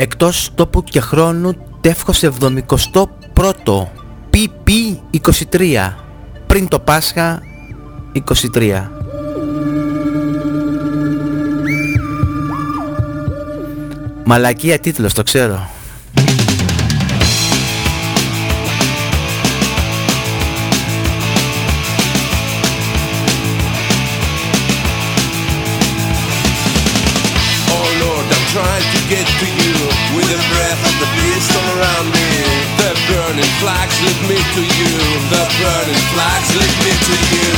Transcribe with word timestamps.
εκτός 0.00 0.50
τόπου 0.54 0.82
και 0.82 1.00
χρόνου 1.00 1.52
τεύχος 1.80 2.24
71ο 2.40 3.86
PP23 4.32 5.92
πριν 6.46 6.68
το 6.68 6.78
Πάσχα 6.78 7.42
23 8.54 8.88
Μαλακία 14.24 14.78
τίτλος 14.78 15.14
το 15.14 15.22
ξέρω 15.22 15.68
to 34.58 34.64
you. 34.64 34.90
The 35.30 35.42
burning 35.60 36.02
flags 36.10 36.50
lead 36.56 36.76
me 36.84 36.92
to 37.06 37.16
you. 37.36 37.57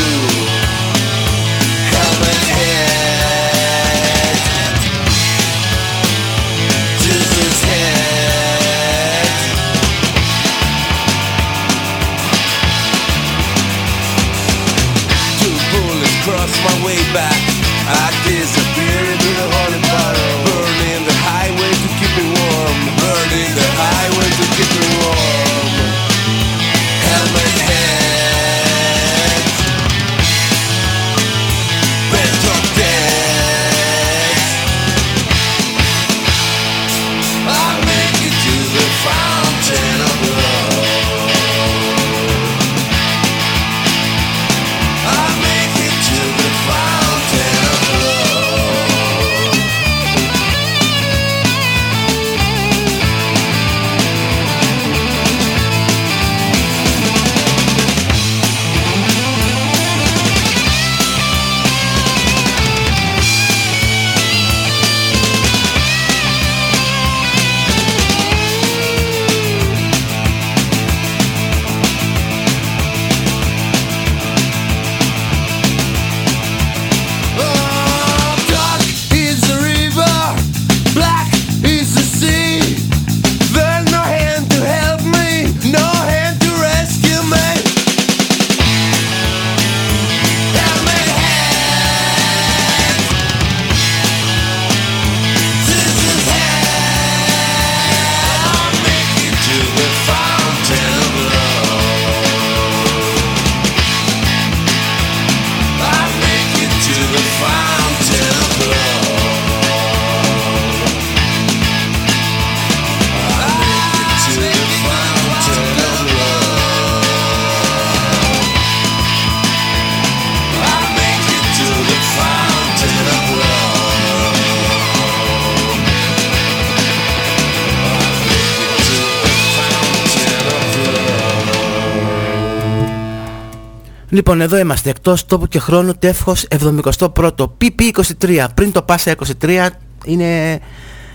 Λοιπόν, 134.11 134.41
εδώ 134.41 134.59
είμαστε 134.59 134.91
εκτός 134.91 135.26
τόπου 135.26 135.47
και 135.47 135.59
χρόνου 135.59 135.94
τεύχος 135.94 136.47
71ο 136.49 137.47
PP23 137.61 138.47
πριν 138.55 138.73
το 138.73 138.82
Πάσχα 138.82 139.15
23 139.41 139.69
είναι 140.05 140.61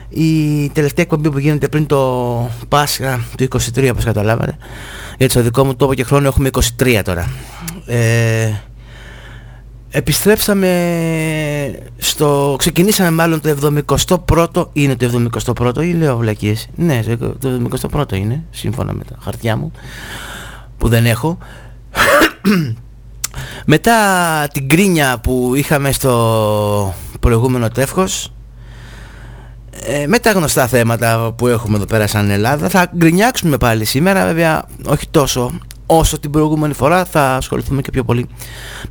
η 0.10 0.70
τελευταία 0.70 1.04
εκπομπή 1.04 1.32
που 1.32 1.40
γίνεται 1.40 1.68
πριν 1.68 1.86
το 1.86 2.50
Πάσχα 2.68 3.26
του 3.38 3.48
23 3.76 3.88
όπως 3.92 4.04
καταλάβατε. 4.04 4.58
Γιατί 5.18 5.34
στο 5.34 5.42
δικό 5.42 5.66
μου 5.66 5.76
τόπο 5.76 5.94
και 5.94 6.04
χρόνο 6.04 6.28
έχουμε 6.28 6.50
23 6.78 7.02
τώρα. 7.04 7.32
Ε, 7.86 8.52
επιστρέψαμε 9.90 10.70
στο 11.98 12.56
ξεκινήσαμε 12.58 13.12
μάλλον 13.12 13.42
το 13.42 13.74
71ο 13.88 14.66
είναι 14.74 14.96
το 14.96 15.54
71ο 15.56 15.84
ή 15.84 15.94
λέω 15.94 16.18
βλακίες; 16.18 16.68
Ναι 16.76 17.00
το 17.18 17.70
71ο 17.82 18.14
είναι 18.14 18.44
σύμφωνα 18.52 18.94
με 18.94 19.04
τα 19.04 19.18
χαρτιά 19.22 19.58
μου 19.58 19.72
που 20.78 20.88
δεν 20.88 21.06
έχω 21.06 21.38
μετά 23.66 23.94
την 24.54 24.70
κρίνια 24.70 25.20
που 25.24 25.52
είχαμε 25.56 25.92
στο 25.92 26.94
προηγούμενο 27.20 27.70
τεύχος 27.70 28.34
ε, 29.86 30.08
με 30.08 30.20
τα 30.20 30.32
γνωστά 30.32 30.68
θέματα 30.68 31.34
που 31.38 31.48
έχουμε 31.48 31.76
εδώ 31.76 31.86
πέρα 31.86 32.08
σαν 32.08 32.30
Ελλάδα 32.30 32.70
θα 32.70 32.92
γκρινιάξουμε 32.96 33.58
πάλι 33.58 33.86
σήμερα 33.86 34.26
βέβαια 34.26 34.66
όχι 34.86 35.08
τόσο 35.12 35.52
όσο 35.86 36.20
την 36.20 36.32
προηγούμενη 36.32 36.74
φορά. 36.74 37.06
Θα 37.06 37.36
ασχοληθούμε 37.36 37.82
και 37.82 37.92
πιο 37.92 38.04
πολύ 38.04 38.28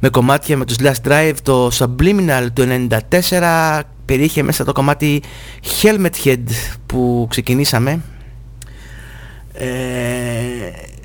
με 0.00 0.08
κομμάτια 0.08 0.56
με 0.56 0.64
τους 0.64 0.76
Last 0.80 1.08
Drive. 1.08 1.34
Το 1.42 1.70
Subliminal 1.78 2.46
του 2.52 2.88
94 3.10 3.80
περιείχε 4.04 4.42
μέσα 4.42 4.64
το 4.64 4.72
κομμάτι 4.72 5.22
Helmet 5.82 6.24
Head 6.24 6.44
που 6.86 7.26
ξεκινήσαμε. 7.30 8.00
Ε, 9.52 9.66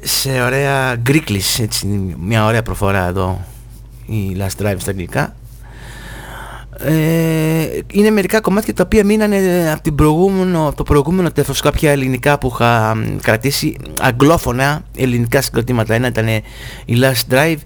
σε 0.04 0.42
ωραία 0.42 0.96
γκρίκλις 0.96 1.60
έτσι 1.60 1.88
μια 2.20 2.46
ωραία 2.46 2.62
προφορά 2.62 3.08
εδώ 3.08 3.46
η 4.06 4.38
Last 4.40 4.64
Drive 4.64 4.76
στα 4.78 4.92
αγγλικά. 4.92 5.36
Ε, 6.82 7.80
είναι 7.92 8.10
μερικά 8.10 8.42
κομμάτια 8.42 8.74
τα 8.74 8.84
οποία 8.84 9.06
μείνανε 9.06 9.70
από, 9.74 9.82
την 9.82 9.96
προηγούμενο, 9.96 10.68
από 10.68 10.76
το 10.76 10.84
προηγούμενο 10.84 11.32
τέφος 11.32 11.62
κάποια 11.62 11.92
ελληνικά 11.92 12.38
που 12.38 12.52
είχα 12.54 12.96
μ, 12.96 13.18
κρατήσει 13.22 13.76
αγγλόφωνα 14.00 14.82
ελληνικά 14.96 15.42
συγκροτήματα. 15.42 15.94
Ένα 15.94 16.08
ήταν 16.08 16.28
η 16.86 16.98
Last 17.02 17.34
Drive 17.34 17.58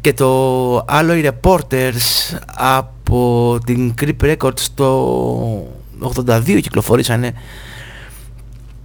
και 0.00 0.12
το 0.12 0.84
άλλο 0.86 1.14
οι 1.14 1.28
Reporters 1.28 2.36
από 2.56 3.58
την 3.66 3.94
Creep 4.00 4.36
Records 4.36 4.66
το 4.74 5.66
82 6.26 6.42
κυκλοφορήσανε. 6.44 7.32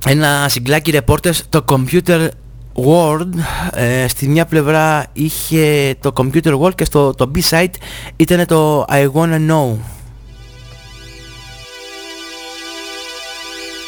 Ένα 0.06 0.46
συγκλάκι 0.50 1.00
Reporters 1.06 1.40
το 1.50 1.66
Computer 1.68 2.28
World 2.75 3.30
ε, 3.74 4.08
στη 4.08 4.28
μια 4.28 4.46
πλευρά 4.46 5.06
είχε 5.14 5.96
το 6.00 6.14
Computer 6.16 6.60
World 6.60 6.75
και 6.75 6.86
στο 6.86 7.14
το 7.14 7.31
B-side 7.36 7.74
ήταν 8.16 8.46
το 8.46 8.86
I 8.90 9.12
Wanna 9.14 9.50
Know 9.50 9.78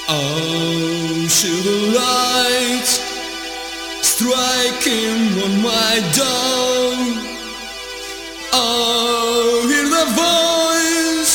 Oh, 0.08 1.26
silver 1.28 1.80
lights 2.00 2.94
striking 4.02 5.44
on 5.46 5.54
my 5.64 5.96
door. 6.14 6.94
Oh, 8.54 9.66
hear 9.70 9.88
the 9.98 10.06
voice 10.24 11.34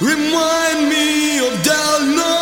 remind 0.00 0.88
me 0.88 1.46
of 1.46 1.54
that 1.64 2.00
noise. 2.16 2.41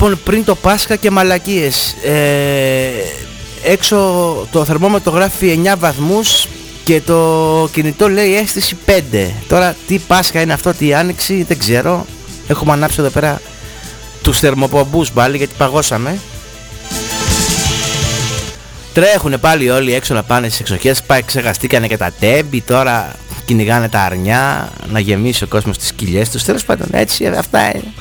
Λοιπόν, 0.00 0.20
πριν 0.24 0.44
το 0.44 0.54
Πάσχα 0.54 0.96
και 0.96 1.10
μαλακίες. 1.10 1.92
Ε, 1.92 2.88
έξω 3.64 3.96
το 4.50 4.64
θερμόμετρο 4.64 5.12
γράφει 5.12 5.60
9 5.64 5.74
βαθμούς 5.78 6.48
και 6.84 7.00
το 7.00 7.68
κινητό 7.72 8.08
λέει 8.08 8.36
αίσθηση 8.36 8.76
5. 8.86 8.92
Τώρα 9.48 9.76
τι 9.86 9.98
Πάσχα 9.98 10.40
είναι 10.40 10.52
αυτό, 10.52 10.74
τι 10.74 10.94
Άνοιξη, 10.94 11.42
δεν 11.48 11.58
ξέρω. 11.58 12.06
Έχουμε 12.48 12.72
ανάψει 12.72 12.96
εδώ 13.00 13.10
πέρα 13.10 13.40
τους 14.22 14.38
θερμοπομπούς 14.38 15.10
πάλι 15.10 15.36
γιατί 15.36 15.54
παγώσαμε. 15.58 16.18
Τρέχουνε 18.94 19.38
πάλι 19.38 19.70
όλοι 19.70 19.94
έξω 19.94 20.14
να 20.14 20.22
πάνε 20.22 20.46
στις 20.46 20.60
εξοχές, 20.60 21.02
πάει 21.02 21.22
ξεχαστήκανε 21.22 21.86
και 21.86 21.96
τα 21.96 22.12
τέμπη, 22.20 22.60
τώρα 22.60 23.14
κυνηγάνε 23.44 23.88
τα 23.88 24.00
αρνιά, 24.00 24.72
να 24.90 24.98
γεμίσει 24.98 25.44
ο 25.44 25.46
κόσμος 25.46 25.78
τις 25.78 25.92
κοιλιές 25.92 26.30
τους. 26.30 26.44
Τέλος 26.44 26.64
πάντων 26.64 26.86
έτσι, 26.90 27.26
αυτά 27.26 27.70
είναι. 27.74 27.92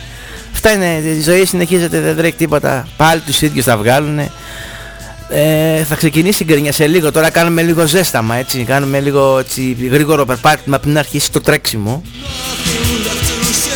Αυτά 0.57 0.71
είναι, 0.71 1.09
η 1.09 1.21
ζωή 1.21 1.45
συνεχίζεται, 1.45 1.99
δεν 1.99 2.15
τρέχει 2.15 2.35
τίποτα. 2.35 2.87
Πάλι 2.97 3.21
τους 3.21 3.41
ίδιους 3.41 3.65
θα 3.65 3.77
βγάλουνε. 3.77 4.31
Ε, 5.29 5.83
θα 5.83 5.95
ξεκινήσει 5.95 6.43
η 6.43 6.45
γκρινιά 6.45 6.71
σε 6.71 6.87
λίγο, 6.87 7.11
τώρα 7.11 7.29
κάνουμε 7.29 7.61
λίγο 7.61 7.85
ζέσταμα 7.85 8.35
έτσι, 8.35 8.63
κάνουμε 8.63 8.99
λίγο 8.99 9.39
έτσι, 9.39 9.77
γρήγορο 9.91 10.25
περπάτημα 10.25 10.79
πριν 10.79 10.97
αρχίσει 10.97 11.31
το 11.31 11.41
τρέξιμο. 11.41 12.01
Nothing 12.03 13.01
left 13.05 13.23
to 13.43 13.53
say. 13.63 13.75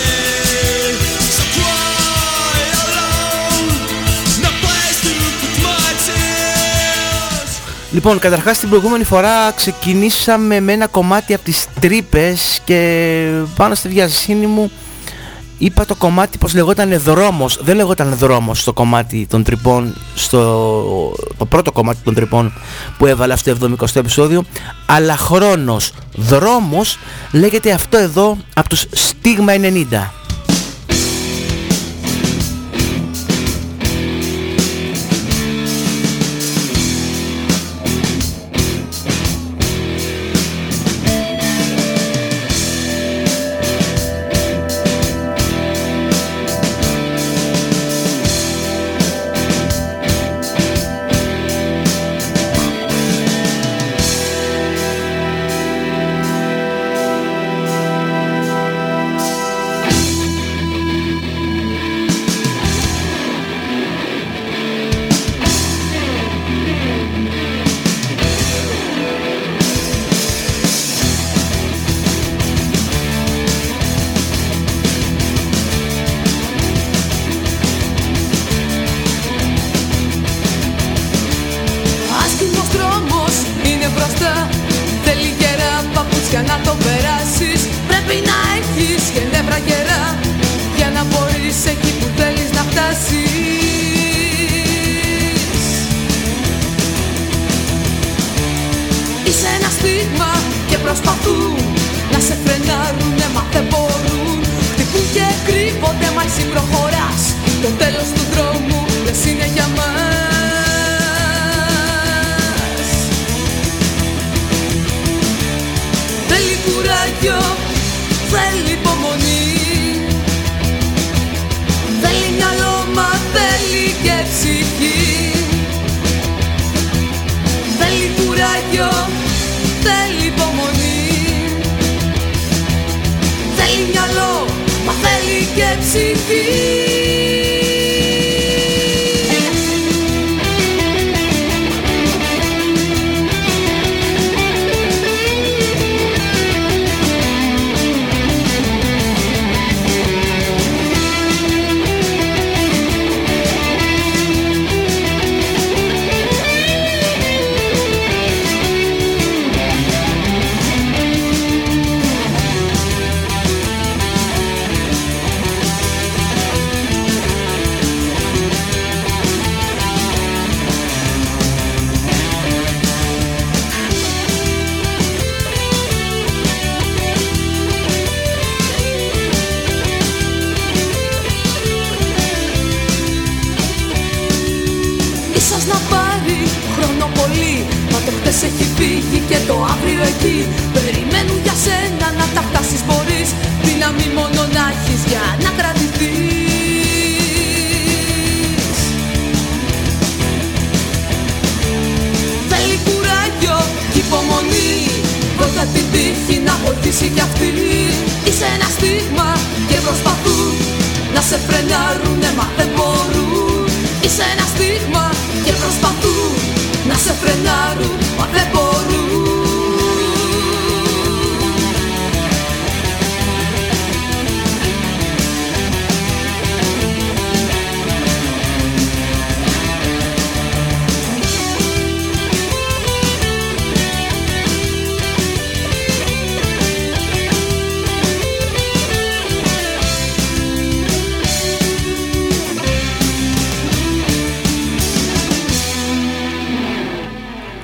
So 1.36 1.44
quiet 1.56 2.74
alone. 2.84 3.68
No 4.44 4.50
place 4.64 4.98
to 5.04 5.12
put 5.20 5.54
my 5.64 5.92
tears. 6.06 7.52
Λοιπόν, 7.92 8.20
καταρχάς 8.20 8.60
την 8.60 8.70
προηγούμενη 8.70 9.04
φορά 9.04 9.52
ξεκινήσαμε 9.56 10.60
με 10.60 10.74
ένα 10.74 10.88
κομμάτι 10.88 11.34
από 11.34 11.44
τις 11.44 11.66
τρύπες 11.80 12.62
και 12.66 13.28
πάνω 13.56 13.76
στη 13.76 13.88
βιασύνη 13.88 14.46
μου 14.46 14.72
είπα 15.62 15.86
το 15.86 15.96
κομμάτι 15.96 16.38
πως 16.38 16.54
λεγόταν 16.54 17.00
δρόμος. 17.00 17.60
Δεν 17.62 17.76
λεγόταν 17.76 18.16
δρόμος 18.16 18.60
στο 18.62 18.74
κομμάτι 18.74 19.28
των 19.30 19.44
τρυπών, 19.44 19.96
στο 20.16 20.40
το 21.38 21.46
πρώτο 21.46 21.72
κομμάτι 21.72 22.00
των 22.04 22.14
τρυπών 22.14 22.54
που 22.98 23.06
έβαλα 23.06 23.38
στο 23.38 23.58
70ο 23.62 23.96
επεισόδιο, 23.96 24.44
αλλά 24.86 25.18
χρόνος. 25.18 25.94
Δρόμος 26.16 26.98
λέγεται 27.32 27.72
αυτό 27.72 27.98
εδώ 27.98 28.38
από 28.54 28.70
τους 28.70 28.86
Stigma 28.96 29.60
90. 29.60 30.21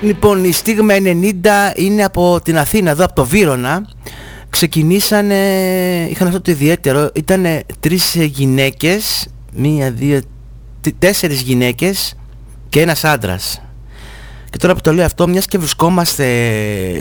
Λοιπόν, 0.08 0.44
η 0.44 0.52
Στίγμα 0.52 0.94
90 0.94 1.80
είναι 1.80 2.04
από 2.04 2.40
την 2.44 2.58
Αθήνα, 2.58 2.92
εδώ 2.92 3.04
από 3.06 3.14
το 3.14 3.26
Βύρονα. 3.26 3.88
Ξεκινήσανε, 4.50 5.36
είχαν 6.10 6.28
αυτό 6.28 6.42
το 6.42 6.52
ιδιαίτερο, 6.52 7.10
ήταν 7.14 7.46
τρεις 7.80 8.16
ε, 8.16 8.24
γυναίκες, 8.24 9.28
μία, 9.54 9.92
δύο, 9.92 10.22
τ- 10.82 10.94
τέσσερις 11.00 11.42
γυναίκες 11.42 12.16
και 12.70 12.82
ένας 12.82 13.04
άντρας. 13.04 13.62
Και 14.50 14.58
τώρα 14.58 14.74
που 14.74 14.82
το 14.82 14.94
λέω 14.94 15.06
αυτό, 15.06 15.28
μιας 15.28 15.46
και 15.46 15.58
βρισκόμαστε 15.58 16.26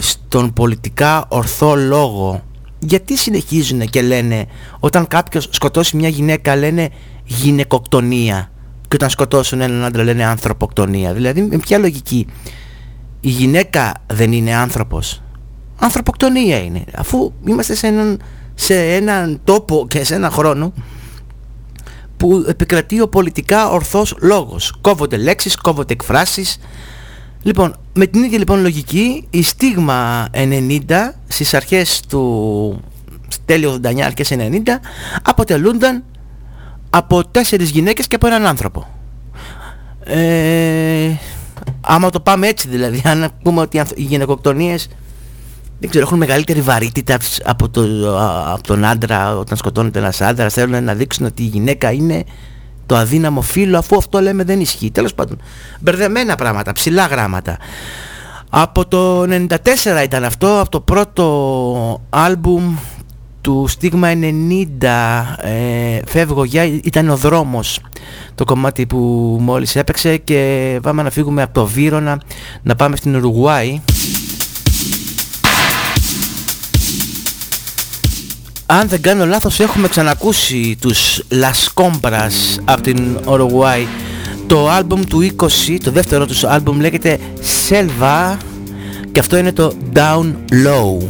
στον 0.01 0.53
πολιτικά 0.53 1.25
ορθό 1.29 1.75
λόγο, 1.75 2.43
γιατί 2.79 3.17
συνεχίζουν 3.17 3.81
και 3.81 4.03
λένε 4.03 4.47
όταν 4.81 5.07
κάποιος 5.07 5.49
σκοτώσει 5.51 5.97
μια 5.97 6.09
γυναίκα 6.09 6.57
λένε 6.57 6.89
γυναικοκτονία 7.25 8.51
και 8.89 8.95
όταν 8.95 9.11
σκοτώσουν 9.11 9.61
έναν 9.61 9.85
άντρα 9.85 10.03
λένε 10.03 10.25
ανθρωποκτονία. 10.25 11.13
Δηλαδή 11.13 11.43
με 11.43 11.59
ποια 11.59 11.79
λογική 11.79 12.27
η 13.21 13.29
γυναίκα 13.29 13.93
δεν 14.07 14.33
είναι 14.33 14.55
άνθρωπος. 14.55 15.23
Ανθρωποκτονία 15.79 16.59
είναι. 16.59 16.85
Αφού 16.95 17.33
είμαστε 17.47 17.75
σε 17.75 17.87
έναν, 17.87 18.23
σε 18.55 18.95
έναν 18.95 19.41
τόπο 19.45 19.87
και 19.89 20.05
σε 20.05 20.15
έναν 20.15 20.31
χρόνο 20.31 20.73
που 22.17 22.45
επικρατεί 22.49 23.01
ο 23.01 23.09
πολιτικά 23.09 23.71
ορθός 23.71 24.17
λόγος. 24.21 24.73
Κόβονται 24.81 25.17
λέξεις, 25.17 25.57
κόβονται 25.57 25.93
εκφράσεις. 25.93 26.59
Λοιπόν, 27.43 27.77
με 27.93 28.07
την 28.07 28.23
ίδια 28.23 28.39
λοιπόν 28.39 28.61
λογική, 28.61 29.27
η 29.31 29.43
στίγμα 29.43 30.29
90 30.33 30.81
στις 31.27 31.55
αρχές 31.55 32.01
του 32.09 32.81
τέλειο 33.45 33.81
89, 33.83 34.01
αρχές 34.01 34.33
90 34.33 34.81
αποτελούνταν 35.23 36.05
από 36.91 37.29
τέσσερις 37.29 37.71
γυναίκες 37.71 38.07
και 38.07 38.15
από 38.15 38.27
έναν 38.27 38.47
άνθρωπο. 38.47 38.87
Ε, 40.05 41.11
άμα 41.87 42.11
το 42.11 42.21
πάμε 42.21 42.47
έτσι 42.47 42.69
δηλαδή, 42.69 43.03
αν 43.05 43.31
πούμε 43.43 43.61
ότι 43.61 43.77
οι 43.77 43.81
ανθ- 43.81 43.99
οι 43.99 44.03
γυναικοκτονίες 44.03 44.89
δεν 45.79 45.91
ξέρω, 45.91 46.05
έχουν 46.07 46.19
μεγαλύτερη 46.19 46.61
βαρύτητα 46.61 47.17
ψ- 47.19 47.41
από, 47.45 47.69
το, 47.69 47.81
α- 48.17 48.53
από 48.53 48.63
τον 48.63 48.85
άντρα 48.85 49.37
όταν 49.39 49.57
σκοτώνεται 49.57 49.99
ένας 49.99 50.21
άντρας. 50.21 50.53
Θέλουν 50.53 50.85
να 50.85 50.95
δείξουν 50.95 51.27
ότι 51.27 51.43
η 51.43 51.47
γυναίκα 51.47 51.93
είναι 51.93 52.25
το 52.87 52.97
αδύναμο 52.97 53.41
φύλλο 53.41 53.79
αφού 53.79 53.97
αυτό 53.97 54.21
λέμε 54.21 54.45
δεν 54.45 54.61
ισχύει. 54.61 54.91
Τέλος 54.91 55.15
πάντων 55.15 55.39
μπερδεμένα 55.81 56.35
πράγματα, 56.35 56.73
ψηλά 56.73 57.07
γράμματα. 57.07 57.57
Από 58.51 58.87
το 58.89 59.23
94 59.23 60.03
ήταν 60.05 60.25
αυτό 60.25 60.61
από 60.61 60.71
το 60.71 60.81
πρώτο 60.81 62.01
άλμπουμ 62.11 62.77
του 63.47 63.67
Στίγμα 63.69 64.09
90 64.13 64.17
ε, 65.41 66.01
φεύγω 66.07 66.45
για 66.45 66.65
ήταν 66.65 67.09
ο 67.09 67.17
δρόμος 67.17 67.81
το 68.35 68.45
κομμάτι 68.45 68.87
που 68.87 68.97
μόλις 69.41 69.77
έπαιξε 69.77 70.17
και 70.17 70.79
πάμε 70.83 71.03
να 71.03 71.11
φύγουμε 71.11 71.43
από 71.43 71.55
το 71.55 71.67
Βύρονα 71.67 72.21
να 72.63 72.75
πάμε 72.75 72.97
στην 72.97 73.15
Ουρουγουάη. 73.17 73.81
Αν 78.67 78.89
δεν 78.89 79.01
κάνω 79.01 79.27
λάθος 79.27 79.61
έχουμε 79.61 79.89
ξανακούσει 79.89 80.77
τους 80.81 81.23
Las 81.31 81.83
Compras 81.83 82.61
από 82.65 82.83
την 82.83 83.19
Uruguay 83.25 83.87
Το 84.47 84.71
άλμπουμ 84.71 85.03
του 85.05 85.31
20, 85.37 85.77
το 85.85 85.91
δεύτερο 85.91 86.27
τους 86.27 86.45
άλμπουμ 86.45 86.81
λέγεται 86.81 87.19
Selva 87.69 88.37
και 89.13 89.21
αυτό 89.21 89.37
είναι 89.37 89.53
το 89.53 89.73
Down 89.95 90.35
Low 90.51 91.07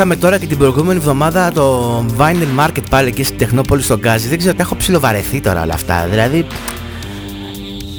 Είχαμε 0.00 0.16
τώρα 0.16 0.38
και 0.38 0.46
την 0.46 0.58
προηγούμενη 0.58 0.98
εβδομάδα 0.98 1.52
το 1.52 1.96
Vinyl 2.18 2.64
Market 2.66 2.82
πάλι 2.90 3.08
εκεί 3.08 3.24
στην 3.24 3.38
Τεχνόπολη 3.38 3.82
στον 3.82 3.98
Γκάζι. 3.98 4.28
Δεν 4.28 4.38
ξέρω, 4.38 4.54
τα 4.54 4.62
έχω 4.62 4.76
ψιλοβαρεθεί 4.76 5.40
τώρα 5.40 5.62
όλα 5.62 5.74
αυτά. 5.74 6.06
Δηλαδή, 6.10 6.46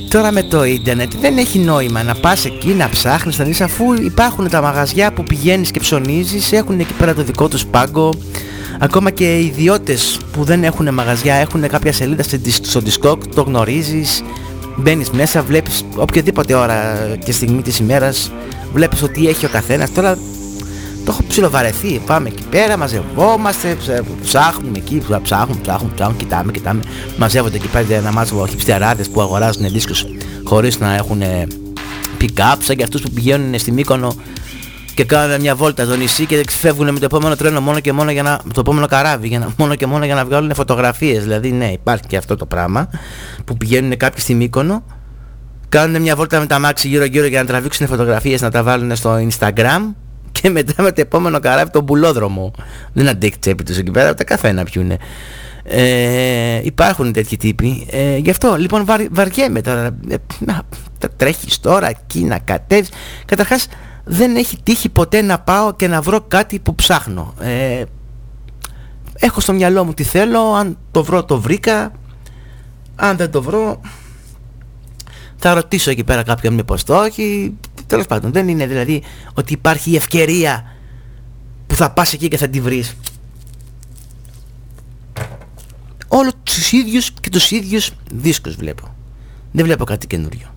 τώρα 0.10 0.32
με 0.32 0.44
το 0.44 0.64
ίντερνετ 0.64 1.12
δεν 1.22 1.38
έχει 1.38 1.60
νόημα 1.60 2.04
να 2.04 2.16
πας 2.16 2.46
εκεί 2.46 2.68
να 2.68 2.90
ψάχνεις 2.90 3.38
να 3.38 3.46
δεις 3.46 3.62
αφού 3.62 3.94
υπάρχουν 3.94 4.50
τα 4.50 4.62
μαγαζιά 4.62 5.14
που 5.14 5.24
πηγαίνεις 5.24 5.72
και 5.72 5.80
ψωνίζεις, 5.80 6.52
έχουν 6.52 6.80
εκεί 6.80 6.94
πέρα 6.94 7.14
το 7.14 7.24
δικό 7.24 7.48
τους 7.48 7.66
πάγκο. 7.66 8.14
Ακόμα 8.80 9.10
και 9.10 9.38
οι 9.38 9.46
ιδιώτες 9.46 10.20
που 10.32 10.44
δεν 10.44 10.64
έχουν 10.64 10.94
μαγαζιά 10.94 11.36
έχουν 11.36 11.68
κάποια 11.68 11.94
σελίδα 11.94 12.24
στη- 12.24 12.52
στο 12.52 12.82
Discord, 12.86 13.28
το 13.36 13.42
γνωρίζεις, 13.42 14.24
μπαίνεις 14.78 15.10
μέσα, 15.10 15.42
βλέπεις 15.42 15.86
οποιαδήποτε 15.96 16.54
ώρα 16.54 16.96
και 17.26 17.32
στιγμή 17.32 17.62
της 17.62 17.80
ημέρας, 17.80 18.32
βλέπεις 18.74 19.04
ότι 19.04 19.28
έχει 19.28 19.46
ο 19.46 19.50
καθένας. 19.50 19.94
Τώρα 19.94 20.18
Το 20.18 20.20
έχω 20.20 20.31
ψιλοβαρεθεί. 21.32 22.02
Πάμε 22.06 22.28
εκεί 22.28 22.44
πέρα, 22.50 22.78
μαζευόμαστε, 22.78 23.76
ψε- 23.76 24.04
ψάχνουμε 24.24 24.78
εκεί, 24.78 25.04
ψάχνουμε, 25.24 25.62
ψάχνουμε, 25.62 25.94
ψάχνουμε, 25.94 26.18
κοιτάμε, 26.18 26.52
κοιτάμε. 26.52 26.82
Μαζεύονται 27.18 27.56
εκεί 27.56 27.68
πέρα 27.68 27.96
ένα 27.96 28.12
μάτσο 28.12 28.48
χιπστιαράδες 28.50 29.10
που 29.10 29.22
αγοράζουν 29.22 29.72
δίσκους 29.72 30.06
χωρίς 30.44 30.80
να 30.80 30.96
έχουν 30.96 31.22
pick-up, 32.22 32.56
σαν 32.60 32.76
και 32.76 32.84
αυτούς 32.84 33.02
που 33.02 33.12
πηγαίνουν 33.12 33.60
στη 33.60 33.72
Μύκονο 33.72 34.16
και 34.94 35.04
κάνουν 35.04 35.40
μια 35.42 35.56
βόλτα 35.56 35.86
στο 35.86 35.96
νησί 35.96 36.26
και 36.26 36.46
φεύγουν 36.50 36.94
με 36.94 37.00
το 37.00 37.06
επόμενο 37.06 37.36
τρένο 37.36 37.62
μόνο 37.62 37.80
και 37.80 37.92
μόνο 37.92 38.12
για 38.12 38.24
να, 38.24 38.40
με 38.44 38.54
το 38.54 38.60
επόμενο 38.60 38.88
καράβι, 38.88 39.28
για 39.28 39.40
να, 39.40 39.50
μόνο 39.60 39.76
και 39.76 39.86
μόνο 39.86 40.06
για 40.06 40.16
να 40.16 40.26
βγάλουν 40.26 40.54
φωτογραφίες. 40.54 41.24
Δηλαδή, 41.24 41.52
ναι, 41.52 41.72
υπάρχει 41.72 42.04
και 42.08 42.18
αυτό 42.18 42.36
το 42.36 42.46
πράγμα 42.46 42.90
που 43.46 43.58
πηγαίνουν 43.58 43.98
κάποιοι 43.98 44.22
στη 44.22 44.34
Μύκονο, 44.34 44.84
κάνουν 45.70 46.02
μια 46.02 46.16
βόλτα 46.16 46.40
με 46.40 46.46
τα 46.46 46.60
μάξι 46.60 46.88
γύρω-γύρω 46.88 47.26
για 47.26 47.42
να 47.42 47.48
τραβήξουν 47.48 47.88
φωτογραφίες 47.88 48.42
να 48.42 48.52
τα 48.52 48.64
βάλουν 48.64 48.96
στο 48.96 49.28
Instagram 49.30 49.82
και 50.42 50.50
μετά 50.50 50.84
με 50.84 50.92
το 50.92 51.02
επόμενο 51.02 51.40
καράβι 51.40 51.72
τον 51.72 51.86
πουλόδρομο. 51.86 52.52
Δεν 52.94 53.08
αντέχει 53.08 53.40
τσέπη 53.40 53.64
τους 53.64 53.78
εκεί 53.78 53.92
πέρα, 53.92 54.10
ούτε 54.10 54.24
καφέ 54.24 54.52
να 54.52 54.64
πιούνε. 54.64 54.98
Ε, 55.64 56.62
υπάρχουν 56.64 57.14
τέτοιοι 57.14 57.38
τύποι. 57.38 57.88
Ε, 57.90 58.18
γι' 58.18 58.30
αυτό 58.30 58.56
λοιπόν 58.56 58.86
βαρ, 58.86 59.02
βαριέμαι 59.12 59.62
τώρα. 59.62 59.86
Ε, 60.10 60.16
να, 60.40 60.62
τα 60.98 61.10
τρέχεις 61.10 61.60
τώρα 61.60 61.90
εκεί 61.90 62.24
να 62.24 62.40
κατέβεις. 62.40 62.90
Καταρχάς 63.26 63.68
δεν 64.04 64.36
έχει 64.36 64.58
τύχει 64.64 64.90
ποτέ 64.90 65.22
να 65.22 65.40
πάω 65.40 65.74
και 65.74 65.88
να 65.88 66.02
βρω 66.02 66.26
κάτι 66.28 66.60
που 66.60 66.76
ψάχνω. 66.76 67.34
Ε, 67.40 67.84
έχω 69.20 69.40
στο 69.40 69.54
μυαλό 69.54 69.84
μου 69.84 69.94
τι 69.94 70.04
θέλω, 70.04 70.54
αν 70.54 70.78
το 70.92 71.04
βρω 71.04 71.24
το 71.24 71.40
βρήκα, 71.42 71.92
αν 72.96 73.18
δεν 73.18 73.32
το 73.32 73.42
βρω 73.42 73.80
θα 75.44 75.54
ρωτήσω 75.54 75.92
εκεί 75.92 76.04
πέρα 76.04 76.24
κάποιον 76.24 76.54
μήπως 76.54 76.84
το 76.84 76.96
όχι. 76.96 77.58
Τέλος 77.92 78.08
πάντων 78.08 78.32
δεν 78.32 78.48
είναι 78.48 78.66
δηλαδή 78.66 79.04
ότι 79.34 79.54
υπάρχει 79.54 79.92
η 79.92 79.96
ευκαιρία 79.96 80.66
που 81.68 81.76
θα 81.76 81.92
πας 81.92 82.14
εκεί 82.14 82.28
και 82.28 82.38
θα 82.38 82.48
τη 82.48 82.62
βρεις. 82.62 82.96
Όλο 86.08 86.32
τους 86.44 86.72
ίδιους 86.72 87.12
και 87.22 87.30
τους 87.30 87.52
ίδιους 87.52 87.92
δίσκους 88.12 88.56
βλέπω. 88.56 88.96
Δεν 89.52 89.66
βλέπω 89.66 89.84
κάτι 89.84 90.08
καινούριο. 90.08 90.48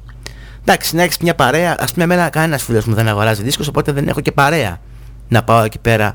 Εντάξει, 0.61 0.97
να 0.97 1.03
έχεις 1.03 1.19
μια 1.19 1.35
παρέα, 1.35 1.77
ας 1.79 1.93
πούμε 1.93 2.05
εμένα 2.05 2.29
κανένας 2.29 2.63
φίλος 2.63 2.85
μου 2.85 2.95
δεν 2.95 3.09
αγοράζει 3.09 3.43
δίσκους, 3.43 3.69
οπότε 3.69 3.93
δεν 3.93 4.09
έχω 4.09 4.21
και 4.21 4.33
παρέα 4.33 4.81
να 5.29 5.45
πάω 5.45 5.63
εκεί 5.63 5.79
πέρα 5.79 6.15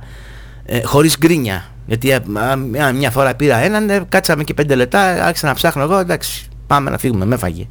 ε, 0.65 0.81
χωρίς 0.83 1.17
γκρίνια. 1.17 1.65
Γιατί 1.85 2.13
α, 2.13 2.23
α, 2.33 2.51
α, 2.83 2.91
μια 2.91 3.11
φορά 3.11 3.35
πήρα 3.35 3.57
έναν, 3.57 3.89
ε, 3.89 4.05
κάτσαμε 4.09 4.43
και 4.43 4.53
πέντε 4.53 4.75
λεπτά, 4.75 5.25
άρχισα 5.25 5.47
να 5.47 5.53
ψάχνω 5.53 5.83
εγώ, 5.83 5.97
εντάξει, 5.97 6.47
πάμε 6.67 6.89
να 6.89 6.97
φύγουμε, 6.97 7.25
με 7.25 7.37
φαγε. 7.37 7.67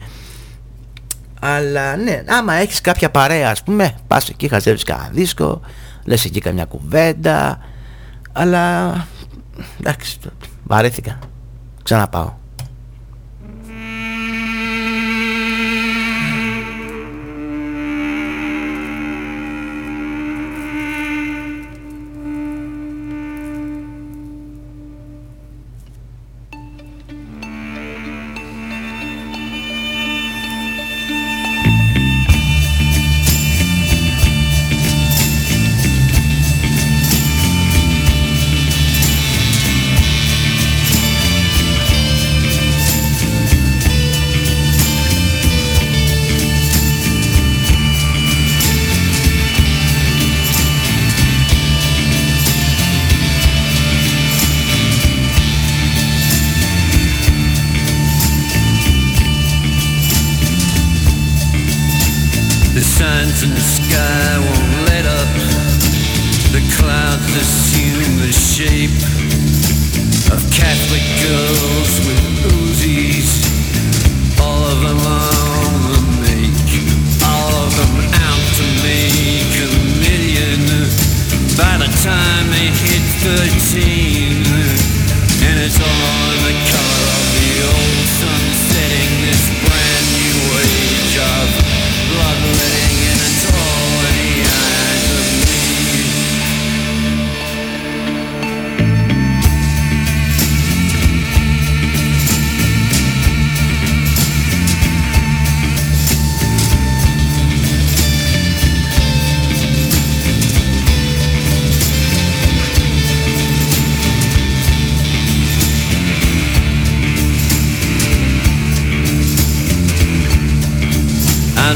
Αλλά 1.41 1.97
ναι, 1.97 2.23
άμα 2.27 2.55
έχεις 2.55 2.81
κάποια 2.81 3.11
παρέα 3.11 3.51
ας 3.51 3.63
πούμε, 3.63 3.95
πας 4.07 4.29
εκεί, 4.29 4.49
χαζεύεις 4.49 4.83
κανένα 4.83 5.09
δίσκο, 5.13 5.61
λες 6.05 6.25
εκεί 6.25 6.41
καμιά 6.41 6.65
κουβέντα, 6.65 7.59
αλλά 8.33 8.95
εντάξει, 9.81 10.19
βαρέθηκα, 10.65 11.19
ξαναπάω. 11.83 12.38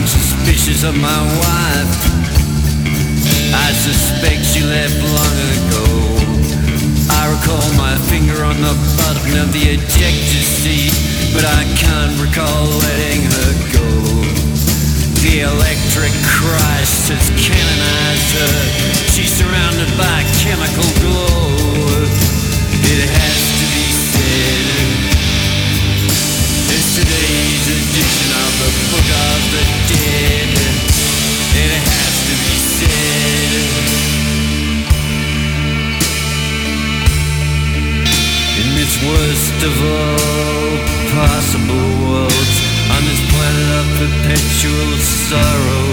I'm 0.02 0.08
suspicious 0.08 0.82
of 0.82 0.98
my 0.98 1.22
wife. 1.38 1.94
I 3.54 3.70
suspect 3.70 4.42
she 4.42 4.66
left 4.66 4.98
long 4.98 5.36
ago. 5.54 5.86
I 7.06 7.30
recall 7.30 7.62
my 7.78 7.94
finger 8.10 8.42
on 8.42 8.58
the 8.58 8.74
button 8.98 9.38
of 9.38 9.54
the 9.54 9.78
ejector 9.78 10.42
seat, 10.42 10.90
but 11.30 11.46
I 11.46 11.62
can't 11.78 12.18
recall 12.18 12.66
letting 12.82 13.22
her 13.30 13.50
go. 13.78 13.86
The 15.22 15.46
electric 15.46 16.10
Christ 16.26 17.14
has 17.14 17.30
canonized 17.38 18.30
her. 18.42 18.58
She's 19.06 19.30
surrounded 19.30 19.86
by 19.94 20.26
chemical 20.42 20.90
glow. 20.98 22.10
It 22.90 23.06
has 23.06 23.51
worst 39.08 39.58
of 39.66 39.74
all 39.82 40.70
possible 41.10 41.86
worlds, 42.06 42.56
on 42.94 43.02
this 43.04 43.22
planet 43.32 43.68
of 43.80 43.86
perpetual 43.98 44.90
sorrow, 44.98 45.90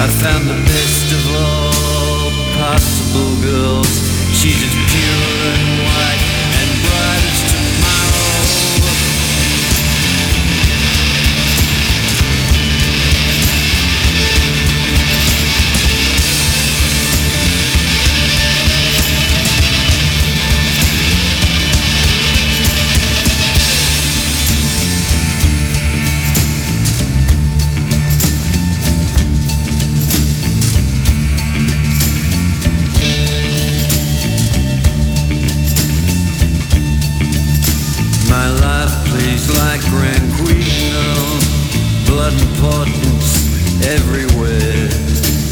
I 0.00 0.06
found 0.20 0.44
the 0.48 0.60
best 0.68 1.08
of 1.16 1.22
all 1.32 2.30
possible 2.60 3.32
girls. 3.40 3.94
She's 4.36 4.60
as 4.60 4.74
pure 4.92 5.32
and 5.56 5.68
white 5.84 6.24
and 6.60 6.70
bright 6.84 7.24
as 7.32 7.39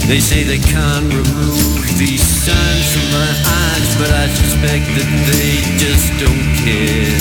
They 0.09 0.21
say 0.21 0.43
they 0.43 0.57
can't 0.57 1.13
remove 1.13 1.85
these 1.99 2.25
signs 2.45 2.87
from 2.95 3.07
my 3.19 3.31
eyes, 3.61 3.91
but 4.01 4.11
I 4.23 4.25
suspect 4.41 4.87
that 4.97 5.11
they 5.29 5.53
just 5.85 6.09
don't 6.25 6.49
care. 6.65 7.13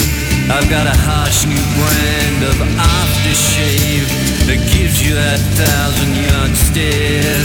I've 0.56 0.68
got 0.74 0.86
a 0.94 0.96
harsh 1.06 1.40
new 1.52 1.64
brand 1.76 2.40
of 2.50 2.56
aftershave 2.96 4.08
that 4.48 4.60
gives 4.72 4.96
you 5.04 5.12
that 5.20 5.40
thousand 5.60 6.12
yard 6.28 6.54
stare. 6.68 7.44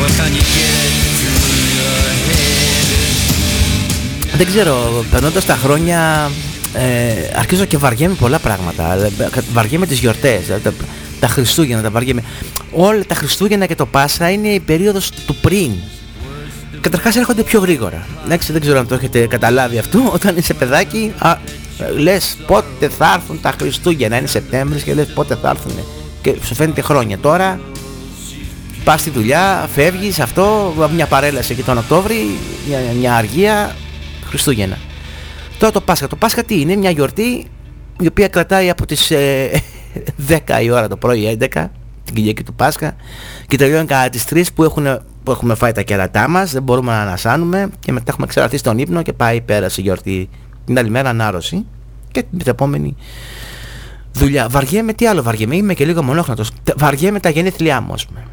What 0.00 0.10
can 0.18 0.32
you 0.38 0.46
get 0.58 0.90
through 1.18 1.60
your 1.78 2.02
head? 2.28 2.88
Δεν 4.36 4.46
ξέρω, 4.46 5.04
περνώντας 5.10 5.44
τα 5.44 5.56
χρόνια 5.56 6.30
ε, 6.74 7.38
αρχίζω 7.38 7.64
και 7.64 7.76
βαριέμαι 7.76 8.14
πολλά 8.14 8.38
πράγματα. 8.38 8.92
Ε, 8.94 9.10
βαριέμαι 9.52 9.86
τις 9.86 9.98
γιορτές, 9.98 10.48
ε, 10.48 10.60
τα, 10.62 10.72
τα 11.20 11.28
Χριστούγεννα 11.28 11.82
τα 11.82 11.90
βαριέμαι. 11.90 12.22
Όλα 12.72 13.04
τα 13.06 13.14
Χριστούγεννα 13.14 13.66
και 13.66 13.74
το 13.74 13.86
Πάσχα 13.86 14.30
είναι 14.30 14.48
η 14.48 14.60
περίοδος 14.60 15.10
του 15.10 15.34
πριν. 15.34 15.70
Καταρχάς 16.80 17.16
έρχονται 17.16 17.42
πιο 17.42 17.60
γρήγορα. 17.60 18.06
Εντάξει, 18.24 18.52
δεν 18.52 18.60
ξέρω 18.60 18.78
αν 18.78 18.86
το 18.86 18.94
έχετε 18.94 19.26
καταλάβει 19.26 19.78
αυτό. 19.78 20.10
Όταν 20.12 20.36
είσαι 20.36 20.54
παιδάκι, 20.54 21.12
α, 21.18 21.36
λες 21.96 22.36
πότε 22.46 22.88
θα 22.88 23.12
έρθουν 23.14 23.40
τα 23.40 23.54
Χριστούγεννα. 23.60 24.16
Είναι 24.16 24.26
Σεπτέμβρης 24.26 24.82
και 24.82 24.94
λες 24.94 25.06
πότε 25.06 25.36
θα 25.42 25.48
έρθουν. 25.50 25.72
Και 26.22 26.36
σου 26.44 26.54
φαίνεται 26.54 26.80
χρόνια. 26.80 27.18
Τώρα 27.18 27.60
πας 28.84 29.00
στη 29.00 29.10
δουλειά, 29.10 29.68
φεύγεις 29.74 30.20
αυτό, 30.20 30.74
μια 30.94 31.06
παρέλαση 31.06 31.52
εκεί 31.52 31.62
τον 31.62 31.78
Οκτώβρη, 31.78 32.38
μια, 32.68 32.78
μια 32.98 33.14
αργία, 33.14 33.76
Χριστούγεννα. 34.28 34.78
Τώρα 35.58 35.72
το 35.72 35.80
Πάσχα. 35.80 36.06
Το 36.06 36.16
Πάσχα 36.16 36.44
τι 36.44 36.60
είναι, 36.60 36.76
μια 36.76 36.90
γιορτή 36.90 37.46
η 38.00 38.06
οποία 38.06 38.28
κρατάει 38.28 38.70
από 38.70 38.86
τις 38.86 39.10
ε, 39.10 39.50
10 40.28 40.38
η 40.62 40.70
ώρα 40.70 40.88
το 40.88 40.96
πρωί, 40.96 41.38
11, 41.54 41.66
την 42.12 42.18
Κυριακή 42.18 42.42
του 42.42 42.54
Πάσχα 42.54 42.96
και 43.46 43.56
τελειώνει 43.56 43.86
κατά 43.86 44.08
τις 44.08 44.24
3 44.30 44.42
που, 44.54 44.64
έχουν, 44.64 44.86
που 45.22 45.30
έχουμε 45.30 45.54
φάει 45.54 45.72
τα 45.72 45.82
κερατά 45.82 46.28
μας, 46.28 46.52
δεν 46.52 46.62
μπορούμε 46.62 46.92
να 46.92 47.00
ανασάνουμε 47.00 47.70
και 47.78 47.92
μετά 47.92 48.04
έχουμε 48.08 48.26
ξεραθεί 48.26 48.56
στον 48.56 48.78
ύπνο 48.78 49.02
και 49.02 49.12
πάει 49.12 49.40
πέρασε 49.40 49.80
η 49.80 49.84
γιορτή 49.84 50.28
την 50.64 50.78
άλλη 50.78 50.90
μέρα 50.90 51.08
ανάρρωση 51.08 51.66
και 52.10 52.22
την 52.22 52.40
επόμενη 52.44 52.96
δουλειά. 54.12 54.48
Βαριέμαι, 54.48 54.92
τι 54.92 55.06
άλλο 55.06 55.22
βαριέμαι, 55.22 55.56
είμαι 55.56 55.74
και 55.74 55.84
λίγο 55.84 56.02
μονόχνατος. 56.02 56.50
Βαριέμαι 56.76 57.20
τα 57.20 57.30
γενέθλιά 57.30 57.80
μου, 57.80 57.92
ας 57.92 58.06
πούμε. 58.06 58.24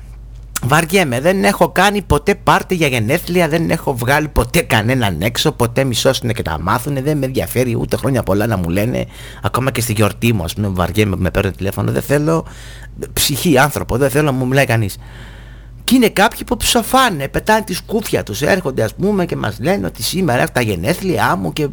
Βαριέμαι, 0.64 1.20
δεν 1.20 1.44
έχω 1.44 1.70
κάνει 1.70 2.02
ποτέ 2.02 2.36
πάρτι 2.36 2.76
για 2.76 2.88
γενέθλια, 2.88 3.48
δεν 3.48 3.70
έχω 3.70 3.96
βγάλει 3.96 4.28
ποτέ 4.28 4.62
κανέναν 4.62 5.22
έξω, 5.22 5.52
ποτέ 5.52 5.84
μισώσουν 5.84 6.34
και 6.34 6.42
τα 6.42 6.60
μάθουν, 6.60 7.04
δεν 7.04 7.18
με 7.18 7.26
ενδιαφέρει 7.26 7.76
ούτε 7.80 7.98
χρόνια 7.98 8.24
πολλά 8.24 8.48
να 8.48 8.58
μου 8.58 8.70
λένε, 8.70 9.06
ακόμα 9.44 9.72
και 9.72 9.82
στη 9.82 9.94
γιορτή 9.94 10.34
μου, 10.34 10.44
ας 10.44 10.54
πούμε, 10.54 10.68
βαριέμαι, 10.68 11.16
με 11.20 11.32
παίρνουν 11.32 11.56
τηλέφωνο, 11.56 11.92
δεν 11.92 12.02
θέλω 12.02 12.46
ψυχή 13.14 13.58
άνθρωπο, 13.58 13.98
δεν 13.98 14.10
θέλω 14.10 14.26
να 14.26 14.32
μου 14.32 14.48
μιλάει 14.48 14.66
κανείς. 14.66 14.98
Και 15.84 15.96
είναι 15.96 16.10
κάποιοι 16.10 16.44
που 16.44 16.58
ψοφάνε, 16.58 17.28
πετάνε 17.28 17.62
τη 17.62 17.74
σκούφια 17.74 18.24
τους, 18.24 18.42
έρχονται 18.42 18.84
ας 18.84 18.96
πούμε 18.96 19.26
και 19.26 19.36
μας 19.36 19.58
λένε 19.62 19.86
ότι 19.86 20.04
σήμερα 20.04 20.42
έχω 20.42 20.52
τα 20.52 20.62
γενέθλιά 20.62 21.36
μου 21.36 21.54
και... 21.54 21.68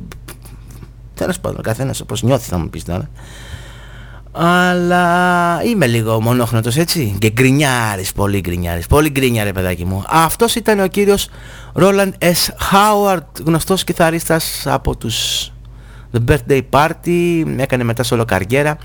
Τέλος 1.14 1.40
πάντων, 1.40 1.58
ο 1.58 1.62
καθένας 1.62 2.00
όπως 2.00 2.22
νιώθει 2.22 2.48
θα 2.48 2.58
μου 2.58 2.68
πεις 2.68 2.84
τώρα 2.84 3.10
αλλά 4.36 5.62
είμαι 5.64 5.86
λίγο 5.86 6.20
μονόχνοτος 6.20 6.76
έτσι 6.76 7.16
και 7.18 7.30
γκρινιάρης, 7.30 8.12
πολύ 8.12 8.40
γκρινιάρης, 8.40 8.86
πολύ 8.86 9.10
γκρινιάρη 9.10 9.52
παιδάκι 9.52 9.84
μου. 9.84 10.04
Αυτός 10.08 10.54
ήταν 10.54 10.80
ο 10.80 10.86
κύριος 10.86 11.28
Roland 11.74 12.10
S. 12.18 12.72
Howard, 12.72 13.44
γνωστός 13.44 13.84
κιθαρίστας 13.84 14.62
από 14.66 14.96
τους 14.96 15.48
The 16.12 16.30
Birthday 16.30 16.60
Party, 16.70 17.44
έκανε 17.56 17.84
μετά 17.84 18.04
σolo 18.04 18.24
καριέρα. 18.26 18.76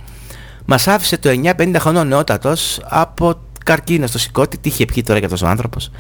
Μας 0.66 0.88
άφησε 0.88 1.18
το 1.18 1.30
9, 1.30 1.54
50 1.56 1.76
χρονών 1.80 2.08
νεότατος 2.08 2.80
από 2.84 3.40
καρκίνο 3.66 4.08
στο 4.08 4.20
σηκώτη, 4.20 4.58
τι 4.58 4.70
είχε 4.70 4.86
πιει 4.86 5.04
τώρα 5.04 5.18
για 5.18 5.28
αυτός 5.28 5.42
ο 5.42 5.48
άνθρωπος. 5.48 5.92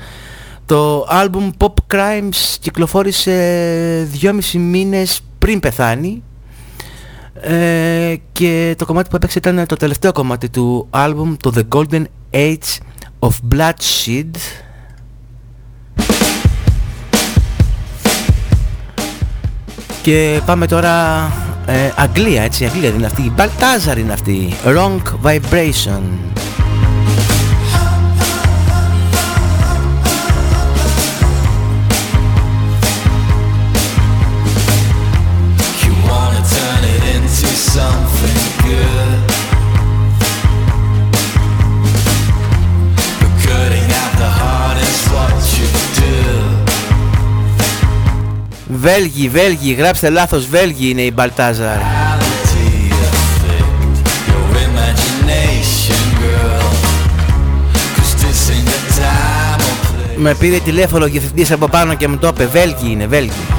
Το 0.65 1.05
άλμπουμ 1.09 1.49
Pop 1.57 1.95
Crimes 1.95 2.57
κυκλοφόρησε 2.59 4.07
2,5 4.21 4.59
μήνες 4.59 5.21
πριν 5.39 5.59
πεθάνει 5.59 6.23
ε, 7.41 8.15
και 8.31 8.75
το 8.77 8.85
κομμάτι 8.85 9.09
που 9.09 9.15
έπαιξε 9.15 9.37
ήταν 9.37 9.65
το 9.65 9.75
τελευταίο 9.75 10.11
κομμάτι 10.11 10.49
του 10.49 10.87
άλμπουμ 10.89 11.35
το 11.39 11.53
The 11.55 11.77
Golden 11.77 12.03
Age 12.31 12.77
of 13.19 13.29
Bloodshed. 13.53 14.35
Και 20.01 20.41
πάμε 20.45 20.67
τώρα 20.67 21.23
ε, 21.65 21.91
Αγγλία 21.95 22.41
έτσι 22.43 22.65
Αγγλία 22.65 22.89
είναι 22.89 23.05
αυτή 23.05 23.21
η 23.21 23.31
Baltazar 23.37 23.97
είναι 23.97 24.13
αυτή 24.13 24.53
Wrong 24.65 25.01
Vibration 25.23 26.01
Βέλγοι, 48.81 49.29
Βέλγοι, 49.29 49.73
γράψτε 49.73 50.09
λάθος 50.09 50.47
Βέλγοι 50.47 50.89
είναι 50.89 51.01
η 51.01 51.11
Μπαλτάζαρ. 51.13 51.77
Με 60.15 60.35
πήρε 60.35 60.57
τηλέφωνο 60.57 61.05
και 61.05 61.19
διευθυντής 61.19 61.51
από 61.51 61.67
πάνω 61.67 61.93
και 61.93 62.07
μου 62.07 62.17
το 62.17 62.27
είπε 62.27 62.45
Βέλγοι 62.45 62.91
είναι, 62.91 63.07
Βέλγοι 63.07 63.58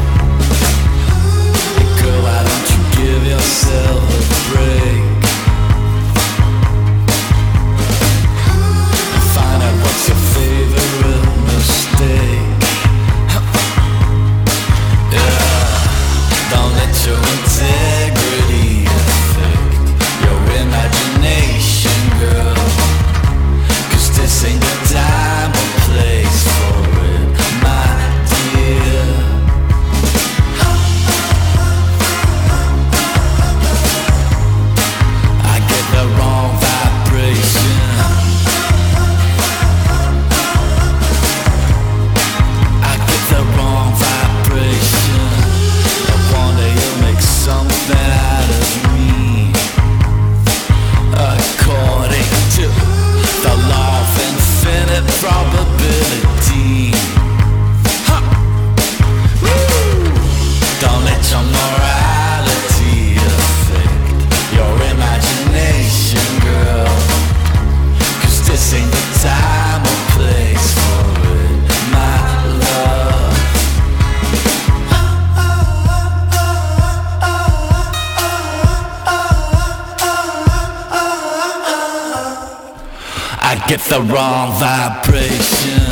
the 83.90 84.00
wrong 84.12 84.52
vibration. 84.60 85.82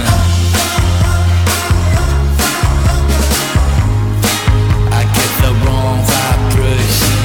I 5.01 5.03
get 5.17 5.31
the 5.43 5.53
wrong 5.65 5.99
vibration. 6.13 7.21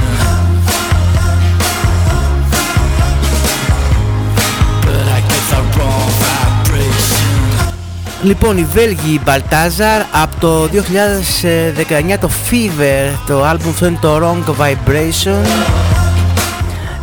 But 4.85 5.05
I 5.17 5.19
get 5.29 5.43
the 5.53 5.61
wrong 5.75 6.09
vibration. 6.23 7.73
Λοιπόν, 8.23 8.57
οι 8.57 8.65
Βέλγοι 8.73 9.21
Baltazar 9.25 10.05
από 10.11 10.35
το 10.39 10.63
2019 10.63 12.17
το 12.19 12.29
Fever, 12.49 13.17
το 13.27 13.43
άλμπουμ 13.43 13.69
αυτό 13.69 13.85
είναι 13.85 13.97
το 14.01 14.17
Wrong 14.17 14.61
Vibration 14.61 16.02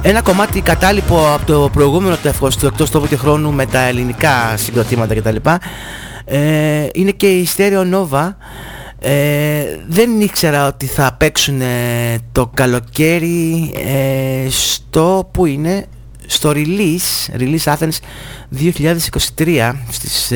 Ένα 0.02 0.22
κομμάτι 0.22 0.60
κατάλοιπο 0.60 1.32
από 1.34 1.46
το 1.46 1.70
προηγούμενο 1.72 2.16
τεύχος 2.16 2.56
του 2.56 2.66
εκτός 2.66 2.90
τόπου 2.90 3.06
και 3.06 3.16
χρόνου 3.16 3.52
με 3.52 3.66
τα 3.66 3.80
ελληνικά 3.80 4.56
συγκροτήματα 4.56 5.14
κτλ. 5.14 5.36
Ε, 6.24 6.86
είναι 6.92 7.10
και 7.10 7.30
η 7.30 7.48
Stereo 7.56 7.94
Nova. 7.94 8.34
Ε, 8.98 9.62
δεν 9.88 10.20
ήξερα 10.20 10.66
ότι 10.66 10.86
θα 10.86 11.16
παίξουν 11.18 11.60
το 12.32 12.50
καλοκαίρι 12.54 13.72
ε, 13.86 14.50
στο 14.50 15.28
που 15.32 15.46
είναι 15.46 15.86
στο 16.26 16.52
release, 16.54 17.38
release 17.38 17.74
Athens 17.76 17.98
2023 19.36 19.72
στις 19.90 20.32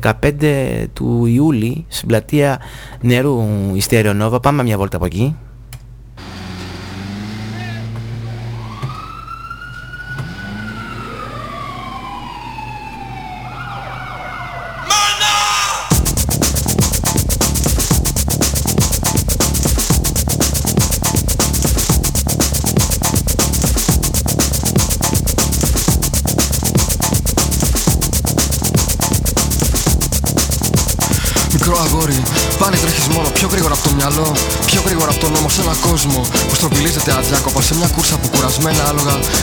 15 0.00 0.42
ε, 0.42 0.86
του 0.92 1.26
Ιούλη 1.26 1.84
στην 1.88 2.08
πλατεία 2.08 2.60
νερού 3.00 3.40
η 3.74 3.82
Stereo 3.88 4.22
Nova. 4.22 4.42
Πάμε 4.42 4.62
μια 4.62 4.76
βόλτα 4.76 4.96
από 4.96 5.06
εκεί. 5.06 5.36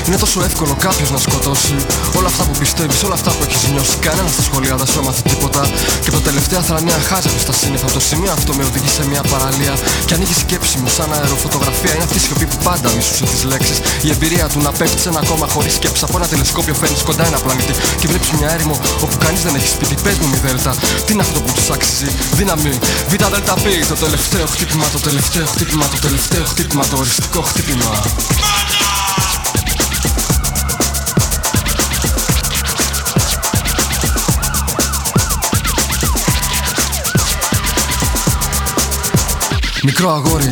Είναι 0.07 0.17
τόσο 0.17 0.39
εύκολο 0.49 0.73
κάποιος 0.85 1.09
να 1.11 1.19
σκοτώσει. 1.25 1.75
Όλα 2.17 2.27
αυτά 2.27 2.43
που 2.43 2.55
πιστεύεις, 2.59 3.03
όλα 3.03 3.13
αυτά 3.19 3.31
που 3.35 3.43
έχεις 3.47 3.61
νιώσει, 3.73 3.95
κανένας 4.05 4.31
στα 4.35 4.43
σχολεία 4.47 4.75
δεν 4.75 4.87
σου 4.91 4.99
έμαθε 5.03 5.21
τίποτα. 5.31 5.61
Και 6.03 6.11
το 6.15 6.19
τελευταία 6.27 6.61
θρανία 6.61 6.97
χάζευε 7.09 7.39
στα 7.45 7.53
σύννεφα. 7.59 7.87
Το 7.97 8.01
σημείο 8.09 8.31
αυτό 8.37 8.51
με 8.57 8.63
οδηγεί 8.69 8.91
σε 8.97 9.03
μια 9.11 9.21
παραλία. 9.31 9.73
Και 10.05 10.13
ανοίγει 10.13 10.35
σκέψη 10.43 10.77
μου 10.81 10.89
σαν 10.97 11.09
αεροφωτογραφία. 11.13 11.93
Είναι 11.95 12.05
αυτή 12.07 12.17
η 12.21 12.23
σιωπή 12.25 12.45
που 12.51 12.57
πάντα 12.67 12.87
μισούσε 12.95 13.25
τις 13.33 13.43
λέξεις. 13.51 13.77
Η 14.07 14.09
εμπειρία 14.15 14.45
του 14.51 14.59
να 14.61 14.71
πέφτεις 14.71 15.01
σε 15.01 15.09
ένα 15.13 15.21
κόμμα 15.29 15.47
χωρίς 15.53 15.73
σκέψη. 15.73 16.03
Από 16.07 16.15
ένα 16.19 16.27
τηλεσκόπιο 16.31 16.73
φέρνεις 16.81 17.01
κοντά 17.09 17.23
ένα 17.31 17.39
πλανήτη 17.45 17.73
και 17.99 18.07
βλέπεις 18.07 18.29
μια 18.39 18.49
έρημο 18.55 18.75
όπου 19.03 19.15
κανείς 19.25 19.41
δεν 19.47 19.55
έχει 19.55 19.67
σπίτι. 19.67 19.95
Πες 20.03 20.17
μου 20.21 20.27
μη 20.31 20.37
δέλτα, 20.45 20.71
τι 21.05 21.13
είναι 21.13 21.21
αυτό 21.27 21.39
που 21.43 21.51
τους 21.53 21.69
άξιζε; 21.69 22.07
Δύναμη, 22.39 22.73
β' 23.09 23.25
δελτα 23.33 23.55
το 23.87 23.95
τελευταίο 23.95 24.45
χτύπημα, 24.45 24.85
το 24.91 24.99
τελευταίο 24.99 25.45
χτύπημα, 25.45 25.85
το 25.87 25.99
τελευταίο 25.99 26.43
χτύπημα, 26.45 26.87
το 26.87 26.97
οριστικό 26.97 27.41
χτύπημα 27.41 27.89
Μικρό 39.89 40.09
αγόρι 40.11 40.49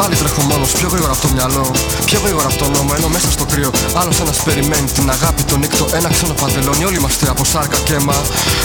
Πάλι 0.00 0.14
τρέχω 0.22 0.42
μόνος 0.50 0.70
πιο 0.78 0.88
γρήγορα 0.92 1.12
από 1.12 1.22
το 1.26 1.28
μυαλό. 1.34 1.66
Πιο 2.08 2.18
γρήγορα 2.24 2.46
από 2.50 2.58
τον 2.62 2.70
νόμο, 2.76 2.90
ενώ 2.96 3.08
μέσα 3.16 3.30
στο 3.30 3.44
κρύο 3.52 3.70
άλλος 4.00 4.20
ένας 4.20 4.36
περιμένει 4.46 4.88
την 4.98 5.10
αγάπη, 5.10 5.42
τον 5.42 5.58
νύκτο, 5.58 5.84
ένα 5.98 6.08
ξένο 6.14 6.34
παντελόνι. 6.40 6.84
Όλοι 6.84 6.96
είμαστε 6.96 7.24
από 7.32 7.44
σάρκα 7.44 7.78
και 7.86 7.94
αίμα. 7.94 8.18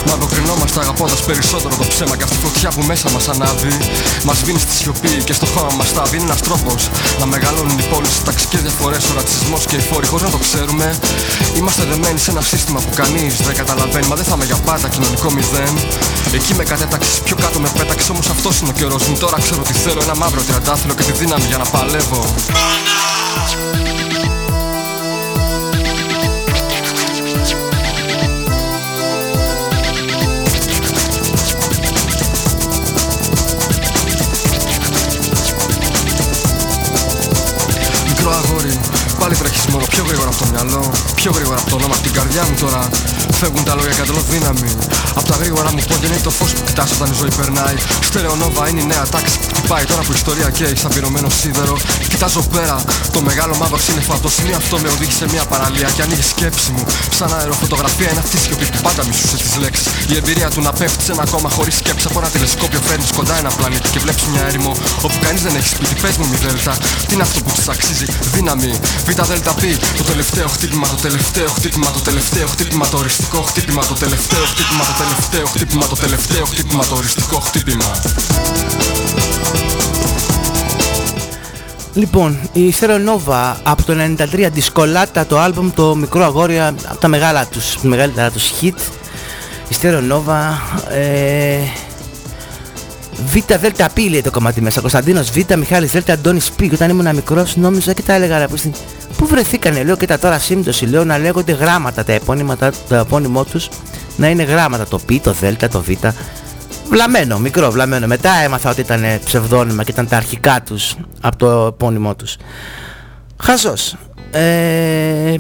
Μα 0.08 0.14
αποκρινόμαστε 0.14 0.80
αγαπώντας 0.80 1.20
περισσότερο 1.30 1.74
το 1.82 1.86
ψέμα 1.92 2.14
και 2.18 2.24
αυτή 2.28 2.36
η 2.36 2.42
φωτιά 2.46 2.70
που 2.76 2.82
μέσα 2.92 3.10
μας 3.16 3.28
ανάβει. 3.34 3.74
Μας 4.28 4.38
βίνει 4.46 4.60
στη 4.60 4.74
σιωπή 4.80 5.14
και 5.28 5.34
στο 5.34 5.46
χώμα 5.54 5.72
μας 5.80 5.94
τα 5.94 6.04
Είναι 6.14 6.24
ένας 6.30 6.42
τρόπος 6.48 6.90
να 7.20 7.26
μεγαλώνουν 7.26 7.78
οι 7.82 7.86
πόλεις, 7.92 8.24
ταξικέ 8.24 8.58
διαφορέ, 8.58 8.98
ο 9.12 9.14
ρατσισμός 9.16 9.66
και 9.70 9.76
οι 9.76 9.84
φόροι 9.90 10.08
χωρίς 10.08 10.26
να 10.28 10.32
το 10.36 10.40
ξέρουμε. 10.46 10.88
Είμαστε 11.58 11.84
δεμένοι 11.92 12.20
σε 12.20 12.32
ένα 12.32 12.42
σύστημα 12.42 12.80
που 12.80 12.92
κανείς 13.02 13.34
δεν 13.48 13.56
καταλαβαίνει. 13.62 14.08
Μα 14.08 14.16
δεν 14.20 14.26
θα 14.30 14.34
είμαι 14.36 14.46
για 14.46 14.60
πάντα 14.70 14.88
κοινωνικό 14.94 15.32
μηδέν. 15.36 15.74
Εκεί 16.38 16.54
με 16.54 16.64
κατέταξες, 16.64 17.20
πιο 17.28 17.36
κάτω 17.44 17.60
με 17.60 17.70
πέταξες. 17.78 18.10
Όμως 18.10 18.28
αυτός 18.36 18.54
είναι 18.60 18.70
ο 18.74 18.76
καιρός 18.80 19.04
μου. 19.08 19.16
Τώρα 19.24 19.38
ξέρω 19.46 19.62
τι 19.62 19.74
θέλω. 19.84 20.02
Ένα 20.08 20.16
μαύρο 20.16 20.42
τριαντάφυλλο 20.48 20.94
και 20.94 21.04
τη 21.04 21.12
δύναμη 21.26 21.46
για 21.46 21.58
να 21.58 21.64
παλεύω 21.64 22.22
πάλι 39.24 39.36
τρέχεις 39.36 39.66
μόνο 39.74 39.86
πιο 39.94 40.04
γρήγορα 40.08 40.30
από 40.34 40.40
το 40.44 40.48
μυαλό. 40.52 40.84
Πιο 41.20 41.32
γρήγορα 41.38 41.60
από 41.62 41.70
το 41.70 41.76
όνομα, 41.80 41.94
από 41.98 42.04
την 42.08 42.14
καρδιά 42.18 42.44
μου 42.48 42.56
τώρα. 42.64 42.82
Φεύγουν 43.40 43.64
τα 43.70 43.74
λόγια 43.78 43.96
κατ' 44.00 44.12
δύναμη. 44.32 44.72
Απ' 45.20 45.28
τα 45.32 45.36
γρήγορα 45.42 45.70
μου 45.74 45.82
πόδια 45.90 46.08
είναι 46.10 46.22
το 46.28 46.32
φως 46.38 46.52
που 46.56 46.62
κοιτάς 46.68 46.90
όταν 46.96 47.08
η 47.14 47.16
ζωή 47.22 47.32
περνάει. 47.40 47.76
Στερεονόβα 48.08 48.64
είναι 48.70 48.82
η 48.86 48.88
νέα 48.94 49.06
τάξη 49.14 49.36
που 49.40 49.48
χτυπάει 49.50 49.86
τώρα 49.92 50.02
που 50.06 50.12
η 50.16 50.18
ιστορία 50.22 50.48
καίει 50.58 50.76
σαν 50.82 50.90
πυρωμένο 50.94 51.30
σίδερο. 51.40 51.76
Κοιτάζω 52.12 52.42
πέρα, 52.56 52.78
το 53.16 53.20
μεγάλο 53.30 53.54
μαύρο 53.62 53.80
σύννεφο 53.86 54.14
το 54.26 54.30
σημείο 54.38 54.56
αυτό 54.62 54.76
με 54.84 54.88
οδήγησε 54.96 55.18
σε 55.24 55.28
μια 55.34 55.44
παραλία 55.52 55.90
και 55.96 56.02
ανοίγει 56.06 56.26
σκέψη 56.34 56.70
μου. 56.76 56.84
Σαν 57.18 57.30
αεροφωτογραφία 57.40 58.10
είναι 58.12 58.22
αυτή 58.26 58.36
η 58.40 58.42
σιωπή 58.46 58.66
που 58.74 58.80
πάντα 58.86 59.02
μισούσε 59.08 59.38
τις 59.44 59.54
λέξεις. 59.64 59.88
Η 60.12 60.16
εμπειρία 60.20 60.50
του 60.54 60.62
να 60.68 60.72
πέφτει 60.80 61.04
σε 61.08 61.12
ένα 61.16 61.26
κόμμα 61.34 61.50
χωρίς 61.58 61.76
σκέψη 61.82 62.06
από 62.10 62.18
ένα 62.22 62.30
τηλεσκόπιο 62.34 62.80
φέρνεις 62.88 63.12
κοντά 63.18 63.36
ένα 63.42 63.52
πλανήτη 63.58 63.88
και 63.94 64.00
βλέπεις 64.04 64.24
μια 64.34 64.44
έρημο 64.50 64.72
όπου 65.06 65.18
κανείς 65.26 65.42
δεν 65.48 65.54
έχει 65.60 65.70
σπίτι. 65.76 65.94
Πες 66.04 66.16
μου 66.20 66.26
μη 66.32 66.38
δέλτα, 66.44 66.74
τι 67.08 67.14
είναι 67.14 67.26
αυτό 67.28 67.40
που 67.46 67.52
της 67.58 67.68
αξίζει 67.74 68.08
δύναμη 68.36 68.72
Β 69.16 69.22
δέλτα 69.22 69.54
π, 69.54 69.60
το 69.98 70.04
τελευταίο 70.04 70.48
χτύπημα, 70.48 70.88
το 70.88 70.96
τελευταίο 71.02 71.48
χτύπημα, 71.48 71.92
το 71.92 72.00
τελευταίο 72.00 72.48
χτύπημα, 72.48 72.88
το 72.90 72.98
οριστικό 72.98 73.42
χτύπημα, 73.42 73.86
το 73.86 73.94
τελευταίο 73.94 74.46
χτύπημα, 74.46 74.86
το 74.86 75.04
τελευταίο 75.04 75.46
χτύπημα, 75.46 75.88
το 75.88 75.96
τελευταίο 75.96 76.46
χτύπημα, 76.46 76.86
το 76.86 76.96
οριστικό 76.96 77.40
χτύπημα. 77.40 78.02
Λοιπόν, 81.94 82.40
η 82.54 82.74
Nova 82.80 83.56
από 83.64 83.84
το 83.84 83.94
93 84.34 84.50
δισκολάτα 84.52 85.26
το 85.26 85.40
άλμπουμ 85.40 85.70
το 85.76 85.96
μικρό 85.96 86.24
αγόρια 86.24 86.76
από 86.86 87.00
τα 87.00 87.08
μεγάλα 87.08 87.46
τους, 87.46 87.78
μεγαλύτερα 87.82 88.32
τους 88.32 88.52
hit 88.62 88.78
η 89.70 89.76
Nova 89.84 90.58
ε, 90.92 91.58
Β 93.26 93.38
Δέλτα 93.60 93.90
Π 93.94 93.98
λέει 93.98 94.22
το 94.22 94.32
κομμάτι 94.32 94.62
μέσα 94.62 94.82
Κωνσταντίνος 94.82 95.30
Β, 95.30 95.54
Μιχάλης 95.58 95.92
Δέλτα, 95.92 96.14
Αντώνης 96.14 96.52
Π 96.52 96.62
και 96.62 96.74
όταν 96.74 96.90
ήμουν 96.90 97.16
μικρός 97.16 97.56
νόμιζα 97.56 97.94
και 97.94 98.02
τα 98.02 98.14
έλεγα 98.14 98.38
ρε, 98.38 98.46
Πού 99.18 99.26
βρεθήκανε; 99.26 99.84
Λέω 99.84 99.98
και 99.98 100.06
τα 100.06 100.20
τώρα 100.20 100.40
σύμπτωση 100.40 100.86
λέω 100.86 101.04
να 101.04 101.18
λέγονται 101.18 101.52
γράμματα 101.52 102.04
τα 102.04 102.14
επώνυμα, 102.14 102.58
το 102.88 102.96
επώνυμό 102.96 103.44
τους 103.44 103.70
να 104.18 104.30
είναι 104.30 104.44
γράμματα 104.44 104.88
το 104.88 105.00
Π, 105.00 105.12
το 105.24 105.34
Δέλτα, 105.34 105.68
το 105.68 105.82
Β 105.82 105.90
Βλαμμένο, 106.90 107.40
μικρό 107.40 107.72
βλαμμένο. 107.72 108.08
Μετά 108.08 108.32
έμαθα 108.34 108.70
ότι 108.70 108.82
ήταν 108.82 109.04
ψευδόνυμα 109.26 109.84
και 109.84 109.92
ήταν 109.92 110.08
τα 110.08 110.18
αρχικά 110.18 110.62
τους 110.62 110.96
από 111.22 111.38
το 111.38 111.66
επώνυμό 111.66 112.16
τους. 112.16 112.38
Χαζός. 113.44 113.96
Ε, 114.32 115.36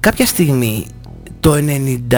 κάποια 0.00 0.26
στιγμή 0.26 0.86
το 1.40 1.54
97 1.54 2.08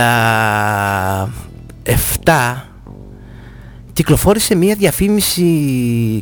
κυκλοφόρησε 4.01 4.55
μια 4.55 4.75
διαφήμιση 4.75 5.43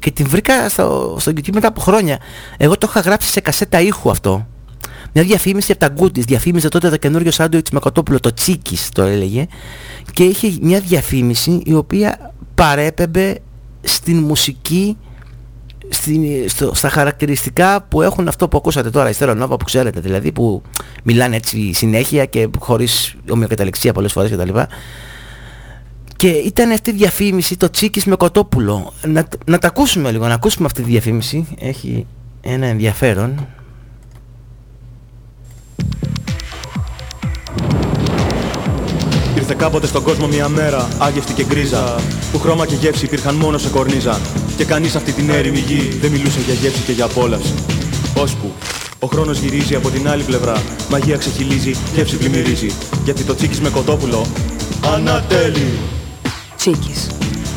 και 0.01 0.11
την 0.11 0.29
βρήκα 0.29 0.69
στο, 0.69 1.17
στο 1.21 1.33
YouTube 1.35 1.53
μετά 1.53 1.69
από 1.69 1.81
χρόνια. 1.81 2.19
Εγώ 2.57 2.79
το 2.79 2.87
είχα 2.91 3.01
γράψει 3.01 3.31
σε 3.31 3.41
κασέτα 3.41 3.81
ήχου 3.81 4.11
αυτό. 4.11 4.47
Μια 5.13 5.25
διαφήμιση 5.25 5.73
από 5.73 5.81
τα 5.81 5.95
Goodies. 5.99 6.25
Διαφήμιζε 6.27 6.69
τότε 6.69 6.91
το 6.91 6.97
καινούριο 6.97 7.31
σάντουιτς 7.31 7.71
με 7.71 7.79
κοτόπουλο, 7.79 8.21
το 8.21 8.35
Τσίκης 8.35 8.89
το 8.89 9.03
έλεγε. 9.03 9.47
Και 10.13 10.25
είχε 10.25 10.53
μια 10.61 10.81
διαφήμιση 10.81 11.63
η 11.65 11.75
οποία 11.75 12.35
παρέπεμπε 12.55 13.39
στην 13.81 14.19
μουσική 14.19 14.97
στην, 15.89 16.49
στο, 16.49 16.75
στα 16.75 16.89
χαρακτηριστικά 16.89 17.83
που 17.89 18.03
έχουν 18.03 18.29
αυτό 18.29 18.49
που 18.49 18.57
ακούσατε 18.57 18.91
τώρα, 18.91 19.11
η 19.11 19.15
Νόβα 19.37 19.57
που 19.57 19.65
ξέρετε 19.65 20.01
δηλαδή, 20.01 20.33
που 20.33 20.63
μιλάνε 21.03 21.37
έτσι 21.37 21.73
συνέχεια 21.73 22.25
και 22.25 22.49
χωρίς 22.59 23.15
ομοιοκαταληξία 23.31 23.93
πολλές 23.93 24.13
φορές 24.13 24.31
κτλ. 24.31 24.59
Και 26.19 26.29
ήταν 26.29 26.71
αυτή 26.71 26.91
η 26.91 26.93
διαφήμιση 26.93 27.57
το 27.57 27.71
Τσίκης 27.71 28.05
με 28.05 28.17
κοτόπουλο. 28.17 28.93
Να, 29.07 29.29
να 29.47 29.59
τα 29.59 29.67
ακούσουμε 29.67 30.11
λίγο, 30.11 30.27
να 30.27 30.35
ακούσουμε 30.35 30.67
αυτή 30.67 30.83
τη 30.83 30.91
διαφήμιση. 30.91 31.47
Έχει 31.59 32.07
ένα 32.41 32.67
ενδιαφέρον. 32.67 33.47
Ήρθε 39.37 39.55
κάποτε 39.55 39.87
στον 39.87 40.03
κόσμο 40.03 40.27
μια 40.27 40.49
μέρα, 40.49 40.89
άγευτη 40.99 41.33
και 41.33 41.45
γκρίζα 41.45 42.01
Που 42.33 42.39
χρώμα 42.39 42.67
και 42.67 42.75
γεύση 42.75 43.05
υπήρχαν 43.05 43.35
μόνο 43.35 43.59
σε 43.59 43.69
κορνίζα 43.69 44.21
Και 44.57 44.65
κανείς 44.65 44.97
αυτή 44.97 45.13
την 45.13 45.31
έρημη 45.31 45.59
γη 45.59 45.99
δεν 46.01 46.11
μιλούσε 46.11 46.41
για 46.41 46.55
γεύση 46.55 46.83
και 46.83 46.93
για 46.93 47.05
απόλαυση 47.05 47.55
Ώσπου 48.17 48.53
ο 48.99 49.07
χρόνος 49.07 49.39
γυρίζει 49.39 49.75
από 49.75 49.91
την 49.91 50.09
άλλη 50.09 50.23
πλευρά 50.23 50.63
Μαγεία 50.91 51.17
ξεχυλίζει, 51.17 51.75
γεύση 51.95 52.17
πλημμυρίζει 52.17 52.71
Γιατί 53.05 53.25
το 53.25 53.35
τσίκις 53.35 53.61
με 53.61 53.69
κοτόπουλο 53.69 54.27
Ανατέλει 54.95 55.79
Τσίκης 56.59 57.11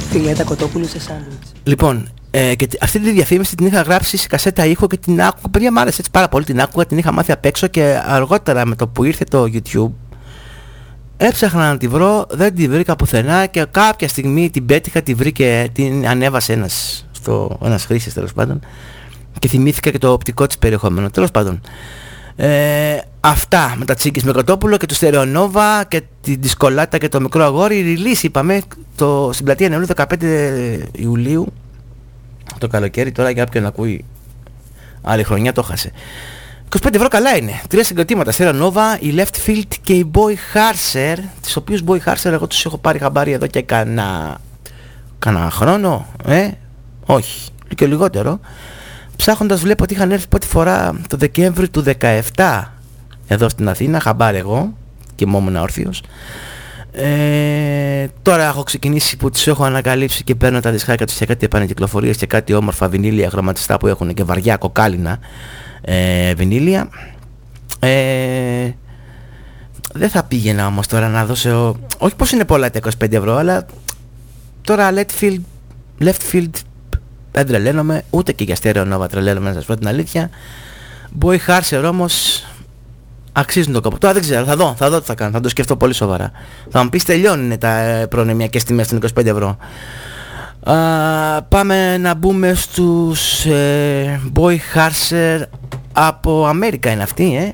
Φιλέτα 0.10 0.44
κοτόπουλου 0.44 0.88
σε 0.88 1.00
σάντουιτς 1.00 1.52
Λοιπόν, 1.64 2.10
Ε, 2.34 2.56
και 2.56 2.68
αυτή 2.82 3.00
τη 3.00 3.12
διαφήμιση 3.12 3.56
την 3.56 3.66
είχα 3.66 3.82
γράψει 3.82 4.18
σε 4.18 4.28
κασέτα 4.28 4.66
ήχο 4.66 4.88
και 4.88 4.98
την 4.98 5.22
άκουγα. 5.22 5.48
Παιδιά 5.52 5.72
μου 5.72 5.80
άρεσε 5.80 5.98
έτσι 6.00 6.12
πάρα 6.12 6.30
πολύ 6.30 6.46
την 6.46 6.62
άκουγα, 6.62 6.86
την 6.86 6.98
είχα 6.98 7.12
μάθει 7.12 7.32
απ' 7.32 7.46
έξω 7.46 7.68
και 7.68 8.02
αργότερα 8.06 8.66
με 8.66 8.76
το 8.76 8.88
που 8.88 9.04
ήρθε 9.04 9.24
το 9.24 9.44
YouTube 9.44 9.92
έψαχνα 11.18 11.70
να 11.70 11.78
τη 11.78 11.88
βρω, 11.88 12.26
δεν 12.30 12.56
τη 12.56 12.68
βρήκα 12.68 12.96
πουθενά 12.96 13.46
και 13.46 13.66
κάποια 13.72 14.08
στιγμή 14.08 14.50
την 14.50 14.66
πέτυχα, 14.66 15.02
τη 15.02 15.14
βρήκε, 15.14 15.70
την 15.74 16.08
ανέβασε 16.08 16.54
ένας, 16.54 17.06
στο, 17.12 17.58
ένας 17.64 17.86
χρήστης 17.86 18.14
τέλος 18.14 18.34
πάντων 18.34 18.60
και 19.40 19.48
θυμήθηκα 19.48 19.90
και 19.90 19.98
το 19.98 20.12
οπτικό 20.12 20.48
της 20.48 20.58
περιεχόμενο. 20.58 21.10
Τέλος 21.10 21.32
πάντων. 21.32 21.62
Ε, 22.36 22.98
αυτά 23.20 23.76
με 23.78 23.86
τα 23.86 23.94
τσίγκης 23.94 24.24
με 24.24 24.32
κοτόπουλο 24.32 24.78
και 24.78 24.86
το 24.86 24.94
στερεονόβα 24.94 25.84
και 25.84 26.02
τη 26.22 26.36
δυσκολάτα 26.36 26.98
και 26.98 27.08
το 27.08 27.22
μικρό 27.22 27.44
αγόρι 27.44 27.98
release 27.98 28.24
είπαμε 28.24 28.62
το, 29.02 29.30
στην 29.34 29.46
πλατεία 29.46 29.70
νεολού 29.70 29.86
15 29.96 30.78
Ιουλίου 30.92 31.54
το 32.58 32.68
καλοκαίρι 32.68 33.12
τώρα 33.12 33.30
για 33.30 33.44
όποιον 33.44 33.66
ακούει 33.66 34.06
άλλη 35.02 35.24
χρονιά 35.24 35.54
το 35.54 35.62
χάσε. 35.62 35.92
25 36.82 36.96
ευρώ 36.96 37.08
καλά 37.08 37.38
είναι. 37.38 37.62
Τρία 37.68 37.84
συγκροτήματα. 37.84 38.32
Στερεονόβα 38.32 39.00
η 39.00 39.14
Left 39.16 39.50
Field 39.50 39.74
και 39.82 39.94
η 39.94 40.12
Boy 40.14 40.34
Harser 40.54 41.18
τις 41.42 41.56
οποίους 41.56 41.84
Boy 41.88 41.98
Harser 42.06 42.32
εγώ 42.32 42.48
τους 42.48 42.66
έχω 42.66 42.78
πάρει 42.78 43.00
χαμπάρι 43.00 43.32
εδώ 43.32 43.48
και 43.48 43.62
κανένα 43.62 44.38
κανένα 45.20 45.50
χρόνο 45.50 46.08
ε; 46.26 46.50
Όχι. 47.06 47.50
Και 47.76 47.88
λιγότερο. 47.88 48.40
Ψάχνοντας 49.16 49.62
βλέπω 49.62 49.84
ότι 49.84 49.94
είχαν 49.94 50.12
έρθει 50.12 50.28
πρώτη 50.28 50.48
φορά 50.48 51.02
το 51.08 51.18
Δεκέμβρη 51.18 51.70
του 51.70 51.84
17 52.36 52.64
εδώ 53.28 53.50
στην 53.50 53.70
Αθήνα, 53.70 54.00
χαμπάρ 54.00 54.36
εγώ 54.36 54.74
και 55.16 55.24
ήμουν 55.28 55.56
όρθιος. 55.56 56.02
Ε, 56.94 58.08
τώρα 58.22 58.48
έχω 58.48 58.64
ξεκινήσει 58.64 59.18
που 59.18 59.30
τους 59.30 59.48
έχω 59.48 59.64
ανακαλύψει 59.64 60.24
και 60.24 60.36
παίρνω 60.36 60.60
τα 60.60 60.72
δισκάκια 60.72 61.06
τους 61.06 61.16
σε 61.16 61.26
κάτι 61.26 61.46
επανεκυκλοφορίες 61.46 62.18
και 62.18 62.26
κάτι 62.26 62.54
όμορφα 62.54 62.90
βινίλια 62.90 63.30
χρωματιστά 63.30 63.78
που 63.78 63.88
έχουν 63.88 64.14
και 64.14 64.24
βαριά 64.24 64.58
κοκάλινα 64.58 65.20
ε, 65.82 66.34
βινίλια. 66.34 66.90
Ε, 67.80 68.72
δεν 69.94 70.10
θα 70.10 70.24
πήγαινα 70.24 70.66
όμως 70.68 70.88
τώρα 70.88 71.08
να 71.08 71.26
δώσω, 71.26 71.80
όχι 71.98 72.16
πως 72.16 72.32
είναι 72.32 72.46
πολλά 72.46 72.70
τα 72.70 72.80
25 73.00 73.12
ευρώ, 73.12 73.36
αλλά 73.36 73.66
τώρα 74.62 74.94
left 74.94 75.24
field, 75.24 75.40
left 76.00 76.32
field 76.32 76.50
δεν 77.32 77.48
τρελαίνομαι, 77.48 78.04
ούτε 78.10 78.32
και 78.32 78.44
για 78.44 78.56
στέρεο 78.56 78.86
νόβα 78.86 79.08
τρελαίνομαι 79.08 79.48
να 79.48 79.54
σας 79.54 79.66
πω 79.66 79.78
την 79.78 79.88
αλήθεια. 79.88 80.30
Boy 81.22 81.38
Harser 81.48 81.84
όμως 81.86 82.46
αξίζουν 83.32 83.74
το 83.74 83.82
κόπο. 83.82 83.98
Τώρα 83.98 84.14
δεν 84.14 84.22
ξέρω, 84.22 84.46
θα 84.46 84.56
δω, 84.56 84.74
θα 84.78 84.90
δω 84.90 85.00
τι 85.00 85.06
θα 85.06 85.16
κάνω, 85.16 85.32
θα 85.32 85.40
το 85.40 85.50
σκεφτώ 85.50 85.76
πολύ 85.76 85.94
σοβαρά. 85.94 86.32
Θα 86.70 86.84
μου 86.84 86.90
πεις 86.90 87.04
τελειώνουν 87.04 87.58
τα 87.58 87.78
ε, 87.78 88.08
προνομιακές 88.08 88.64
τιμές 88.64 88.88
των 88.88 89.00
25 89.18 89.26
ευρώ. 89.26 89.58
Α, 90.64 90.76
πάμε 91.42 91.98
να 91.98 92.16
μπούμε 92.16 92.54
στους 92.54 93.46
ε, 93.46 94.22
Boy 94.34 94.56
Harser 94.74 95.42
από 95.94 96.46
Αμέρικα 96.46 96.92
είναι 96.92 97.04
αυτή, 97.04 97.36
ε. 97.36 97.54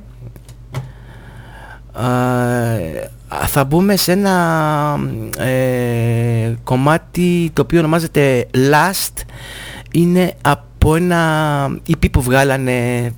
Α, 2.03 3.47
θα 3.47 3.63
μπούμε 3.63 3.95
σε 3.95 4.11
ένα 4.11 4.99
ε, 5.37 6.53
κομμάτι 6.63 7.49
το 7.53 7.61
οποίο 7.61 7.79
ονομάζεται 7.79 8.47
Last 8.53 9.23
είναι 9.91 10.33
από 10.41 10.95
ένα 10.95 11.67
EP 11.89 12.11
που 12.11 12.21
βγάλανε 12.21 13.11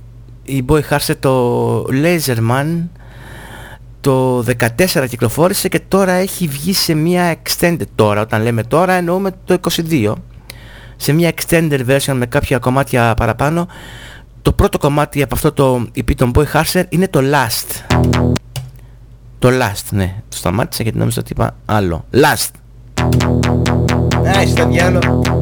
η 0.50 0.64
Boy 0.68 0.80
Harser 0.90 1.14
το 1.20 1.82
Laserman 1.82 2.88
το 4.00 4.38
14 4.38 5.06
κυκλοφόρησε 5.08 5.68
και 5.68 5.80
τώρα 5.88 6.12
έχει 6.12 6.46
βγει 6.46 6.72
σε 6.72 6.94
μια 6.94 7.36
extended. 7.42 7.86
Τώρα 7.94 8.20
όταν 8.20 8.42
λέμε 8.42 8.62
τώρα 8.62 8.92
εννοούμε 8.92 9.30
το 9.44 9.58
22 9.90 10.12
σε 10.96 11.12
μια 11.12 11.32
extended 11.34 11.86
version 11.86 12.14
με 12.14 12.26
κάποια 12.26 12.58
κομμάτια 12.58 13.14
παραπάνω. 13.14 13.68
Το 14.42 14.52
πρώτο 14.52 14.78
κομμάτι 14.78 15.22
από 15.22 15.34
αυτό 15.34 15.52
το 15.52 15.86
EP 15.96 16.14
των 16.14 16.30
Boy 16.34 16.44
Harser 16.52 16.84
είναι 16.88 17.08
το 17.08 17.20
Last. 17.22 17.98
Το 19.38 19.48
Last 19.48 19.88
ναι. 19.90 20.14
Το 20.28 20.36
σταμάτησα 20.36 20.82
γιατί 20.82 20.98
νόμιζα 20.98 21.20
ότι 21.20 21.32
είπα 21.32 21.56
άλλο. 21.64 22.04
Last. 22.12 22.50
Α, 24.28 24.46
στο 24.46 25.39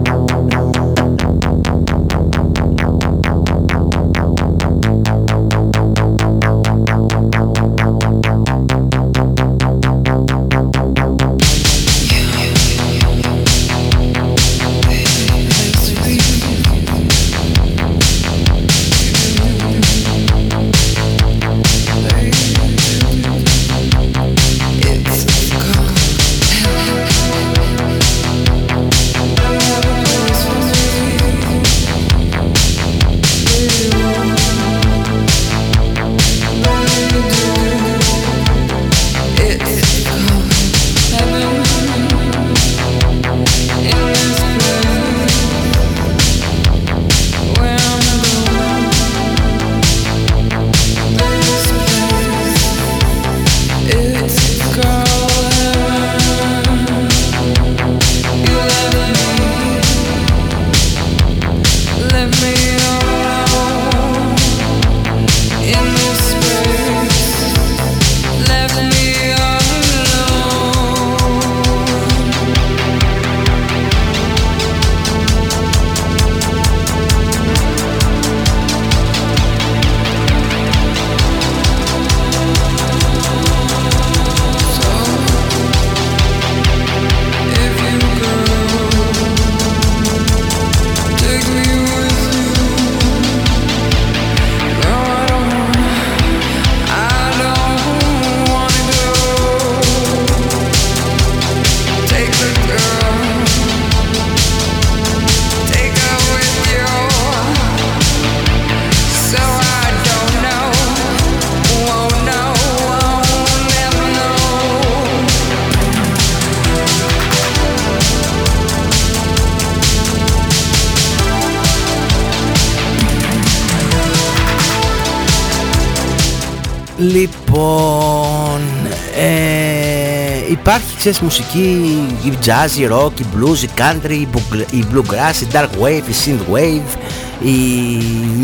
ξέρεις 130.98 131.20
μουσική, 131.20 131.98
η 132.24 132.32
jazz, 132.44 132.78
η 132.78 132.88
rock, 132.90 133.20
η 133.20 133.24
blues, 133.34 133.62
η 133.62 133.68
country, 133.76 134.26
η 134.70 134.84
bluegrass, 134.92 135.42
η 135.42 135.46
dark 135.52 135.68
wave, 135.82 136.02
η 136.08 136.14
synth 136.24 136.54
wave, 136.54 136.98
η 137.42 137.56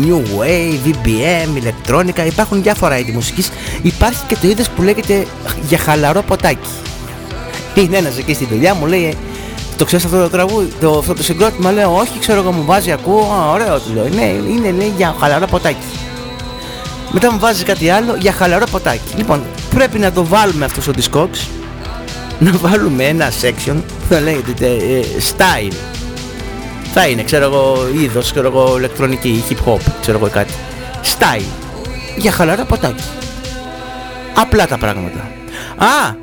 new 0.01 0.39
wave, 0.39 0.87
η 0.87 0.95
BM, 1.03 1.47
η 1.47 1.55
ηλεκτρόνικα, 1.55 2.25
υπάρχουν 2.25 2.61
διάφορα 2.61 2.97
είδη 2.97 3.11
μουσικής. 3.11 3.51
Υπάρχει 3.81 4.19
και 4.27 4.37
το 4.41 4.47
είδος 4.47 4.69
που 4.69 4.81
λέγεται 4.81 5.25
για 5.67 5.77
χαλαρό 5.77 6.21
ποτάκι. 6.21 6.67
Είναι 7.75 7.97
ένας 7.97 8.17
εκεί 8.17 8.33
στη 8.33 8.45
δουλειά 8.45 8.73
μου 8.73 8.85
λέει, 8.85 9.17
το 9.77 9.85
ξέρεις 9.85 10.05
αυτό 10.05 10.21
το 10.21 10.29
τραγούδι, 10.29 10.73
το, 10.79 10.97
αυτό 10.97 11.13
το 11.13 11.23
συγκρότημα, 11.23 11.71
λέω 11.71 11.95
όχι 11.95 12.19
ξέρω 12.19 12.39
εγώ 12.39 12.51
μου 12.51 12.63
βάζει 12.65 12.91
ακούω, 12.91 13.49
ωραίο 13.53 13.79
του 13.79 13.93
λέω, 13.93 14.07
ναι, 14.07 14.25
είναι 14.49 14.71
λέει 14.71 14.93
για 14.97 15.15
χαλαρό 15.19 15.47
ποτάκι. 15.47 15.85
Μετά 17.11 17.31
μου 17.31 17.39
βάζει 17.39 17.63
κάτι 17.63 17.89
άλλο 17.89 18.15
για 18.15 18.31
χαλαρό 18.31 18.65
ποτάκι. 18.71 19.15
Λοιπόν, 19.15 19.43
πρέπει 19.69 19.99
να 19.99 20.11
το 20.11 20.25
βάλουμε 20.25 20.65
αυτό 20.65 20.81
στο 20.81 20.91
Discogs. 20.95 21.64
Να 22.39 22.51
βάλουμε 22.51 23.03
ένα 23.03 23.31
section 23.41 23.75
που 23.75 24.05
θα 24.09 24.19
λέγεται 24.19 24.67
ε, 24.67 25.03
Style. 25.31 25.73
Θα 26.93 27.07
είναι, 27.07 27.23
ξέρω 27.23 27.45
εγώ, 27.45 27.77
είδος, 28.01 28.31
ξέρω 28.31 28.47
εγώ, 28.47 28.77
ηλεκτρονική, 28.77 29.43
hip 29.49 29.69
hop, 29.69 29.79
ξέρω 30.01 30.17
εγώ 30.17 30.29
κάτι. 30.29 30.53
Style. 31.03 31.45
Για 32.17 32.31
χαλαρά 32.31 32.65
ποτάκι. 32.65 33.03
Απλά 34.35 34.67
τα 34.67 34.77
πράγματα. 34.77 35.29
Α, 35.77 36.15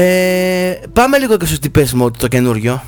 ε, 0.00 0.80
πάμε 0.92 1.18
λίγο 1.18 1.36
και 1.36 1.46
στους 1.46 1.58
τυπές 1.58 1.92
μου 1.92 2.10
το 2.10 2.28
καινούριο. 2.28 2.82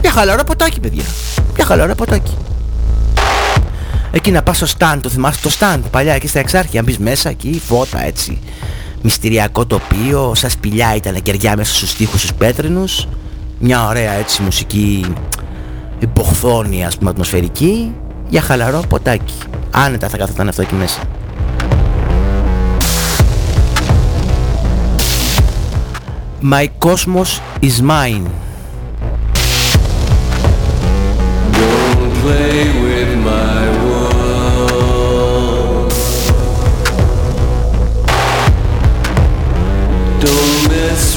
Για 0.00 0.10
χαλαρά 0.10 0.44
ποτάκι, 0.44 0.80
παιδιά. 0.80 1.04
Για 1.56 1.64
χαλαρά 1.64 1.94
ποτάκι. 1.94 2.36
Εκεί 4.10 4.30
να 4.30 4.42
πας 4.42 4.56
στο 4.56 4.66
stand, 4.78 4.98
το 5.00 5.08
θυμάσαι 5.08 5.40
το 5.42 5.50
stand 5.58 5.80
παλιά 5.90 6.14
εκεί 6.14 6.28
στα 6.28 6.38
εξάρχεια, 6.38 6.82
μπεις 6.82 6.98
μέσα 6.98 7.28
εκεί, 7.28 7.62
φώτα 7.66 8.04
έτσι. 8.04 8.38
Μυστηριακό 9.08 9.66
τοπίο, 9.66 10.34
σαν 10.34 10.50
σπηλιά 10.50 10.94
ήταν 10.94 11.22
κεριά 11.22 11.56
μέσα 11.56 11.74
στους 11.74 11.94
τοίχους 11.94 12.20
τους 12.20 12.34
πέτρινους. 12.34 13.08
Μια 13.58 13.86
ωραία 13.86 14.12
έτσι 14.12 14.42
μουσική 14.42 15.06
υποχθόνη 15.98 16.84
ας 16.84 16.96
πούμε 16.96 17.10
ατμοσφαιρική 17.10 17.94
για 18.28 18.40
χαλαρό 18.40 18.82
ποτάκι. 18.88 19.34
Άνετα 19.70 20.08
θα 20.08 20.16
καθόταν 20.16 20.48
αυτό 20.48 20.62
εκεί 20.62 20.74
μέσα. 20.74 21.00
My 26.42 26.68
cosmos 26.78 27.40
is 27.60 27.80
mine. 27.80 28.26
Don't 31.52 32.12
play 32.22 32.75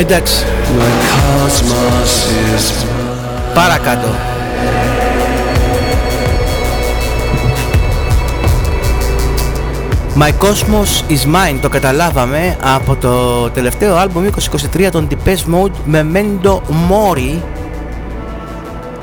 εντάξει, 0.00 0.44
My 0.78 0.92
cosmos 1.12 2.12
is 2.56 2.64
mine. 2.70 3.54
παρακάτω. 3.54 4.08
My 10.16 10.30
Cosmos 10.44 11.10
is 11.12 11.24
Mine 11.34 11.58
το 11.60 11.68
καταλάβαμε 11.68 12.56
από 12.74 12.96
το 12.96 13.48
τελευταίο 13.50 13.96
άλμπουμ 13.96 14.24
2023 14.76 14.88
των 14.92 15.08
Depeche 15.10 15.54
Mode 15.54 15.72
με 15.84 16.06
Mendo 16.14 16.54
Mori 16.54 17.38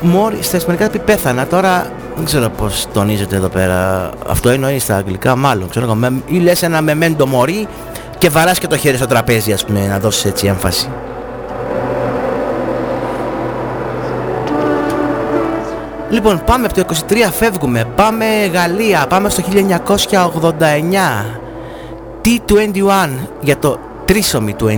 Mori 0.02 0.36
στα 0.40 0.56
ισπανικά 0.56 0.84
θα 0.84 0.90
πει 0.90 0.98
πέθανα 0.98 1.46
τώρα 1.46 1.90
δεν 2.16 2.24
ξέρω 2.24 2.48
πως 2.48 2.86
τονίζεται 2.92 3.36
εδώ 3.36 3.48
πέρα 3.48 4.10
αυτό 4.28 4.48
εννοεί 4.48 4.78
στα 4.78 4.96
αγγλικά 4.96 5.36
μάλλον 5.36 5.68
ξέρω 5.68 5.84
εγώ 5.84 5.94
με- 5.94 6.12
ή 6.26 6.38
λες 6.38 6.62
ένα 6.62 6.80
Memento 6.86 7.22
Mori 7.22 7.66
και 8.18 8.28
βαράς 8.28 8.58
και 8.58 8.66
το 8.66 8.76
χέρι 8.76 8.96
στο 8.96 9.06
τραπέζι 9.06 9.52
ας 9.52 9.64
πούμε 9.64 9.86
να 9.86 9.98
δώσεις 9.98 10.24
έτσι 10.24 10.46
έμφαση 10.46 10.88
Λοιπόν, 16.10 16.42
πάμε 16.44 16.66
από 16.66 16.74
το 16.74 16.94
23, 17.08 17.16
φεύγουμε. 17.32 17.84
Πάμε 17.96 18.24
Γαλλία, 18.52 19.06
πάμε 19.08 19.28
στο 19.28 19.42
1989. 19.42 21.40
T21 22.24 23.08
για 23.40 23.58
το 23.58 23.78
τρίσομι 24.04 24.54
21. 24.60 24.74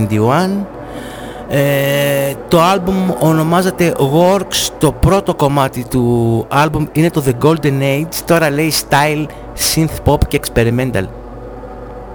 Ε, 1.49 2.33
το 2.47 2.61
άλμπουμ 2.61 2.95
ονομάζεται 3.19 3.93
Works, 3.97 4.69
το 4.77 4.91
πρώτο 4.91 5.35
κομμάτι 5.35 5.85
του 5.89 6.45
άλμπουμ 6.49 6.85
είναι 6.91 7.09
το 7.09 7.23
The 7.25 7.45
Golden 7.45 7.81
Age, 7.81 8.15
τώρα 8.25 8.49
λέει 8.49 8.73
Style, 8.89 9.25
Synth 9.73 10.11
Pop 10.11 10.17
και 10.27 10.39
Experimental. 10.43 11.20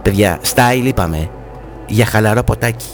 Παιδιά, 0.07 0.41
Style 0.55 0.85
είπαμε, 0.85 1.31
για 1.87 2.07
χαλαρό 2.07 2.43
ποτάκι. 2.43 2.87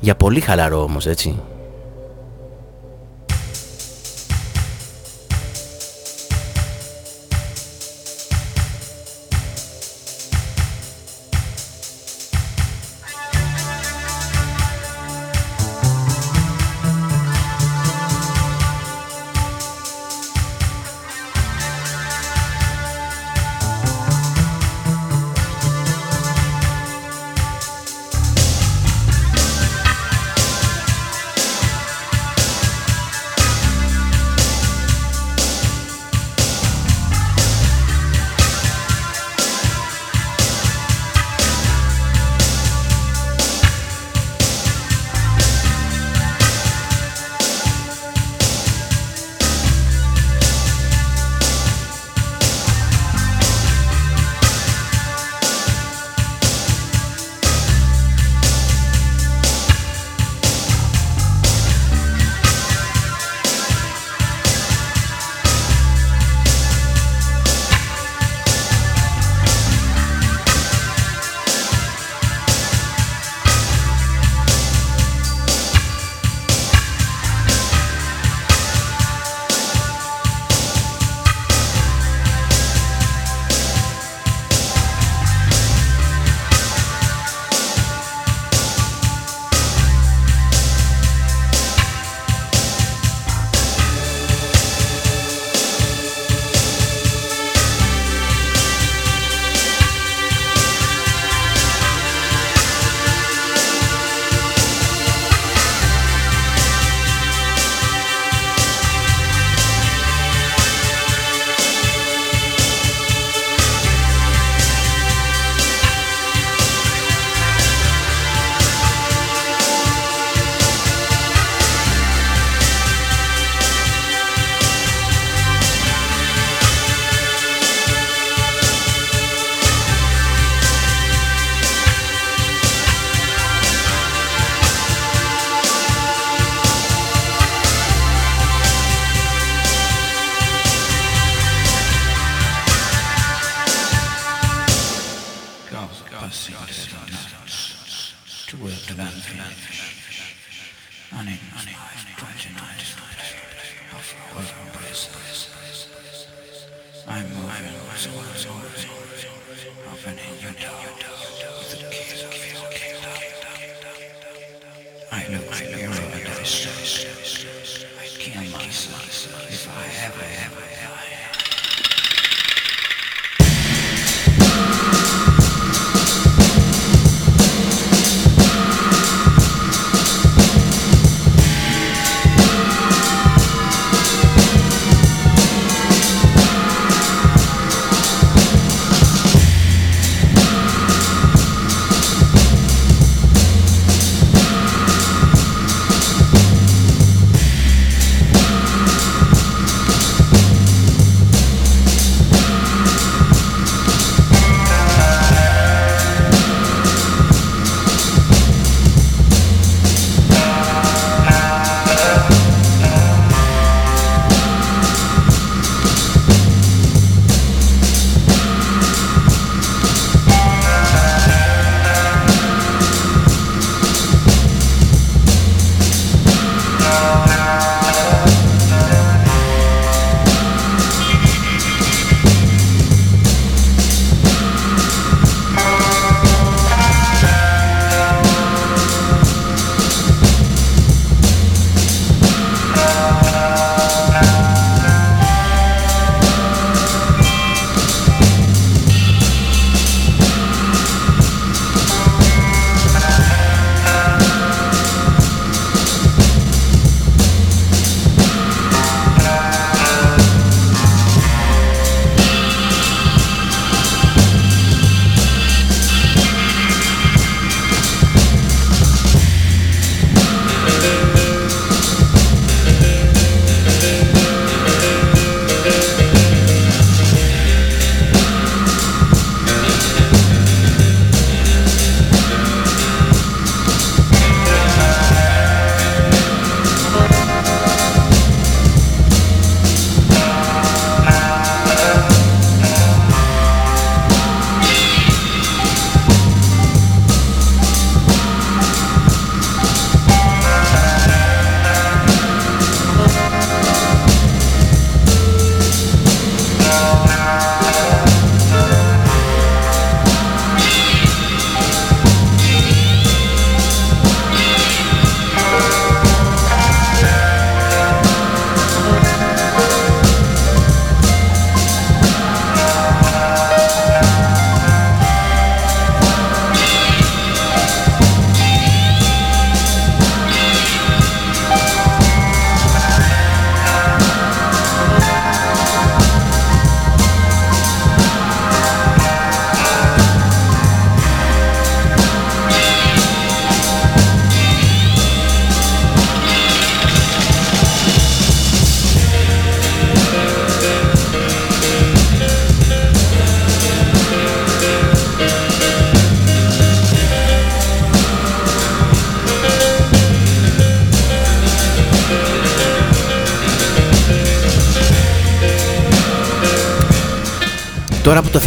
Για 0.00 0.14
πολύ 0.14 0.40
χαλαρό 0.40 0.82
όμως, 0.82 1.06
έτσι. 1.06 1.40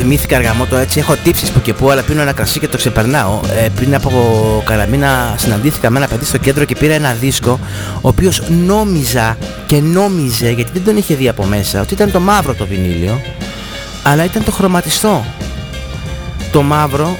Θυμήθηκα 0.07 0.35
αργαμό 0.35 0.65
το 0.65 0.75
έτσι 0.75 0.99
έχω 0.99 1.15
τύψεις 1.23 1.49
που 1.51 1.61
και 1.61 1.73
που 1.73 1.89
αλλά 1.89 2.01
πίνω 2.01 2.21
ένα 2.21 2.33
κρασί 2.33 2.59
και 2.59 2.67
το 2.67 2.77
ξεπερνάω. 2.77 3.39
Ε, 3.55 3.67
Πριν 3.75 3.95
από 3.95 4.11
καλά 4.65 4.85
μήνα 4.85 5.35
συναντήθηκα 5.37 5.89
με 5.89 5.97
ένα 5.97 6.07
παιδί 6.07 6.25
στο 6.25 6.37
κέντρο 6.37 6.65
και 6.65 6.75
πήρα 6.75 6.93
ένα 6.93 7.13
δίσκο 7.13 7.59
Ο 7.95 8.07
οποίος 8.07 8.41
νόμιζα 8.65 9.37
και 9.65 9.79
νόμιζε 9.81 10.49
γιατί 10.49 10.71
δεν 10.73 10.83
τον 10.83 10.97
είχε 10.97 11.15
δει 11.15 11.29
από 11.29 11.43
μέσα 11.43 11.81
Ότι 11.81 11.93
ήταν 11.93 12.11
το 12.11 12.19
μαύρο 12.19 12.53
το 12.53 12.65
βινίλιο 12.65 13.21
Αλλά 14.03 14.23
ήταν 14.23 14.43
το 14.43 14.51
χρωματιστό. 14.51 15.25
Το 16.51 16.61
μαύρο 16.61 17.17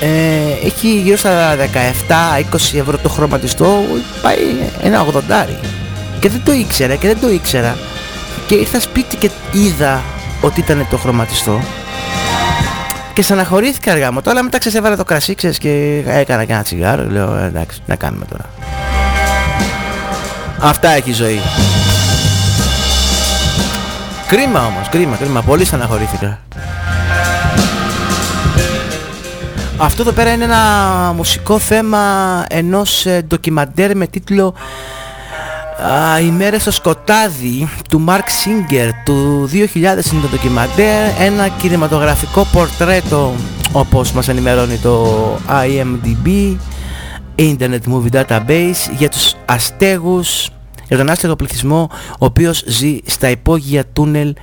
ε, 0.00 0.66
έχει 0.66 1.00
γύρω 1.00 1.16
στα 1.16 1.56
17-20 1.56 2.78
ευρώ 2.78 2.98
το 2.98 3.08
χρωματιστό 3.08 3.84
Πάει 4.22 4.38
ένα 4.82 5.06
80 5.06 5.46
Και 6.20 6.28
δεν 6.28 6.40
το 6.44 6.52
ήξερα 6.52 6.94
και 6.94 7.06
δεν 7.06 7.20
το 7.20 7.30
ήξερα. 7.30 7.76
Και 8.46 8.54
ήρθα 8.54 8.80
σπίτι 8.80 9.16
και 9.16 9.30
είδα 9.52 10.02
ότι 10.40 10.60
ήταν 10.60 10.86
το 10.90 10.96
χρωματιστό 10.96 11.60
και 13.20 13.26
στεναχωρήθηκα 13.26 13.92
αργά 13.92 14.12
μου. 14.12 14.22
Τώρα 14.22 14.42
μετά 14.42 14.58
ξεσέβαλα 14.58 14.96
το 14.96 15.04
κρασί 15.04 15.34
ξέρεις, 15.34 15.58
και 15.58 16.02
έκανα 16.06 16.44
και 16.44 16.52
ένα 16.52 16.62
τσιγάρο. 16.62 17.06
Λέω 17.10 17.36
«Ε, 17.36 17.44
εντάξει, 17.44 17.82
να 17.86 17.96
κάνουμε 17.96 18.24
τώρα. 18.24 18.44
Αυτά 20.60 20.90
έχει 20.90 21.10
η 21.10 21.12
ζωή. 21.12 21.40
Κρίμα 24.26 24.66
όμως, 24.66 24.88
κρίμα, 24.88 25.16
κρίμα. 25.16 25.42
Πολύ 25.42 25.64
στεναχωρήθηκα. 25.64 26.38
Αυτό 29.76 30.02
εδώ 30.02 30.12
πέρα 30.12 30.32
είναι 30.32 30.44
ένα 30.44 30.62
μουσικό 31.16 31.58
θέμα 31.58 32.44
ενός 32.48 33.06
ε, 33.06 33.24
ντοκιμαντέρ 33.26 33.96
με 33.96 34.06
τίτλο 34.06 34.54
οι 36.22 36.30
μέρες 36.30 36.62
στο 36.62 36.70
σκοτάδι 36.70 37.68
του 37.88 38.04
Mark 38.08 38.18
Singer 38.18 38.90
του 39.04 39.48
2000 39.52 39.74
είναι 39.76 40.20
το 40.22 40.28
ντοκιμαντέρ. 40.30 41.20
Ένα 41.20 41.48
κινηματογραφικό 41.48 42.46
πορτρέτο 42.52 43.34
όπως 43.72 44.12
μας 44.12 44.28
ενημερώνει 44.28 44.76
το 44.76 45.16
IMDb 45.48 46.56
Internet 47.36 47.80
Movie 47.92 48.22
Database 48.22 48.92
για 48.98 49.08
τους 49.08 49.34
αστέγους 49.44 50.50
για 50.88 50.96
τον 50.96 51.10
άστεγο 51.10 51.36
πληθυσμό 51.36 51.88
ο 52.10 52.24
οποίος 52.24 52.64
ζει 52.66 52.98
στα 53.04 53.30
υπόγεια 53.30 53.84
τούνελ 53.92 54.34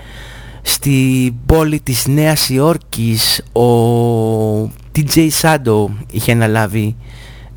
στη 0.61 1.35
πόλη 1.45 1.79
της 1.79 2.07
Νέας 2.07 2.49
Υόρκης. 2.49 3.43
Ο 3.53 4.71
TJ 4.95 5.29
Sando 5.41 5.85
είχε 6.11 6.31
αναλάβει 6.31 6.95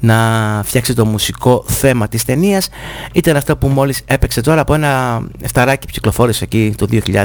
να 0.00 0.16
φτιάξει 0.64 0.94
το 0.94 1.06
μουσικό 1.06 1.64
θέμα 1.66 2.08
της 2.08 2.24
ταινίας. 2.24 2.68
Ήταν 3.12 3.36
αυτό 3.36 3.56
που 3.56 3.68
μόλις 3.68 4.02
έπαιξε 4.06 4.40
τώρα 4.40 4.60
από 4.60 4.74
ένα 4.74 5.22
εφταράκι 5.40 5.86
που 5.86 5.92
κυκλοφόρησε 5.92 6.44
εκεί 6.44 6.74
το 6.76 6.86
2000 6.90 7.24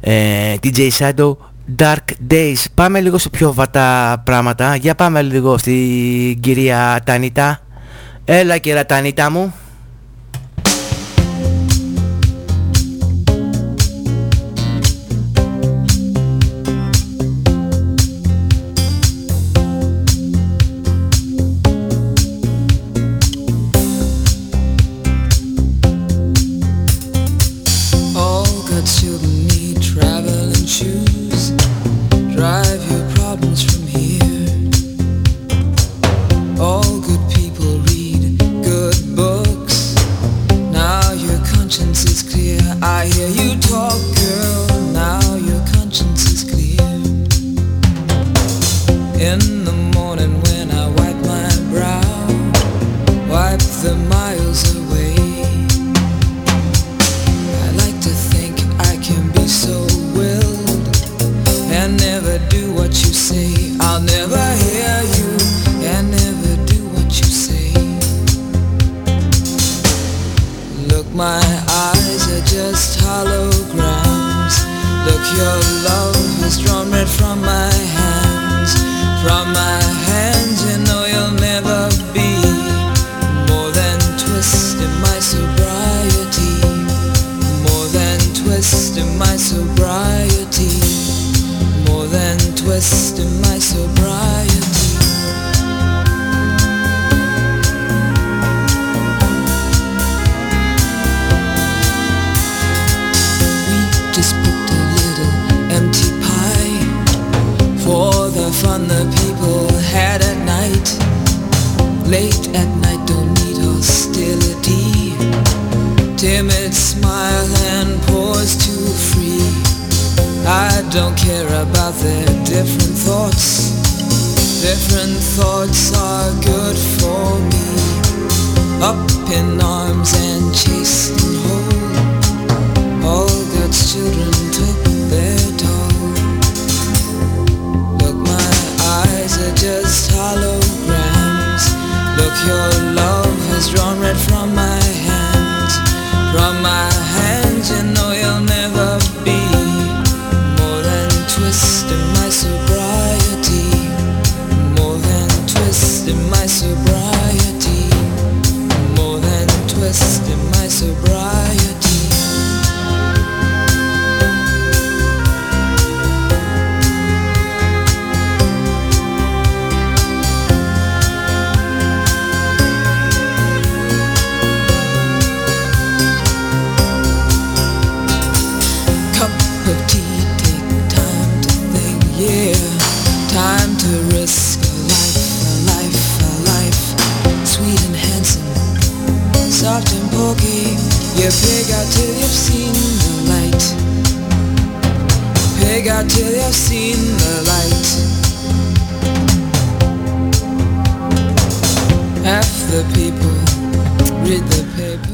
ε, 0.00 0.54
DJ 0.62 0.88
Shadow 0.98 1.36
Dark 1.78 2.30
Days. 2.30 2.64
Πάμε 2.74 3.00
λίγο 3.00 3.18
σε 3.18 3.28
πιο 3.28 3.52
βατά 3.52 4.20
πράγματα. 4.24 4.76
Για 4.76 4.94
πάμε 4.94 5.22
λίγο 5.22 5.58
στην 5.58 6.40
κυρία 6.40 7.00
Τανίτα. 7.04 7.60
Έλα 8.24 8.58
κυρία 8.58 8.86
Τανίτα 8.86 9.30
μου 9.30 9.54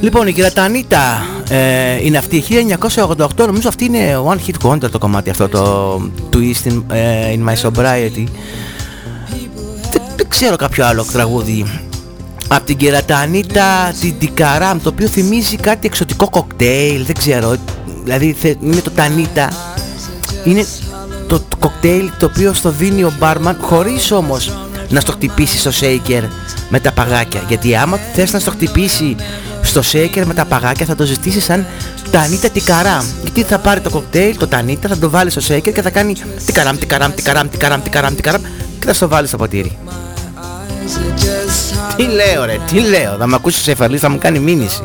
Λοιπόν, 0.00 0.26
η 0.26 0.32
Κρατανίτα 0.32 1.26
ε, 1.48 2.04
είναι 2.04 2.18
αυτή, 2.18 2.44
1988, 3.16 3.28
νομίζω 3.36 3.68
αυτή 3.68 3.84
είναι 3.84 4.18
One 4.26 4.38
Hit 4.48 4.70
Wonder 4.70 4.90
το 4.90 4.98
κομμάτι 4.98 5.30
αυτό, 5.30 5.48
το 5.48 5.94
Twist 6.32 6.68
in, 6.68 6.82
ε, 6.88 7.34
in 7.34 7.48
My 7.48 7.54
Sobriety. 7.62 8.24
Δεν 10.16 10.28
ξέρω 10.28 10.56
κάποιο 10.56 10.86
άλλο 10.86 11.04
τραγούδι 11.12 11.83
από 12.48 12.64
την 12.64 12.76
Κερατανίτα, 12.76 13.94
την 14.00 14.14
Τικαράμ, 14.18 14.80
το 14.82 14.88
οποίο 14.88 15.08
θυμίζει 15.08 15.56
κάτι 15.56 15.86
εξωτικό 15.86 16.28
κοκτέιλ, 16.30 17.04
δεν 17.04 17.14
ξέρω, 17.14 17.56
δηλαδή 18.02 18.36
είναι 18.60 18.80
το 18.80 18.90
Τανίτα, 18.90 19.52
είναι 20.44 20.64
το, 21.28 21.40
το 21.40 21.56
κοκτέιλ 21.58 22.10
το 22.18 22.26
οποίο 22.26 22.52
στο 22.52 22.70
δίνει 22.70 23.02
ο 23.02 23.12
μπάρμαν 23.18 23.58
χωρίς 23.60 24.12
όμως 24.12 24.52
να 24.88 25.00
στο 25.00 25.12
χτυπήσει 25.12 25.58
στο 25.58 25.70
shaker 25.80 26.22
με 26.68 26.80
τα 26.80 26.92
παγάκια. 26.92 27.44
Γιατί 27.48 27.76
άμα 27.76 27.98
θες 28.14 28.32
να 28.32 28.38
στο 28.38 28.50
χτυπήσει 28.50 29.16
στο 29.62 29.80
shaker 29.92 30.22
με 30.24 30.34
τα 30.34 30.44
παγάκια 30.44 30.86
θα 30.86 30.94
το 30.94 31.04
ζητήσει 31.04 31.40
σαν 31.40 31.66
τανίτα 32.10 32.48
τικαράμ. 32.48 33.04
Γιατί 33.22 33.42
θα 33.42 33.58
πάρει 33.58 33.80
το 33.80 33.90
κοκτέιλ, 33.90 34.36
το 34.36 34.46
τανίτα, 34.46 34.88
θα 34.88 34.98
το 34.98 35.10
βάλει 35.10 35.30
στο 35.30 35.40
shaker 35.48 35.72
και 35.74 35.82
θα 35.82 35.90
κάνει 35.90 36.14
τικαράμ, 36.46 36.76
τικαράμ, 36.76 37.12
τικαράμ, 37.12 37.48
τικαράμ, 37.48 37.82
τικαράμ, 37.82 38.14
τικαράμ 38.14 38.42
και 38.78 38.86
θα 38.86 38.92
στο 38.92 39.08
βάλει 39.08 39.26
στο 39.26 39.36
ποτήρι 39.36 39.78
τι 41.96 42.02
λέω 42.02 42.44
ρε, 42.44 42.56
τι 42.66 42.80
λέω, 42.80 43.16
θα 43.18 43.26
με 43.26 43.34
ακούσεις 43.34 43.60
ο 43.60 43.62
Σεφαλής, 43.62 44.00
θα 44.00 44.08
μου 44.08 44.18
κάνει 44.18 44.38
μήνυση. 44.38 44.82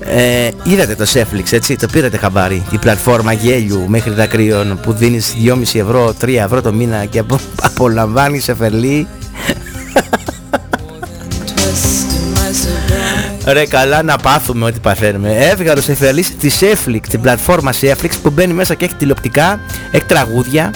Ε, 0.00 0.50
είδατε 0.62 0.94
το 0.94 1.06
Σέφλιξ 1.06 1.52
έτσι, 1.52 1.76
το 1.76 1.86
πήρατε 1.92 2.16
χαμπάρι 2.16 2.62
η 2.70 2.78
πλατφόρμα 2.78 3.32
γέλιου 3.32 3.84
μέχρι 3.88 4.10
δακρύων 4.10 4.80
που 4.82 4.92
δίνεις 4.92 5.34
2,5 5.44 5.80
ευρώ, 5.80 6.14
3 6.20 6.28
ευρώ 6.28 6.62
το 6.62 6.72
μήνα 6.72 7.04
και 7.04 7.18
απο, 7.18 7.38
απολαμβάνεις 7.62 8.44
Σεφερλή 8.44 9.06
Ρε 13.46 13.66
καλά 13.66 14.02
να 14.02 14.16
πάθουμε 14.16 14.64
ό,τι 14.64 14.78
παθαίνουμε. 14.78 15.36
Έφυγα 15.36 15.72
ο 15.72 15.80
Σεφερλής 15.80 16.36
τη 16.36 16.48
Σέφλιξ, 16.48 17.08
την 17.08 17.20
πλατφόρμα 17.20 17.72
Σέφλιξ 17.72 18.16
που 18.16 18.30
μπαίνει 18.30 18.52
μέσα 18.52 18.74
και 18.74 18.84
έχει 18.84 18.94
τηλεοπτικά, 18.94 19.60
έχει 19.90 20.04
τραγούδια 20.04 20.70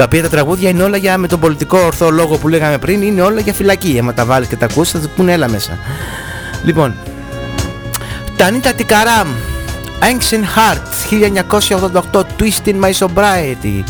τα 0.00 0.06
οποία 0.06 0.22
τα 0.22 0.28
τραγούδια 0.28 0.68
είναι 0.68 0.82
όλα 0.82 0.96
για 0.96 1.18
με 1.18 1.26
τον 1.26 1.40
πολιτικό 1.40 1.78
ορθό 1.78 2.10
λόγο 2.10 2.36
που 2.36 2.48
λέγαμε 2.48 2.78
πριν 2.78 3.02
είναι 3.02 3.22
όλα 3.22 3.40
για 3.40 3.52
φυλακή. 3.52 3.98
Άμα 4.00 4.14
τα 4.14 4.24
βάλεις 4.24 4.48
και 4.48 4.56
τα 4.56 4.64
ακούσεις 4.64 4.92
θα 4.92 4.98
του 4.98 5.10
πούνε 5.16 5.32
έλα 5.32 5.48
μέσα. 5.48 5.78
Λοιπόν, 6.64 6.94
Τανίτα 8.36 8.72
Τικαράμ 8.72 9.28
Ancient 10.00 10.44
Heart 10.56 10.82
1988 12.12 12.20
Twist 12.20 12.68
in 12.68 12.80
My 12.80 12.92
Sobriety 12.98 13.84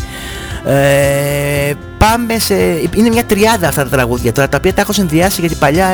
ε, 0.65 1.73
πάμε 1.97 2.39
σε... 2.39 2.55
Είναι 2.95 3.09
μια 3.09 3.25
τριάδα 3.25 3.67
αυτά 3.67 3.83
τα 3.83 3.89
τραγούδια 3.89 4.31
τώρα 4.31 4.49
τα 4.49 4.57
οποία 4.57 4.73
τα 4.73 4.81
έχω 4.81 4.93
συνδυάσει 4.93 5.39
γιατί 5.39 5.55
παλιά 5.55 5.87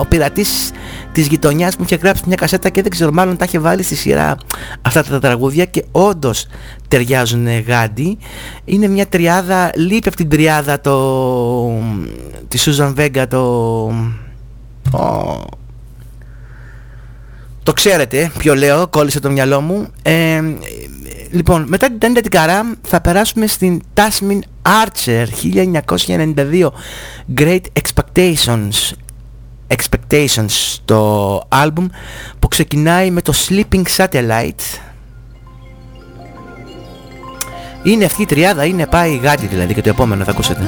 ο 0.00 0.04
πειρατής 0.06 0.70
της 1.12 1.26
γειτονιάς 1.26 1.76
μου 1.76 1.84
είχε 1.84 1.96
γράψει 1.96 2.22
μια 2.26 2.36
κασέτα 2.36 2.68
και 2.68 2.82
δεν 2.82 2.90
ξέρω 2.90 3.12
μάλλον 3.12 3.36
τα 3.36 3.44
είχε 3.44 3.58
βάλει 3.58 3.82
στη 3.82 3.94
σειρά 3.94 4.36
αυτά 4.82 5.02
τα 5.02 5.18
τραγούδια 5.18 5.64
και 5.64 5.84
όντως 5.92 6.46
ταιριάζουν 6.88 7.60
γάντι 7.60 8.18
είναι 8.64 8.88
μια 8.88 9.06
τριάδα, 9.06 9.70
λείπει 9.74 10.08
από 10.08 10.16
την 10.16 10.28
τριάδα 10.28 10.80
το... 10.80 10.96
τη 12.48 12.58
Σούζαν 12.58 12.94
Βέγκα 12.94 13.26
το... 13.26 13.92
Το 17.62 17.72
ξέρετε 17.72 18.30
ποιο 18.38 18.54
λέω, 18.54 18.86
κόλλησε 18.88 19.20
το 19.20 19.30
μυαλό 19.30 19.60
μου. 19.60 19.86
Ε, 20.02 20.42
λοιπόν, 21.30 21.64
μετά 21.68 21.86
την 21.86 21.98
Τάντα 21.98 22.20
την 22.20 22.30
Καρά 22.30 22.76
θα 22.82 23.00
περάσουμε 23.00 23.46
στην 23.46 23.80
Tasmin 23.94 24.38
Archer 24.62 25.26
1992 25.96 26.68
Great 27.36 27.60
Expectations 27.72 28.92
Expectations 29.68 30.76
το 30.84 31.42
άλμπουμ 31.48 31.86
που 32.38 32.48
ξεκινάει 32.48 33.10
με 33.10 33.22
το 33.22 33.32
Sleeping 33.48 33.82
Satellite. 33.96 34.78
Είναι 37.82 38.04
αυτή 38.04 38.22
η 38.22 38.26
τριάδα, 38.26 38.64
είναι 38.64 38.86
πάει 38.86 39.16
γάτι 39.16 39.46
δηλαδή 39.46 39.74
και 39.74 39.82
το 39.82 39.88
επόμενο 39.88 40.24
θα 40.24 40.30
ακούσετε 40.30 40.64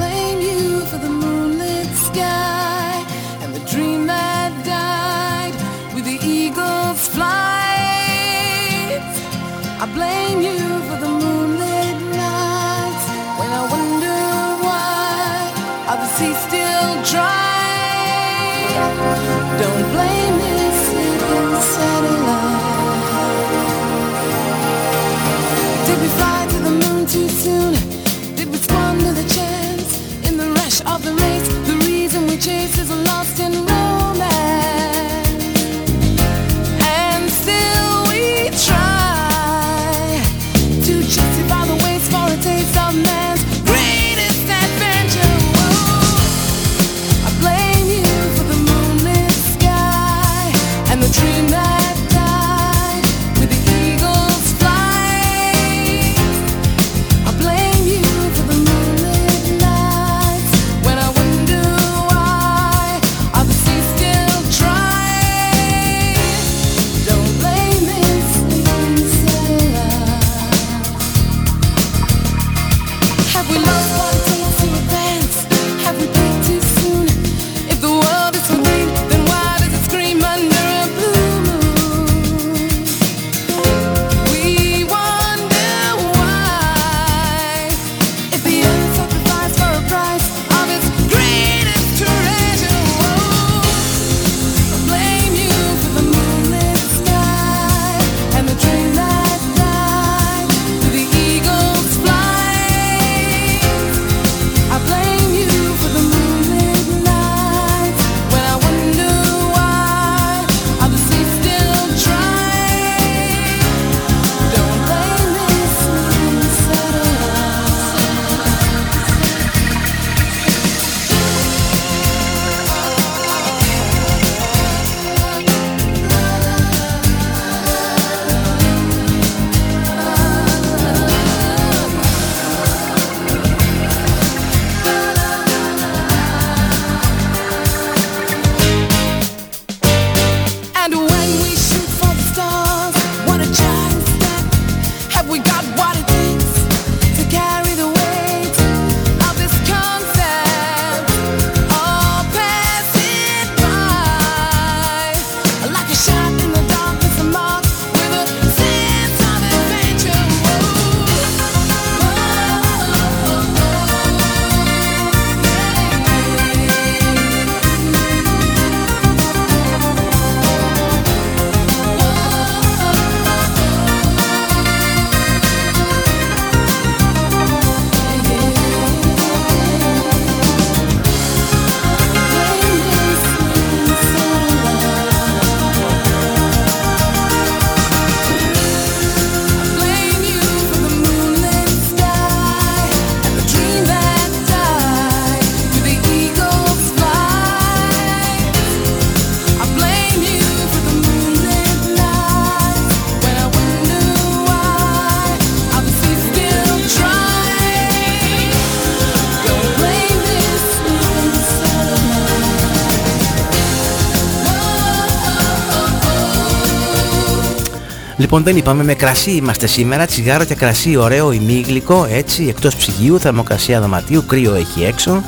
Λοιπόν 218.21 218.43
δεν 218.43 218.57
είπαμε 218.57 218.83
με 218.83 218.93
κρασί 218.93 219.31
είμαστε 219.31 219.67
σήμερα, 219.67 220.05
τσιγάρο 220.05 220.45
και 220.45 220.55
κρασί 220.55 220.95
ωραίο 220.95 221.31
ημίγλυκο 221.31 222.07
έτσι 222.09 222.45
εκτός 222.47 222.75
ψυγείου, 222.75 223.19
θερμοκρασία 223.19 223.81
δωματίου, 223.81 224.25
κρύο 224.25 224.53
έχει 224.53 224.83
έξω. 224.83 225.23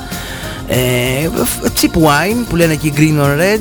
Ε, 0.68 1.28
cheap 1.80 1.90
wine 1.90 2.46
που 2.48 2.56
λένε 2.56 2.72
εκεί 2.72 2.92
green 2.96 3.20
or 3.20 3.38
red 3.38 3.60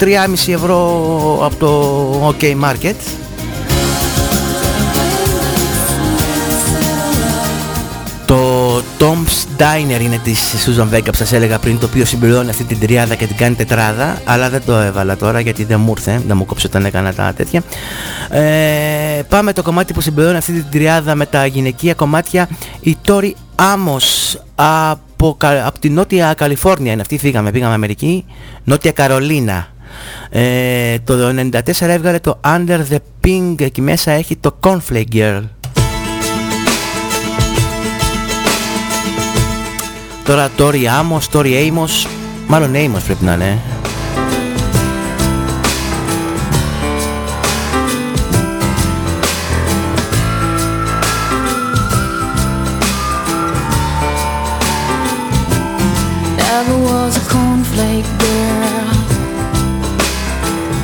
3,5 0.00 0.48
ε, 0.48 0.52
ευρώ 0.52 0.78
από 1.42 1.56
το 1.56 2.34
OK 2.34 2.42
Market 2.42 2.94
Tom's 8.98 9.62
Diner 9.62 10.00
είναι 10.00 10.18
της 10.24 10.54
Susan 10.66 10.94
Vega 10.94 11.04
που 11.04 11.14
σας 11.14 11.32
έλεγα 11.32 11.58
πριν 11.58 11.78
το 11.78 11.86
οποίο 11.86 12.04
συμπληρώνει 12.04 12.50
αυτή 12.50 12.64
την 12.64 12.80
τριάδα 12.80 13.14
και 13.14 13.26
την 13.26 13.36
κάνει 13.36 13.54
τετράδα 13.54 14.20
αλλά 14.24 14.50
δεν 14.50 14.62
το 14.66 14.72
έβαλα 14.72 15.16
τώρα 15.16 15.40
γιατί 15.40 15.64
δεν 15.64 15.80
μου 15.80 15.90
ήρθε, 15.96 16.22
δεν 16.26 16.36
μου 16.36 16.44
κόψε 16.44 16.66
όταν 16.66 16.84
έκανα 16.84 17.12
τα 17.12 17.32
τέτοια. 17.36 17.62
Ε, 18.30 19.22
Πάμε 19.28 19.52
το 19.52 19.62
κομμάτι 19.62 19.92
που 19.92 20.00
συμπληρώνει 20.00 20.36
αυτή 20.36 20.52
την 20.52 20.64
τριάδα 20.70 21.14
με 21.14 21.26
τα 21.26 21.46
γυναικεία 21.46 21.94
κομμάτια. 21.94 22.48
Η 22.80 22.96
Tori 23.06 23.30
Amos 23.56 24.38
από, 24.54 25.36
από 25.64 25.78
τη 25.78 25.90
Νότια 25.90 26.34
Καλιφόρνια 26.34 26.92
είναι 26.92 27.00
αυτή, 27.00 27.18
φύγαμε, 27.18 27.50
πήγαμε 27.50 27.74
Αμερική. 27.74 28.24
Νότια 28.64 28.92
Καρολίνα. 28.92 29.66
Ε, 30.30 30.98
το 31.04 31.14
94 31.52 31.60
έβγαλε 31.80 32.18
το 32.18 32.40
Under 32.44 32.80
the 32.90 32.98
Pink 33.24 33.54
εκεί 33.60 33.80
μέσα 33.80 34.10
έχει 34.10 34.36
το 34.36 34.56
Cornflake 34.62 35.14
Girl 35.14 35.42
Τώρα 40.30 40.50
Τόρι 40.56 40.88
Άμος, 40.88 41.28
Τόρι 41.28 41.56
Έιμος 41.56 42.06
Μάλλον 42.46 42.74
Έιμος 42.74 43.02
πρέπει 43.02 43.24
να 43.24 43.32
είναι 43.32 43.62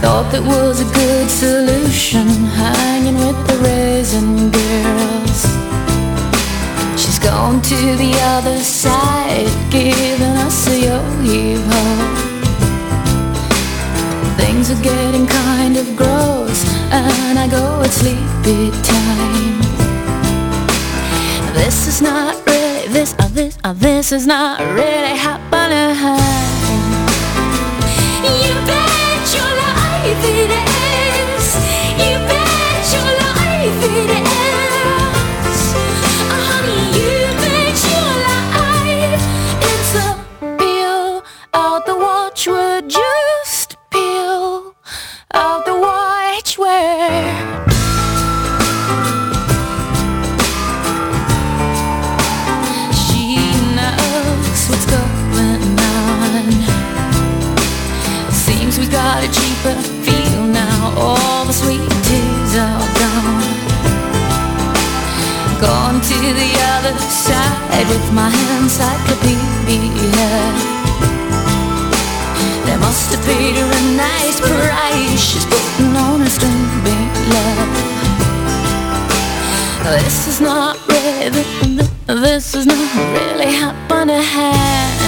Thought 0.02 0.30
that 0.32 0.44
was 0.54 0.76
a 0.80 0.88
good 0.98 1.28
solution 1.44 2.26
Hanging 2.58 3.18
with 3.24 3.38
the 3.48 3.56
raisin 3.62 3.75
gone 7.30 7.60
to 7.60 7.96
the 7.96 8.12
other 8.34 8.58
side 8.58 9.48
Giving 9.70 10.36
us 10.46 10.68
a 10.68 10.76
yo-yo 10.86 11.60
Things 14.40 14.70
are 14.70 14.82
getting 14.82 15.26
kind 15.26 15.76
of 15.76 15.86
gross 15.96 16.60
And 16.90 17.38
I 17.38 17.46
go 17.48 17.82
at 17.82 17.90
sleepy 17.90 18.70
time. 18.82 19.56
This 21.54 21.88
is 21.88 22.00
not 22.00 22.34
really, 22.46 22.86
this, 22.88 23.14
uh, 23.18 23.28
this, 23.28 23.58
uh, 23.64 23.72
this 23.72 24.12
is 24.12 24.26
not 24.26 24.60
really 24.60 25.16
happening. 25.28 25.96
You 28.42 28.54
bet 28.70 29.24
your 29.36 29.52
life 29.64 30.24
it 30.38 30.50
is. 30.52 31.46
You 32.02 32.14
bet 32.30 32.84
your 32.94 33.10
life 33.24 33.82
it 33.82 34.20
is 34.20 34.25
watchword 42.46 42.90
Just 42.90 43.76
peel 43.90 44.74
out 45.34 45.64
the 45.64 45.74
watchword 45.74 46.68
She 52.94 53.36
knows 53.74 54.68
what's 54.68 54.86
going 54.86 55.78
on. 55.78 56.44
Seems 58.32 58.78
we 58.78 58.86
got 58.86 59.24
a 59.24 59.28
cheaper 59.28 59.74
feel 60.04 60.44
now. 60.46 60.94
All 60.96 61.44
the 61.46 61.52
sweet 61.52 61.90
tears 62.04 62.56
are 62.56 62.88
gone. 63.00 63.42
Gone 65.60 66.00
to 66.00 66.14
the 66.14 66.58
other 66.74 66.96
side 66.98 67.88
With 67.88 68.12
my 68.12 68.30
encyclopedia 68.60 70.75
Must 72.80 73.14
have 73.14 73.24
paid 73.24 73.56
her 73.56 73.66
a 73.66 73.82
nice 73.96 74.40
price 74.40 75.20
She's 75.20 75.44
putting 75.46 75.96
on 75.96 76.20
a 76.20 76.30
stupid 76.30 77.12
love 77.34 77.70
This 79.84 80.28
is 80.28 80.40
not 80.40 80.76
really 80.88 81.44
This 82.06 82.54
is 82.54 82.66
not 82.66 82.94
really 83.14 83.52
happening 83.52 85.05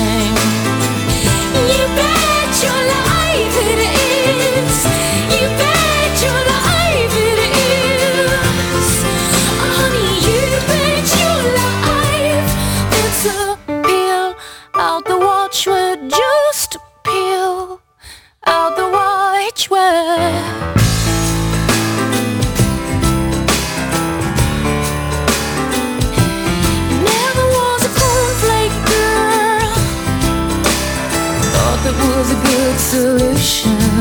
perfect 32.68 32.80
solution. 32.80 33.97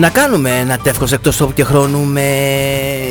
Να 0.00 0.08
κάνουμε 0.10 0.50
ένα 0.50 0.78
τεύχος 0.78 1.12
εκτός 1.12 1.36
τόπου 1.36 1.52
και 1.52 1.64
χρόνου 1.64 2.04
με 2.04 2.28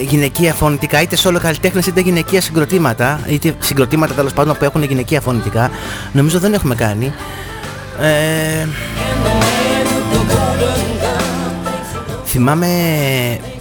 γυναικεία 0.02 0.54
φωνητικά 0.54 1.02
είτε 1.02 1.18
solo 1.24 1.38
καλλιτέχνες 1.42 1.88
είτε 1.88 2.02
γυναικεία 2.02 2.42
συγκροτήματα 2.42 3.20
είτε 3.28 3.56
συγκροτήματα 3.60 4.14
τέλος 4.14 4.34
πάντων 4.34 4.58
που 4.58 4.64
έχουν 4.64 4.84
γυναικεία 4.84 5.22
φωνητικά 5.22 5.72
νομίζω 6.14 6.40
δεν 6.40 6.54
έχουμε 6.54 6.76
κάνει. 6.76 7.14
Ε, 8.02 8.68
θυμάμαι 12.26 12.68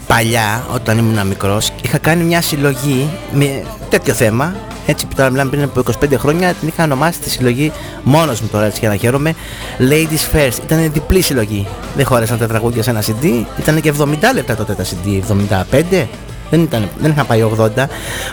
παλιά 0.06 0.66
όταν 0.74 0.98
ήμουν 0.98 1.26
μικρός 1.26 1.72
είχα 1.82 1.98
κάνει 1.98 2.24
μια 2.24 2.42
συλλογή 2.42 3.08
με 3.32 3.62
τέτοιο 3.90 4.14
θέμα 4.14 4.54
έτσι 4.90 5.06
που 5.06 5.14
τώρα 5.14 5.30
μιλάμε 5.30 5.50
πριν 5.50 5.62
από 5.62 5.82
25 6.00 6.14
χρόνια 6.16 6.54
την 6.54 6.68
είχα 6.68 6.84
ονομάσει 6.84 7.18
τη 7.18 7.30
συλλογή 7.30 7.72
μόνος 8.02 8.40
μου 8.40 8.48
τώρα 8.52 8.64
έτσι 8.64 8.78
για 8.80 8.88
να 8.88 8.96
χαίρομαι 8.96 9.34
Ladies 9.78 10.36
First 10.36 10.62
ήταν 10.64 10.92
διπλή 10.92 11.20
συλλογή 11.20 11.66
δεν 11.96 12.06
χώρεσαν 12.06 12.38
τα 12.38 12.46
τραγούδια 12.46 12.82
σε 12.82 12.90
ένα 12.90 13.02
CD 13.02 13.44
ήταν 13.58 13.80
και 13.80 13.92
70 13.98 14.04
λεπτά 14.34 14.56
τότε 14.56 14.74
τα 14.74 14.84
CD 14.84 15.20
75 15.80 16.06
δεν, 16.50 16.62
ήταν, 16.62 16.88
δεν 16.98 17.10
είχα 17.10 17.24
πάει 17.24 17.44
80 17.58 17.68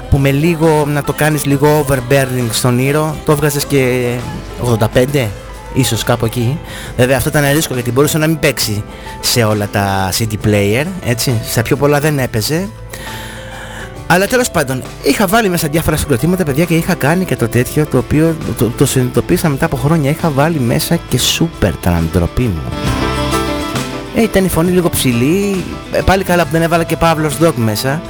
που 0.10 0.18
με 0.18 0.32
λίγο 0.32 0.86
να 0.88 1.04
το 1.04 1.14
κάνεις 1.14 1.46
λίγο 1.46 1.86
overburning 1.90 2.48
στον 2.52 2.80
ήρο 2.80 3.16
το 3.26 3.32
έβγαζες 3.32 3.66
και 3.66 4.14
85 5.14 5.28
ίσως 5.76 6.04
κάπου 6.04 6.26
εκεί. 6.26 6.60
Βέβαια 6.98 7.18
αυτό 7.18 7.30
ήταν 7.30 7.52
ρίσκο 7.54 7.74
γιατί 7.74 7.92
μπορούσε 7.92 8.18
να 8.18 8.28
μην 8.28 8.40
παίξει 8.40 8.84
σε 9.20 9.44
όλα 9.44 9.68
τα 9.72 10.10
CD 10.18 10.34
player, 10.46 10.86
έτσι. 11.06 11.42
Στα 11.50 11.62
πιο 11.62 11.76
πολλά 11.76 12.00
δεν 12.00 12.20
έπαιζε. 12.20 12.70
Αλλά 14.08 14.28
τέλος 14.28 14.52
πάντων, 14.52 14.84
είχα 15.04 15.28
βάλει 15.28 15.50
μέσα 15.50 15.68
διάφορα 15.68 15.96
συγκροτήματα 15.96 16.44
παιδιά 16.44 16.66
και 16.66 16.76
είχα 16.76 16.94
κάνει 16.94 17.26
και 17.26 17.36
το 17.36 17.48
τέτοιο 17.48 17.86
το 17.86 17.98
οποίο 17.98 18.36
το, 18.58 18.70
το 18.78 18.86
συνειδητοποίησα 18.86 19.50
μετά 19.50 19.66
από 19.66 19.76
χρόνια. 19.76 20.10
Είχα 20.10 20.30
βάλει 20.30 20.60
μέσα 20.60 20.96
και 20.96 21.20
super 21.40 21.72
τραντροπή 21.82 22.44
μου. 22.44 22.62
Ε, 24.16 24.22
ήταν 24.22 24.46
η 24.46 24.50
φωνή 24.50 24.72
λίγο 24.72 24.90
ψηλή, 24.90 25.64
ε, 25.92 26.02
πάλι 26.06 26.24
καλά 26.24 26.44
που 26.44 26.50
δεν 26.52 26.62
έβαλα 26.62 26.84
και 26.84 26.98
Παύλος 26.98 27.38
Dog 27.42 27.54
μέσα. 27.56 28.02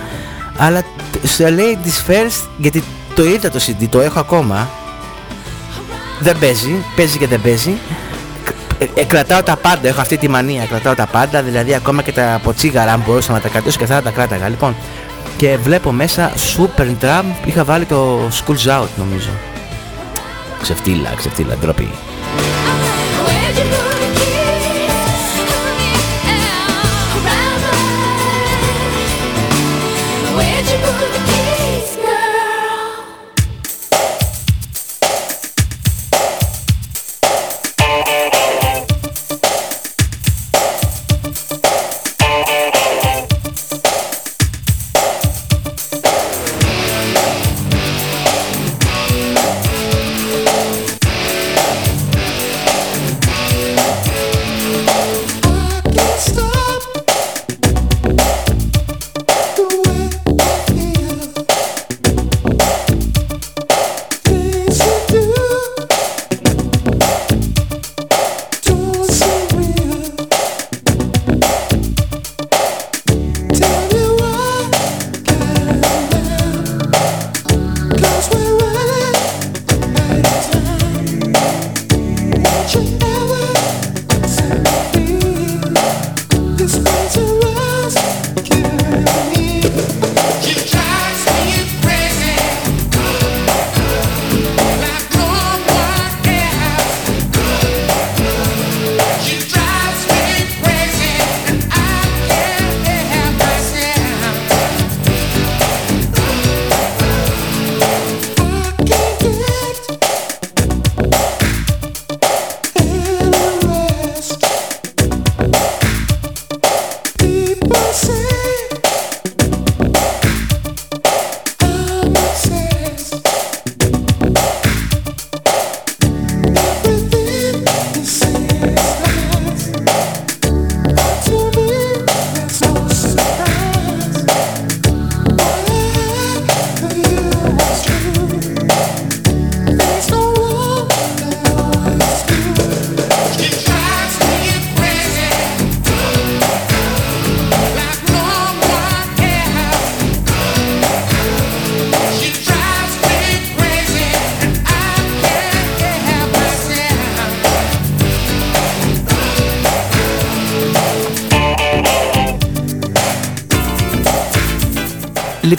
Αλλά 0.58 0.82
σε 1.24 1.56
Ladies 1.58 2.12
First, 2.12 2.48
γιατί 2.58 2.84
το 3.16 3.24
είδα 3.24 3.50
το 3.50 3.60
CD, 3.68 3.88
το 3.90 4.00
έχω 4.00 4.20
ακόμα. 4.20 4.70
Δεν 6.20 6.40
παίζει, 6.40 6.76
παίζει 6.96 7.18
και 7.18 7.28
δεν 7.28 7.42
παίζει. 7.42 7.78
Ε, 8.78 8.86
ε, 8.94 9.04
κρατάω 9.04 9.44
τα 9.44 9.56
πάντα, 9.56 9.88
έχω 9.88 10.02
αυτή 10.02 10.18
τη 10.18 10.30
μανία, 10.30 10.66
κρατάω 10.66 10.96
τα 10.96 11.06
πάντα, 11.06 11.42
δηλαδή 11.42 11.74
ακόμα 11.74 12.02
και 12.02 12.12
τα 12.12 12.40
ποτσίγαρα 12.44 12.92
αν 12.92 13.04
μπορούσα 13.08 13.32
να 13.34 13.40
τα 13.40 13.48
κρατήσω 13.48 13.78
και 13.78 13.86
θα 13.86 14.02
τα 14.02 14.10
κράταγα. 14.10 14.50
Λοιπόν, 14.50 14.76
και 15.38 15.58
βλέπω 15.58 15.92
μέσα 15.92 16.32
Super 16.36 16.96
Drum, 17.02 17.24
είχα 17.46 17.64
βάλει 17.64 17.86
το 17.86 18.28
Schools 18.28 18.82
Out 18.82 18.88
νομίζω. 18.98 19.30
Ξεφτύλα, 20.62 21.14
ξεφτύλα, 21.16 21.56
ντροπή. 21.56 21.90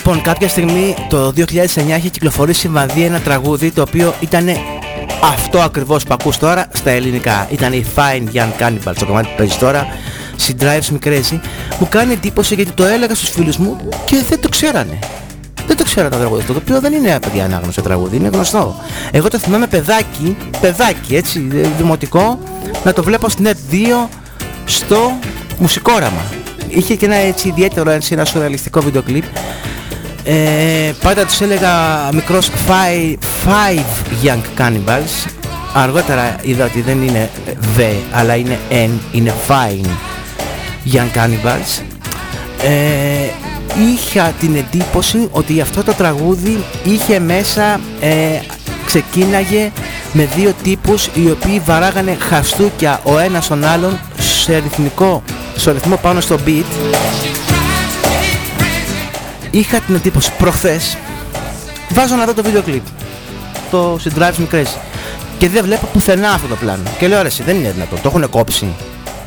Λοιπόν, 0.07 0.23
κάποια 0.23 0.47
στιγμή 0.47 0.95
το 1.09 1.33
2009 1.35 1.43
είχε 1.97 2.09
κυκλοφορήσει 2.09 2.67
μαδί 2.67 3.03
ένα 3.03 3.19
τραγούδι 3.19 3.71
το 3.71 3.81
οποίο 3.81 4.13
ήταν 4.19 4.47
αυτό 5.23 5.59
ακριβώς 5.59 6.03
που 6.03 6.13
ακούς 6.13 6.37
τώρα 6.37 6.67
στα 6.73 6.89
ελληνικά. 6.89 7.47
Ήταν 7.51 7.73
η 7.73 7.85
Fine 7.95 8.35
Young 8.35 8.61
Cannibals, 8.61 8.93
το 8.99 9.05
κομμάτι 9.05 9.27
που 9.27 9.33
παίζεις 9.37 9.57
τώρα. 9.57 9.87
She 10.39 10.63
Drives 10.63 10.93
Me 10.93 11.07
Crazy. 11.07 11.39
Μου 11.79 11.87
κάνει 11.89 12.13
εντύπωση 12.13 12.55
γιατί 12.55 12.71
το 12.71 12.85
έλεγα 12.85 13.15
στους 13.15 13.29
φίλους 13.29 13.57
μου 13.57 13.77
και 14.05 14.23
δεν 14.29 14.41
το 14.41 14.49
ξέρανε. 14.49 14.99
Δεν 15.67 15.77
το 15.77 15.83
ξέρω 15.83 16.09
το 16.09 16.17
τραγούδι 16.17 16.41
αυτό, 16.41 16.53
το 16.53 16.59
οποίο 16.63 16.79
δεν 16.79 16.93
είναι 16.93 17.19
παιδιά 17.19 17.43
ανάγνωστο 17.43 17.81
τραγούδι, 17.81 18.15
είναι 18.15 18.29
γνωστό. 18.33 18.75
Εγώ 19.11 19.27
το 19.27 19.37
θυμάμαι 19.37 19.67
παιδάκι, 19.67 20.37
παιδάκι 20.61 21.15
έτσι, 21.15 21.39
δημοτικό, 21.77 22.39
να 22.83 22.93
το 22.93 23.03
βλέπω 23.03 23.29
στην 23.29 23.47
net 23.47 23.73
2 23.73 24.07
στο 24.65 25.19
μουσικόραμα. 25.57 26.21
Είχε 26.69 26.95
και 26.95 27.05
ένα 27.05 27.15
έτσι 27.15 27.47
ιδιαίτερο, 27.47 27.89
έτσι, 27.89 28.13
ένα 28.13 28.25
σουρεαλιστικό 28.25 28.81
βίντεο 28.81 29.01
κλιπ 29.01 29.23
ε, 30.29 30.91
πάντα 31.03 31.25
τους 31.25 31.41
έλεγα 31.41 31.69
μικρός 32.13 32.49
five, 32.49 33.15
five 33.45 34.25
Young 34.25 34.61
Cannibals. 34.61 35.29
Αργότερα 35.73 36.35
είδα 36.41 36.65
ότι 36.65 36.81
δεν 36.81 37.01
είναι 37.01 37.29
The 37.77 37.93
αλλά 38.11 38.35
είναι 38.35 38.59
N, 38.71 38.89
είναι 39.11 39.33
Fine 39.47 39.87
Young 40.93 41.17
Cannibals. 41.17 41.81
Ε, 42.63 43.29
Είχα 43.93 44.33
την 44.39 44.55
εντύπωση 44.55 45.27
ότι 45.31 45.61
αυτό 45.61 45.83
το 45.83 45.93
τραγούδι 45.93 46.63
είχε 46.83 47.19
μέσα 47.19 47.79
ε, 47.99 48.39
ξεκίναγε 48.85 49.71
με 50.13 50.27
δύο 50.35 50.53
τύπους 50.63 51.05
οι 51.13 51.29
οποίοι 51.31 51.61
βαράγανε 51.65 52.17
χαστούκια 52.19 52.99
ο 53.03 53.19
ένας 53.19 53.47
τον 53.47 53.65
άλλον 53.65 53.99
σε 54.19 54.57
ρυθμικό, 54.57 55.23
σε 55.55 55.71
ρυθμό 55.71 55.95
πάνω 55.95 56.21
στο 56.21 56.39
beat 56.45 56.86
είχα 59.59 59.79
την 59.79 59.95
εντύπωση 59.95 60.31
προχθές 60.37 60.97
βάζω 61.89 62.15
να 62.15 62.25
δω 62.25 62.33
το 62.33 62.43
βίντεο 62.43 62.61
κλιπ 62.61 62.83
το 63.71 63.99
She 64.03 64.19
Drives 64.19 64.33
Me 64.39 64.55
Crazy 64.55 64.77
και 65.37 65.49
δεν 65.49 65.63
βλέπω 65.63 65.87
πουθενά 65.93 66.31
αυτό 66.31 66.47
το 66.47 66.55
πλάνο. 66.55 66.83
Και 66.99 67.07
λέω 67.07 67.21
ρε 67.21 67.27
εσύ 67.27 67.43
δεν 67.43 67.55
είναι 67.55 67.71
δυνατό 67.71 67.95
το 67.95 68.01
έχουν 68.05 68.29
κόψει 68.29 68.67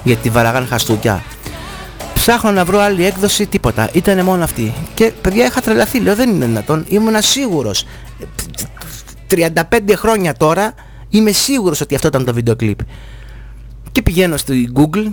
γιατί 0.05 0.31
βαράγαν 0.31 0.66
χαστούκια 0.66 1.23
ψάχνω 2.15 2.51
να 2.51 2.65
βρω 2.65 2.78
άλλη 2.78 3.05
έκδοση 3.05 3.47
τίποτα 3.47 3.90
ήταν 3.93 4.24
μόνο 4.24 4.44
αυτή. 4.44 4.74
Και 4.94 5.12
παιδιά 5.20 5.47
είχα 5.47 5.61
τρελαθεί 5.61 6.01
λέω 6.01 6.15
δεν 6.15 6.31
είναι 6.31 6.47
δυνατόν 6.47 6.85
ήμουν 6.89 7.15
σίγουρος 7.19 7.85
35 9.31 9.51
χρόνια 9.94 10.35
τώρα 10.35 10.74
είμαι 11.09 11.31
σίγουρος 11.32 11.81
ότι 11.81 11.94
αυτό 11.94 12.07
ήταν 12.09 12.24
το 12.24 12.35
βίντεο 12.35 12.57
κλιπ. 12.57 12.78
Και 13.93 14.02
πηγαίνω 14.02 14.36
στο 14.36 14.55
Google 14.74 15.07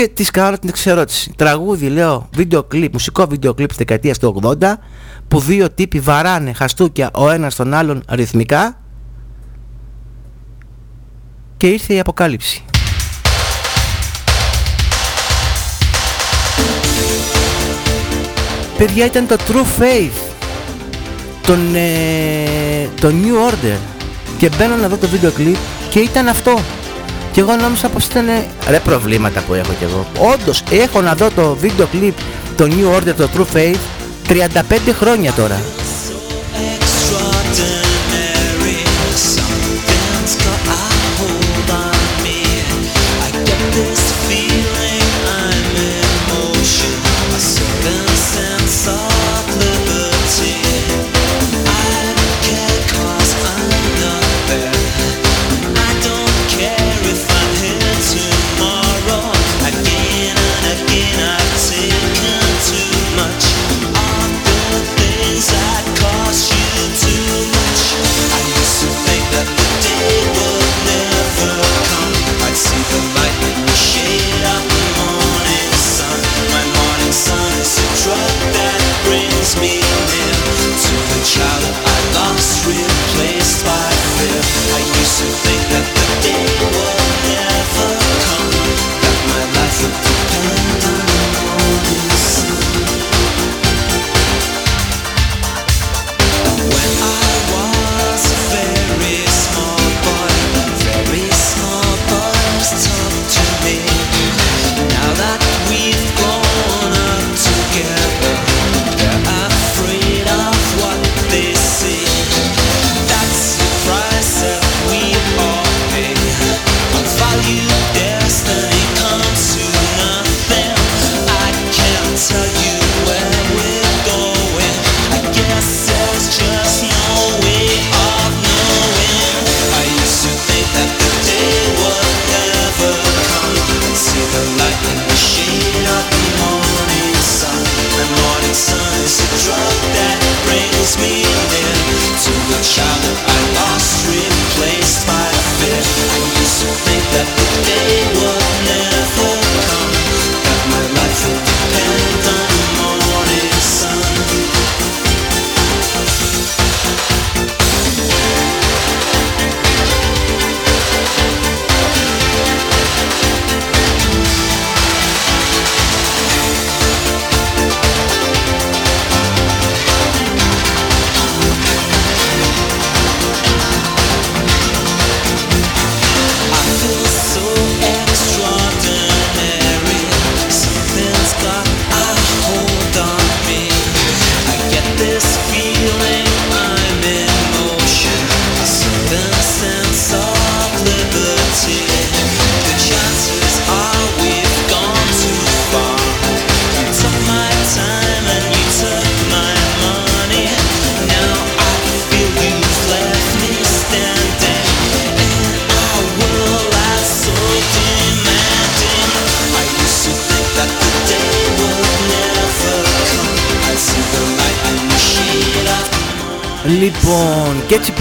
και 0.00 0.08
της 0.08 0.30
κάνω 0.30 0.58
την 0.58 0.68
εξερώτηση. 0.68 1.32
Τραγούδι, 1.36 1.88
λέω, 1.88 2.28
βίντεο 2.32 2.62
κλιπ, 2.62 2.92
μουσικό 2.92 3.26
βίντεο 3.26 3.54
κλιπ 3.54 3.68
της 3.68 3.76
δεκαετίας 3.76 4.18
του 4.18 4.40
80 4.60 4.74
που 5.28 5.40
δύο 5.40 5.70
τύποι 5.70 6.00
βαράνε 6.00 6.52
χαστούκια 6.52 7.10
ο 7.14 7.30
ένας 7.30 7.54
τον 7.54 7.74
άλλον 7.74 8.02
ρυθμικά 8.08 8.80
και 11.56 11.66
ήρθε 11.66 11.94
η 11.94 12.00
αποκάλυψη. 12.00 12.64
Παιδιά 18.78 19.04
ήταν 19.04 19.26
το 19.26 19.36
True 19.46 19.82
Faith 19.82 20.32
τον, 21.42 21.74
ε, 21.74 22.88
το 23.00 23.08
New 23.08 23.50
Order 23.50 23.78
και 24.38 24.50
μπαίνω 24.56 24.76
να 24.76 24.88
δω 24.88 24.96
το 24.96 25.08
βίντεο 25.08 25.30
κλιπ 25.30 25.56
και 25.90 25.98
ήταν 25.98 26.28
αυτό 26.28 26.60
και 27.32 27.40
εγώ 27.40 27.56
νόμιζα 27.56 27.88
πως 27.88 28.04
ήταν 28.04 28.28
ε, 28.28 28.46
ρε 28.70 28.78
προβλήματα 28.78 29.40
που 29.40 29.54
έχω 29.54 29.72
κι 29.78 29.84
εγώ. 29.84 30.06
Όντως 30.32 30.62
έχω 30.70 31.00
να 31.00 31.14
δω 31.14 31.30
το 31.30 31.54
βίντεο 31.54 31.86
κλιπ 31.86 32.14
το 32.56 32.64
New 32.64 32.96
Order, 32.96 33.14
το 33.16 33.28
True 33.34 33.56
Faith 33.56 33.76
35 34.28 34.36
χρόνια 34.98 35.32
τώρα. 35.32 35.60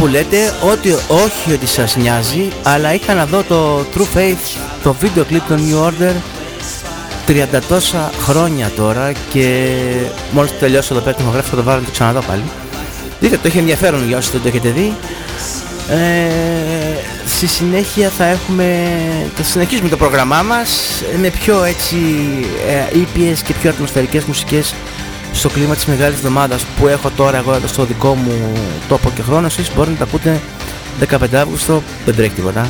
λέτε 0.10 0.54
ότι 0.72 0.92
όχι 1.08 1.54
ότι 1.54 1.66
σας 1.66 1.96
νοιάζει 1.96 2.48
αλλά 2.64 2.94
είχα 2.94 3.14
να 3.14 3.26
δω 3.26 3.44
το 3.44 3.80
True 3.80 4.18
Faith 4.18 4.60
το 4.84 4.94
βίντεο 5.00 5.24
κλιπ 5.24 5.48
των 5.48 5.60
New 5.68 5.88
Order 5.88 6.14
30 7.30 7.60
τόσα 7.68 8.12
χρόνια 8.22 8.72
τώρα 8.76 9.12
και 9.34 9.76
μόλις 10.32 10.52
τελειώσω 10.60 10.94
το 10.94 11.00
πέρα 11.00 11.18
γράφω 11.32 11.56
το 11.56 11.64
βάλω 11.64 11.80
να 11.80 11.86
το 11.86 11.92
ξαναδώ 11.92 12.22
πάλι. 12.22 12.44
Δείτε 13.20 13.36
το 13.36 13.42
έχει 13.48 13.58
ενδιαφέρον 13.58 14.08
για 14.08 14.18
όσοι 14.18 14.32
το 14.32 14.40
έχετε 14.46 14.70
δει. 14.70 14.94
Ε, 15.90 16.30
στη 17.26 17.48
συνέχεια 17.48 18.10
θα 18.10 18.26
έχουμε 18.26 18.88
θα 19.36 19.44
συνεχίσουμε 19.44 19.90
το 19.90 19.98
πρόγραμμά 19.98 20.42
μας 20.42 21.02
με 21.22 21.30
πιο 21.30 21.64
έτσι 21.64 21.96
ε, 22.94 23.34
και 23.44 23.54
πιο 23.62 23.70
ατμοσφαιρικές 23.70 24.24
μουσικές 24.24 24.74
στο 25.40 25.50
κλίμα 25.50 25.76
της 25.76 25.86
μεγάλης 25.86 26.18
εβδομάδας 26.18 26.64
που 26.64 26.88
έχω 26.88 27.10
τώρα 27.16 27.38
εγώ 27.38 27.54
εδώ 27.54 27.68
στο 27.68 27.84
δικό 27.84 28.16
μου 28.16 28.54
τόπο 28.88 29.12
και 29.16 29.22
χρόνος 29.22 29.58
εσείς 29.58 29.76
μπορείτε 29.76 29.92
να 29.92 29.98
τα 29.98 30.04
ακούτε 30.04 30.42
15 31.34 31.36
Αύγουστο, 31.36 31.84
δεν 32.06 32.16
τρέχει 32.16 32.34
τίποτα. 32.34 32.70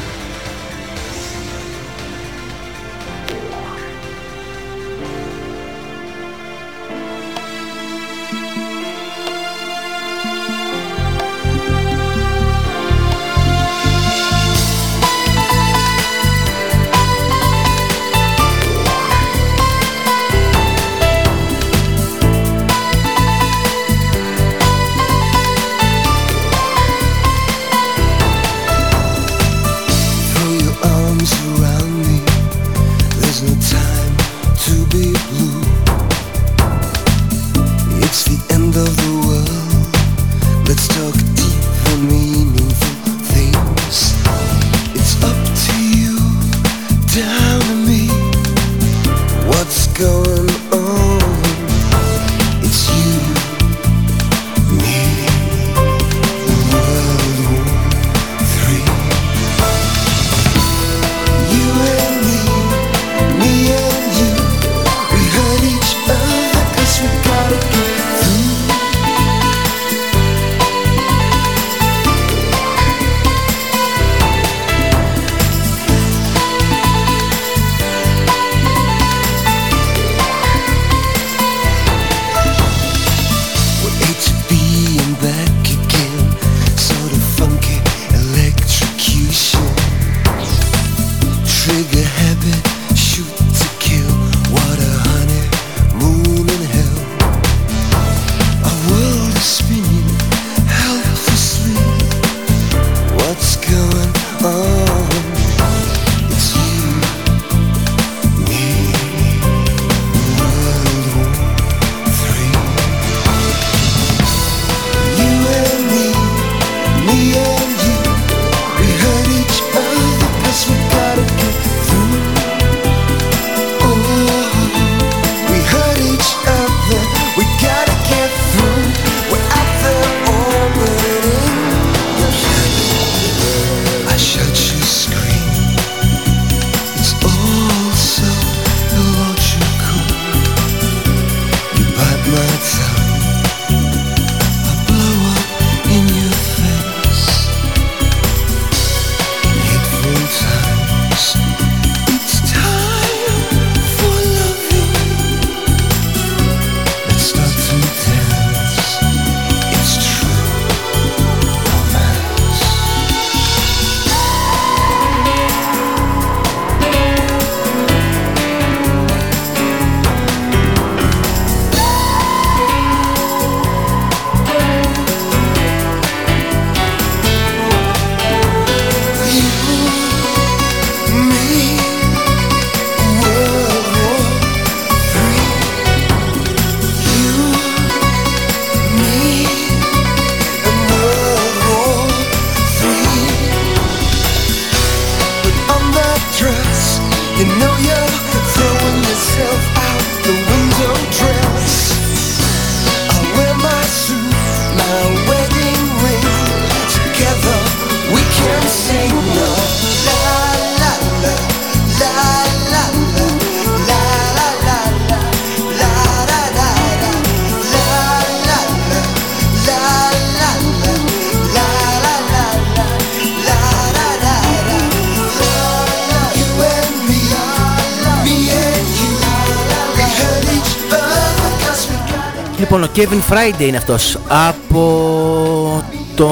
Kevin 233.00 233.34
Friday 233.34 233.68
είναι 233.68 233.78
αυτός. 233.78 234.18
Από 234.28 235.84
το 236.16 236.30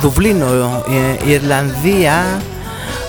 Δουβλίνο, 0.00 0.46
ε, 1.26 1.30
Ιρλανδία. 1.30 2.42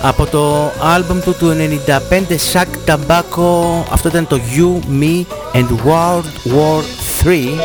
Από 0.02 0.26
το 0.26 0.72
άλμπουμ 0.94 1.20
του 1.20 1.36
του 1.40 1.52
95 1.52 2.38
Sack 2.54 2.92
Tobacco 2.92 3.84
αυτό 3.92 4.08
ήταν 4.08 4.28
το 4.28 4.40
You, 4.56 5.02
Me 5.02 5.26
and 5.54 5.68
World 5.86 6.54
War 6.54 6.84
3 7.24 7.60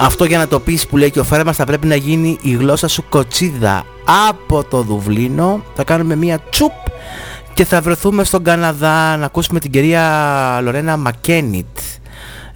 αυτό 0.00 0.24
για 0.24 0.38
να 0.38 0.48
το 0.48 0.60
πεις 0.60 0.86
που 0.86 0.96
λέει 0.96 1.10
και 1.10 1.20
ο 1.20 1.24
Φέρμας 1.24 1.56
θα 1.56 1.64
πρέπει 1.64 1.86
να 1.86 1.94
γίνει 1.94 2.38
η 2.42 2.50
γλώσσα 2.50 2.88
σου 2.88 3.04
κοτσίδα. 3.08 3.84
Από 4.28 4.64
το 4.64 4.82
Δουβλίνο 4.82 5.62
θα 5.74 5.84
κάνουμε 5.84 6.16
μία 6.16 6.40
τσουπ 6.50 6.72
και 7.54 7.64
θα 7.64 7.80
βρεθούμε 7.80 8.24
στον 8.24 8.42
Καναδά. 8.42 9.16
Να 9.16 9.24
ακούσουμε 9.24 9.60
την 9.60 9.70
κυρία 9.70 10.60
Λορένα 10.62 10.96
Μακένιτ 10.96 11.78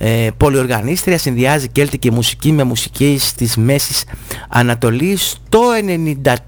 ε, 0.05 0.31
πολυοργανίστρια, 0.37 1.19
συνδυάζει 1.19 1.69
κέλτικη 1.69 2.13
μουσική 2.13 2.53
με 2.53 2.65
μουσική 2.65 3.21
της 3.37 3.57
Μέσης 3.57 4.05
Ανατολής. 4.49 5.37
Το 5.49 5.59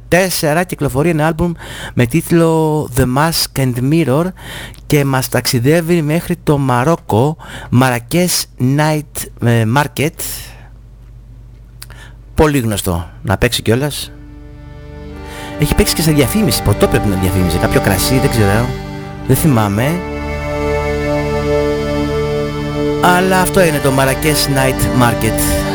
1994 0.08 0.62
κυκλοφορεί 0.66 1.08
ένα 1.08 1.26
άλμπουμ 1.26 1.52
με 1.94 2.06
τίτλο 2.06 2.82
The 2.96 3.04
Mask 3.16 3.62
and 3.64 3.74
Mirror 3.92 4.24
και 4.86 5.04
μας 5.04 5.28
ταξιδεύει 5.28 6.02
μέχρι 6.02 6.36
το 6.42 6.58
Μαρόκο, 6.58 7.36
Marrakech 7.80 8.42
Night 8.76 9.46
ε, 9.48 9.64
Market. 9.76 10.18
Πολύ 12.34 12.58
γνωστό 12.58 13.10
να 13.22 13.38
παίξει 13.38 13.62
κιόλας. 13.62 14.12
Έχει 15.58 15.74
παίξει 15.74 15.94
και 15.94 16.02
σε 16.02 16.12
διαφήμιση, 16.12 16.62
ποτέ 16.62 16.86
πρέπει 16.86 17.08
να 17.08 17.16
διαφήμιζε, 17.16 17.58
κάποιο 17.58 17.80
κρασί, 17.80 18.18
δεν 18.18 18.30
ξέρω, 18.30 18.66
δεν 19.26 19.36
θυμάμαι. 19.36 20.13
Αλλά 23.06 23.40
αυτό 23.40 23.64
είναι 23.64 23.78
το 23.78 23.92
Marrakech 23.98 24.56
Night 24.56 25.02
Market. 25.02 25.73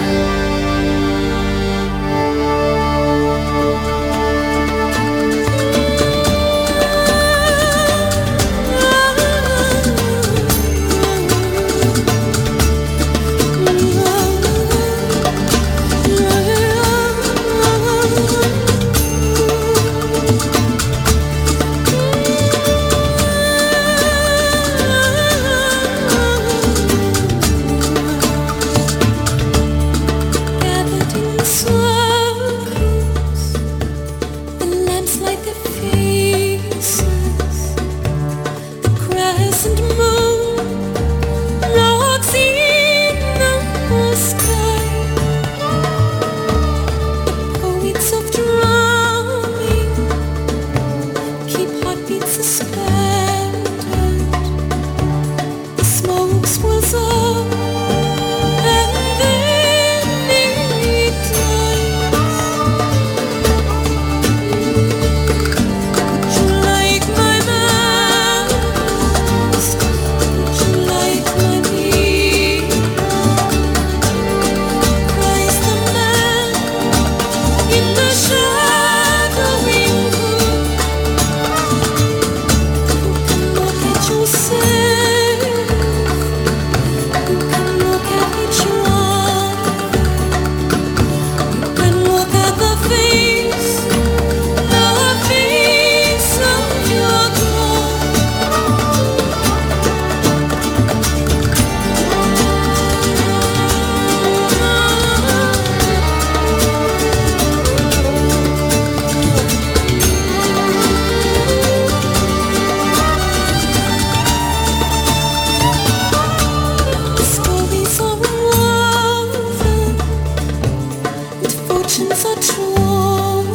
Fortunes 121.90 122.26
are 122.26 122.36
told. 122.36 123.46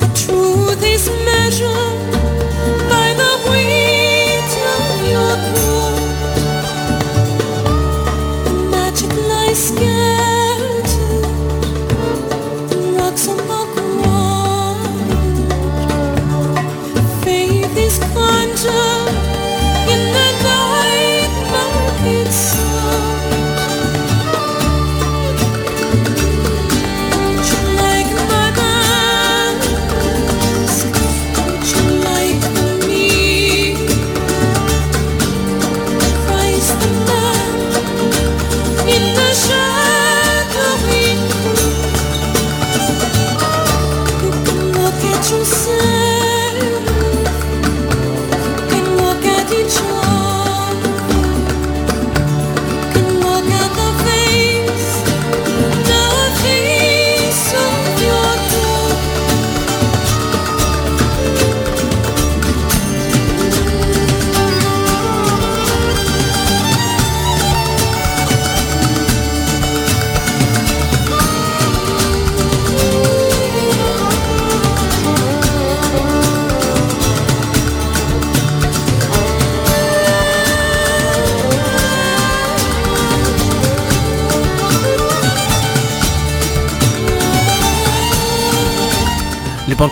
The 0.00 0.08
truth 0.14 0.82
is 0.84 1.10
measured 1.24 1.81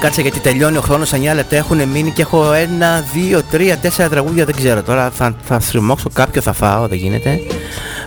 κάτσε 0.00 0.20
γιατί 0.20 0.40
τελειώνει 0.40 0.76
ο 0.76 0.80
χρόνος 0.80 1.12
9 1.14 1.34
λεπτά 1.34 1.56
έχουν 1.56 1.88
μείνει 1.88 2.10
και 2.10 2.22
έχω 2.22 2.52
ένα, 2.52 3.04
δύο, 3.12 3.42
τρία, 3.42 3.76
τέσσερα 3.76 4.08
τραγούδια 4.08 4.44
δεν 4.44 4.54
ξέρω. 4.54 4.82
Τώρα 4.82 5.10
θα, 5.10 5.36
θα 5.44 5.60
στριμώξω 5.60 6.10
κάποιο 6.12 6.42
θα 6.42 6.52
φάω 6.52 6.88
δεν 6.88 6.98
γίνεται. 6.98 7.40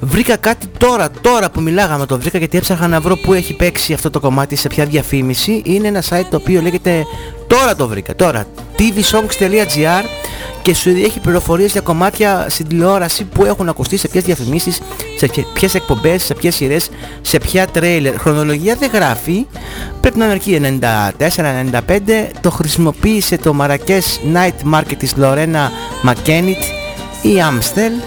Βρήκα 0.01 0.35
κάτι 0.35 0.67
τώρα, 0.77 1.09
τώρα 1.21 1.49
που 1.49 1.61
μιλάγαμε 1.61 2.05
το 2.05 2.19
βρήκα 2.19 2.37
γιατί 2.37 2.57
έψαχα 2.57 2.87
να 2.87 3.01
βρω 3.01 3.17
που 3.17 3.33
έχει 3.33 3.53
παίξει 3.53 3.93
αυτό 3.93 4.09
το 4.09 4.19
κομμάτι 4.19 4.55
σε 4.55 4.67
ποια 4.67 4.85
διαφήμιση. 4.85 5.61
Είναι 5.65 5.87
ένα 5.87 6.03
site 6.09 6.27
το 6.29 6.35
οποίο 6.35 6.61
λέγεται 6.61 7.03
τώρα 7.47 7.75
το 7.75 7.87
βρήκα 7.87 8.15
τώρα 8.15 8.45
tvsongs.gr 8.77 10.03
και 10.63 10.73
σου 10.75 10.89
έχει 10.89 11.19
πληροφορίες 11.19 11.71
για 11.71 11.81
κομμάτια 11.81 12.45
στην 12.49 12.67
τηλεόραση 12.67 13.23
που 13.23 13.45
έχουν 13.45 13.69
ακουστεί 13.69 13.97
σε 13.97 14.07
ποιες 14.07 14.23
διαφημίσεις, 14.23 14.81
σε 15.17 15.29
ποιες 15.53 15.75
εκπομπές, 15.75 16.23
σε 16.23 16.33
ποιες 16.33 16.55
σειρές, 16.55 16.89
σε 17.21 17.37
ποια 17.37 17.67
τρέιλερ. 17.67 18.17
Χρονολογία 18.17 18.75
δεν 18.75 18.89
γράφει, 18.93 19.45
πρέπει 20.01 20.17
να 20.17 20.25
είναι 20.25 20.33
εκεί 20.33 20.79
94-95, 21.69 22.29
το 22.41 22.51
χρησιμοποίησε 22.51 23.37
το 23.37 23.55
Marrakech 23.61 24.35
Night 24.35 24.73
Market 24.73 24.95
της 24.97 25.13
Lorena 25.19 25.69
McKennitt 26.05 26.63
ή 27.21 27.35
Amstel 27.49 28.03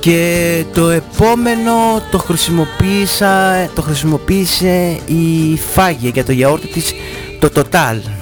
και 0.00 0.64
το 0.74 0.88
επόμενο 0.88 1.72
το 2.10 2.18
χρησιμοποίησα, 2.18 3.66
το 3.74 3.82
χρησιμοποίησε 3.82 4.98
η 5.06 5.56
Φάγια 5.72 6.08
για 6.08 6.24
το 6.24 6.32
γιαούρτι 6.32 6.66
της 6.66 6.94
το 7.40 7.50
Total 7.54 8.17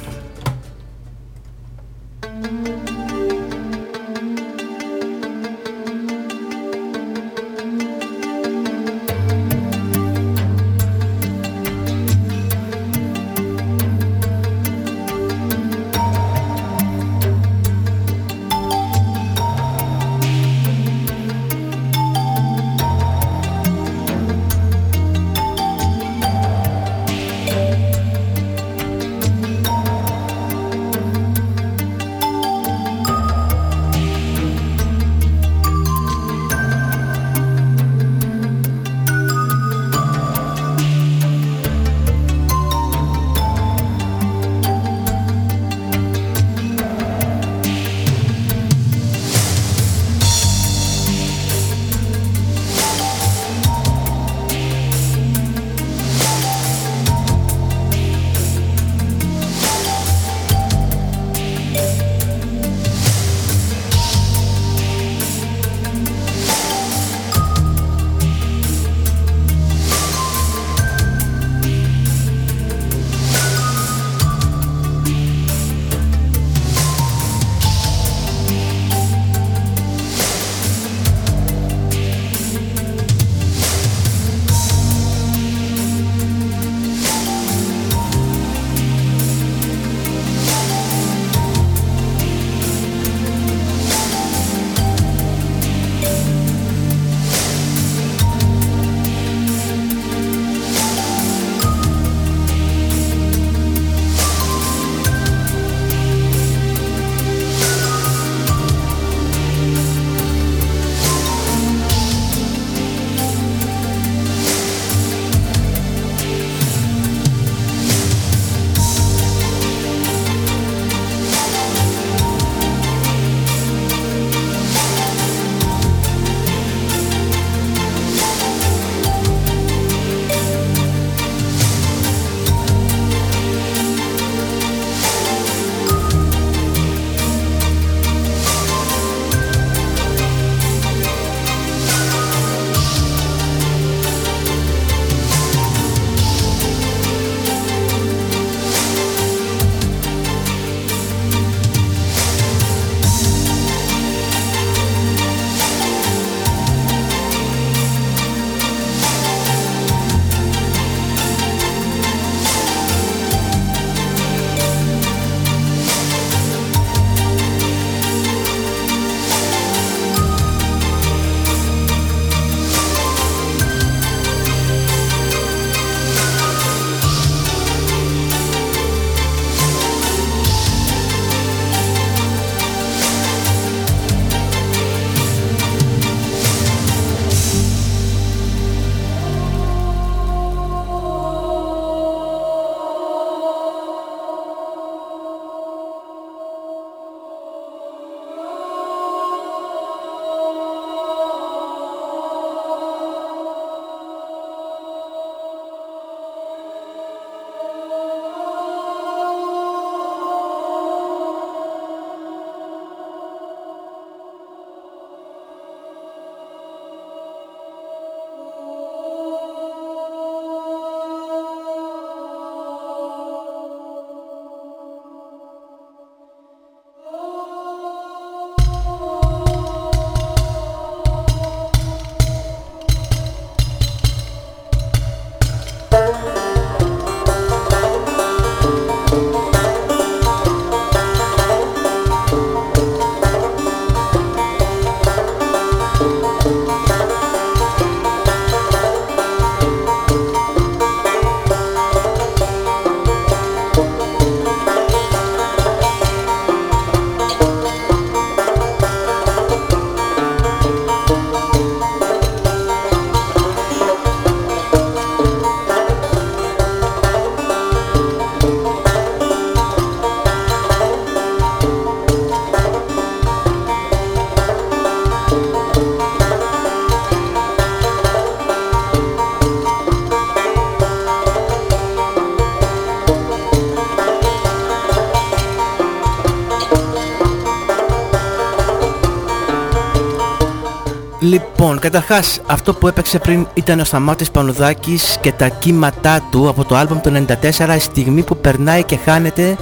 Λοιπόν, 291.77 291.93
καταρχάς 291.93 292.41
αυτό 292.47 292.75
που 292.75 292.89
έπαιξε 292.89 293.19
πριν 293.19 293.47
ήταν 293.55 293.81
ο 293.81 293.85
Σταμάτης 293.85 294.31
Πανουδάκης 294.31 295.19
και 295.21 295.33
τα 295.33 295.49
κύματά 295.49 296.21
του 296.31 296.49
από 296.49 296.65
το 296.65 296.77
άλμπομ 296.77 297.01
του 297.01 297.25
94 297.69 297.77
η 297.77 297.79
στιγμή 297.79 298.23
που 298.23 298.37
περνάει 298.37 298.85
και 298.85 298.97
χάνεται 298.97 299.57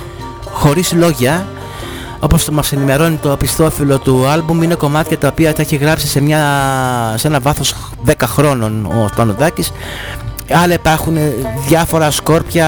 χωρίς 0.50 0.92
λόγια. 0.92 1.46
Όπως 2.20 2.48
μας 2.48 2.72
ενημερώνει 2.72 3.16
το 3.16 3.36
πιστόφυλλο 3.36 3.98
του 3.98 4.26
άλμπουμ 4.26 4.62
είναι 4.62 4.74
κομμάτια 4.74 5.18
τα 5.18 5.28
οποία 5.28 5.54
τα 5.54 5.62
έχει 5.62 5.76
γράψει 5.76 6.06
σε, 6.06 6.20
μια, 6.20 6.40
σε 7.16 7.26
ένα 7.26 7.40
βάθος 7.40 7.74
10 8.06 8.12
χρόνων 8.24 8.84
ο 8.84 9.10
Πανουδάκης 9.16 9.72
άλλα 10.50 10.74
υπάρχουν 10.74 11.16
διάφορα 11.68 12.10
σκόρπια 12.10 12.66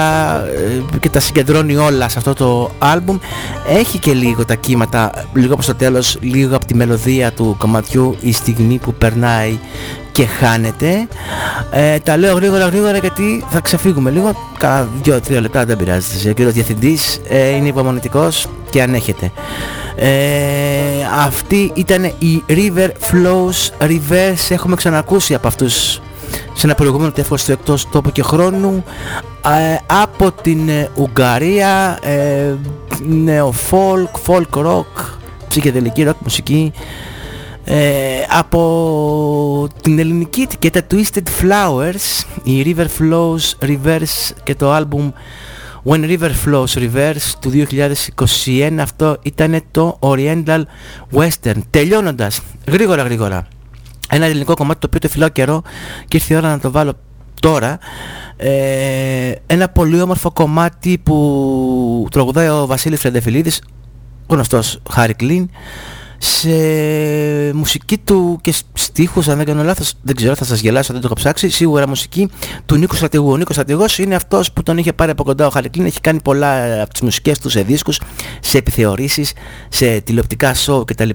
ε, 0.92 0.98
και 0.98 1.08
τα 1.10 1.20
συγκεντρώνει 1.20 1.76
όλα 1.76 2.08
σε 2.08 2.18
αυτό 2.18 2.32
το 2.32 2.70
άλμπουμ 2.78 3.18
έχει 3.68 3.98
και 3.98 4.12
λίγο 4.12 4.44
τα 4.44 4.54
κύματα 4.54 5.24
λίγο 5.32 5.54
προς 5.54 5.66
το 5.66 5.74
τέλος 5.74 6.18
λίγο 6.20 6.56
από 6.56 6.66
τη 6.66 6.74
μελωδία 6.74 7.32
του 7.32 7.54
κομματιού 7.58 8.16
η 8.20 8.32
στιγμή 8.32 8.78
που 8.78 8.94
περνάει 8.94 9.58
και 10.16 10.26
χάνεται. 10.26 11.08
Ε, 11.70 11.98
τα 11.98 12.16
λέω 12.16 12.34
γρήγορα 12.34 12.66
γρήγορα 12.66 12.96
γιατί 12.98 13.44
θα 13.50 13.60
ξεφύγουμε 13.60 14.10
λίγο. 14.10 14.32
Κατά 14.58 14.88
2-3 15.04 15.18
λεπτά 15.40 15.64
δεν 15.64 15.76
πειράζει. 15.76 16.28
Ο 16.28 16.32
κύριος 16.32 16.54
διευθυντής 16.54 17.20
ε, 17.28 17.48
είναι 17.48 17.68
υπομονητικός 17.68 18.46
και 18.70 18.82
ανέχεται. 18.82 19.32
Ε, 19.96 20.08
αυτή 21.24 21.70
ήταν 21.74 22.04
η 22.04 22.42
River 22.48 22.88
Flows 23.10 23.86
Reverse. 23.86 24.48
Έχουμε 24.48 24.76
ξανακούσει 24.76 25.34
από 25.34 25.48
αυτούς 25.48 26.00
σε 26.56 26.66
ένα 26.66 26.74
προηγούμενο 26.74 27.12
τεύχος 27.12 27.44
του 27.44 27.52
εκτός 27.52 27.88
τόπου 27.88 28.10
και 28.10 28.22
χρόνου 28.22 28.84
ε, 29.44 29.76
από 29.86 30.32
την 30.32 30.68
ε, 30.68 30.88
Ουγγαρία 30.94 31.98
ε, 32.02 32.54
νεο 33.06 33.54
folk, 33.70 34.26
folk 34.26 34.64
rock, 34.66 35.04
ψυχεδελική 35.48 36.04
rock 36.08 36.16
μουσική 36.22 36.72
ε, 37.64 37.76
από 38.28 39.68
την 39.82 39.98
ελληνική 39.98 40.40
ετικέτα 40.40 40.80
Twisted 40.90 41.22
Flowers 41.42 42.24
η 42.42 42.74
River 42.76 42.86
Flows 43.00 43.68
Reverse 43.68 44.34
και 44.42 44.54
το 44.54 44.72
άλμπουμ 44.72 45.10
When 45.84 46.18
River 46.18 46.30
Flows 46.46 46.74
Reverse 46.74 47.32
του 47.40 47.66
2021 48.46 48.76
αυτό 48.80 49.16
ήταν 49.22 49.62
το 49.70 49.98
Oriental 50.00 50.62
Western. 51.12 51.60
Τελειώνοντας 51.70 52.40
γρήγορα 52.66 53.02
γρήγορα 53.02 53.46
ένα 54.10 54.24
ελληνικό 54.24 54.54
κομμάτι 54.54 54.80
το 54.80 54.86
οποίο 54.86 55.00
το 55.00 55.08
φυλάω 55.08 55.28
καιρό 55.28 55.62
και 56.08 56.16
ήρθε 56.16 56.34
η 56.34 56.36
ώρα 56.36 56.48
να 56.48 56.58
το 56.58 56.70
βάλω 56.70 56.92
τώρα. 57.40 57.78
Ε, 58.36 59.32
ένα 59.46 59.68
πολύ 59.68 60.00
όμορφο 60.00 60.32
κομμάτι 60.32 60.98
που 60.98 62.06
τραγουδάει 62.10 62.48
ο 62.48 62.66
Βασίλης 62.66 63.00
Φρεντεφιλίδης 63.00 63.62
γνωστός 64.26 64.80
Χάρη 64.90 65.14
Κλίν 65.14 65.50
σε 66.18 66.48
μουσική 67.54 67.98
του 67.98 68.38
και 68.40 68.54
στίχους 68.72 69.28
αν 69.28 69.36
δεν 69.36 69.46
κάνω 69.46 69.62
λάθος 69.62 69.94
δεν 70.02 70.16
ξέρω 70.16 70.34
θα 70.34 70.44
σας 70.44 70.60
γελάσω 70.60 70.92
δεν 70.92 71.00
το 71.02 71.06
έχω 71.06 71.16
ψάξει. 71.16 71.48
Σίγουρα 71.48 71.88
μουσική 71.88 72.28
του 72.66 72.76
Νίκου 72.76 72.94
Στρατηγού. 72.94 73.30
Ο 73.30 73.36
Νίκος 73.36 73.54
Στρατηγός 73.54 73.98
είναι 73.98 74.14
αυτός 74.14 74.52
που 74.52 74.62
τον 74.62 74.78
είχε 74.78 74.92
πάρει 74.92 75.10
από 75.10 75.24
κοντά 75.24 75.46
ο 75.46 75.50
Χαρικλίν 75.50 75.86
έχει 75.86 76.00
κάνει 76.00 76.20
πολλά 76.20 76.82
από 76.82 76.92
τις 76.92 77.00
μουσικές 77.00 77.38
του 77.38 77.48
σε 77.48 77.62
δίσκους 77.62 78.00
σε 78.40 78.58
επιθεωρήσεις 78.58 79.32
σε 79.68 80.00
τηλεοπτικά 80.00 80.54
show 80.66 80.86
κτλ. 80.86 81.10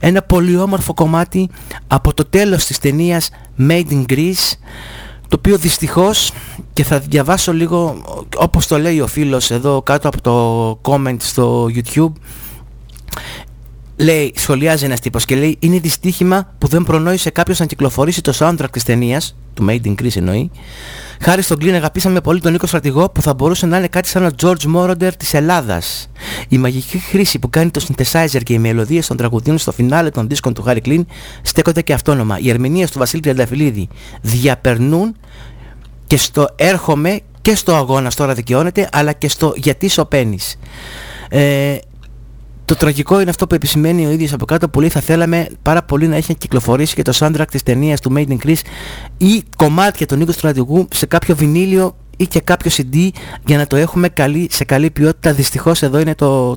Ένα 0.00 0.22
πολύ 0.22 0.56
όμορφο 0.56 0.94
κομμάτι 0.94 1.48
από 1.86 2.14
το 2.14 2.24
τέλος 2.24 2.64
της 2.64 2.78
ταινίας 2.78 3.30
Made 3.58 3.86
in 3.90 4.04
Greece 4.12 4.54
το 5.28 5.36
οποίο 5.36 5.58
δυστυχώς 5.58 6.32
και 6.72 6.84
θα 6.84 6.98
διαβάσω 6.98 7.52
λίγο 7.52 8.02
όπως 8.36 8.66
το 8.66 8.78
λέει 8.78 9.00
ο 9.00 9.06
φίλος 9.06 9.50
εδώ 9.50 9.82
κάτω 9.82 10.08
από 10.08 10.20
το 10.20 10.78
comment 10.90 11.16
στο 11.18 11.68
YouTube 11.74 12.12
λέει, 14.00 14.32
σχολιάζει 14.36 14.84
ένας 14.84 15.00
τύπος 15.00 15.24
και 15.24 15.34
λέει 15.36 15.56
είναι 15.58 15.78
δυστύχημα 15.78 16.54
που 16.58 16.66
δεν 16.66 16.82
προνόησε 16.82 17.30
κάποιος 17.30 17.58
να 17.58 17.66
κυκλοφορήσει 17.66 18.22
το 18.22 18.32
soundtrack 18.38 18.70
της 18.72 18.84
ταινίας 18.84 19.36
του 19.54 19.66
Made 19.68 19.86
in 19.86 19.94
Greece 20.02 20.16
εννοεί 20.16 20.50
Χάρη 21.22 21.42
στον 21.42 21.58
Κλίν 21.58 21.74
αγαπήσαμε 21.74 22.20
πολύ 22.20 22.40
τον 22.40 22.52
Νίκο 22.52 22.66
Στρατηγό 22.66 23.10
που 23.10 23.22
θα 23.22 23.34
μπορούσε 23.34 23.66
να 23.66 23.78
είναι 23.78 23.88
κάτι 23.88 24.08
σαν 24.08 24.24
ο 24.24 24.30
George 24.42 24.74
Moroder 24.76 25.10
της 25.16 25.34
Ελλάδας. 25.34 26.10
Η 26.48 26.58
μαγική 26.58 26.98
χρήση 26.98 27.38
που 27.38 27.50
κάνει 27.50 27.70
το 27.70 27.86
synthesizer 27.88 28.40
και 28.42 28.52
οι 28.52 28.58
μελωδίες 28.58 29.06
των 29.06 29.16
τραγουδιών 29.16 29.58
στο 29.58 29.72
φινάλε 29.72 30.10
των 30.10 30.28
δίσκων 30.28 30.54
του 30.54 30.62
Χάρη 30.62 30.80
Κλίν 30.80 31.06
στέκονται 31.42 31.82
και 31.82 31.92
αυτόνομα. 31.92 32.38
Οι 32.38 32.50
ερμηνείες 32.50 32.90
του 32.90 32.98
Βασίλη 32.98 33.22
Τριανταφυλλίδη 33.22 33.88
διαπερνούν 34.20 35.16
και 36.06 36.16
στο 36.16 36.48
έρχομαι 36.56 37.20
και 37.42 37.54
στο 37.54 37.74
αγώνας 37.74 38.14
τώρα 38.14 38.34
δικαιώνεται 38.34 38.88
αλλά 38.92 39.12
και 39.12 39.28
στο 39.28 39.52
γιατί 39.56 39.88
σωπαίνεις. 39.88 40.58
Ε, 41.28 41.76
το 42.70 42.76
τραγικό 42.76 43.20
είναι 43.20 43.30
αυτό 43.30 43.46
που 43.46 43.54
επισημαίνει 43.54 44.06
ο 44.06 44.10
ίδιος 44.10 44.32
από 44.32 44.44
κάτω 44.44 44.68
που 44.68 44.80
λέει 44.80 44.88
θα 44.88 45.00
θέλαμε 45.00 45.48
πάρα 45.62 45.82
πολύ 45.82 46.08
να 46.08 46.16
έχει 46.16 46.34
κυκλοφορήσει 46.34 46.94
και 46.94 47.02
το 47.02 47.12
soundtrack 47.18 47.46
της 47.50 47.62
ταινίας 47.62 48.00
του 48.00 48.12
Made 48.16 48.28
in 48.28 48.36
Greece 48.46 48.60
ή 49.16 49.42
κομμάτια 49.56 50.06
του 50.06 50.16
Νίκου 50.16 50.32
Στρατηγού 50.32 50.88
σε 50.92 51.06
κάποιο 51.06 51.36
βινίλιο 51.36 51.96
ή 52.16 52.26
και 52.26 52.40
κάποιο 52.40 52.70
CD 52.76 53.08
για 53.46 53.56
να 53.56 53.66
το 53.66 53.76
έχουμε 53.76 54.08
καλή, 54.08 54.48
σε 54.50 54.64
καλή 54.64 54.90
ποιότητα. 54.90 55.32
Δυστυχώς 55.32 55.82
εδώ 55.82 55.98
είναι 55.98 56.14
το, 56.14 56.56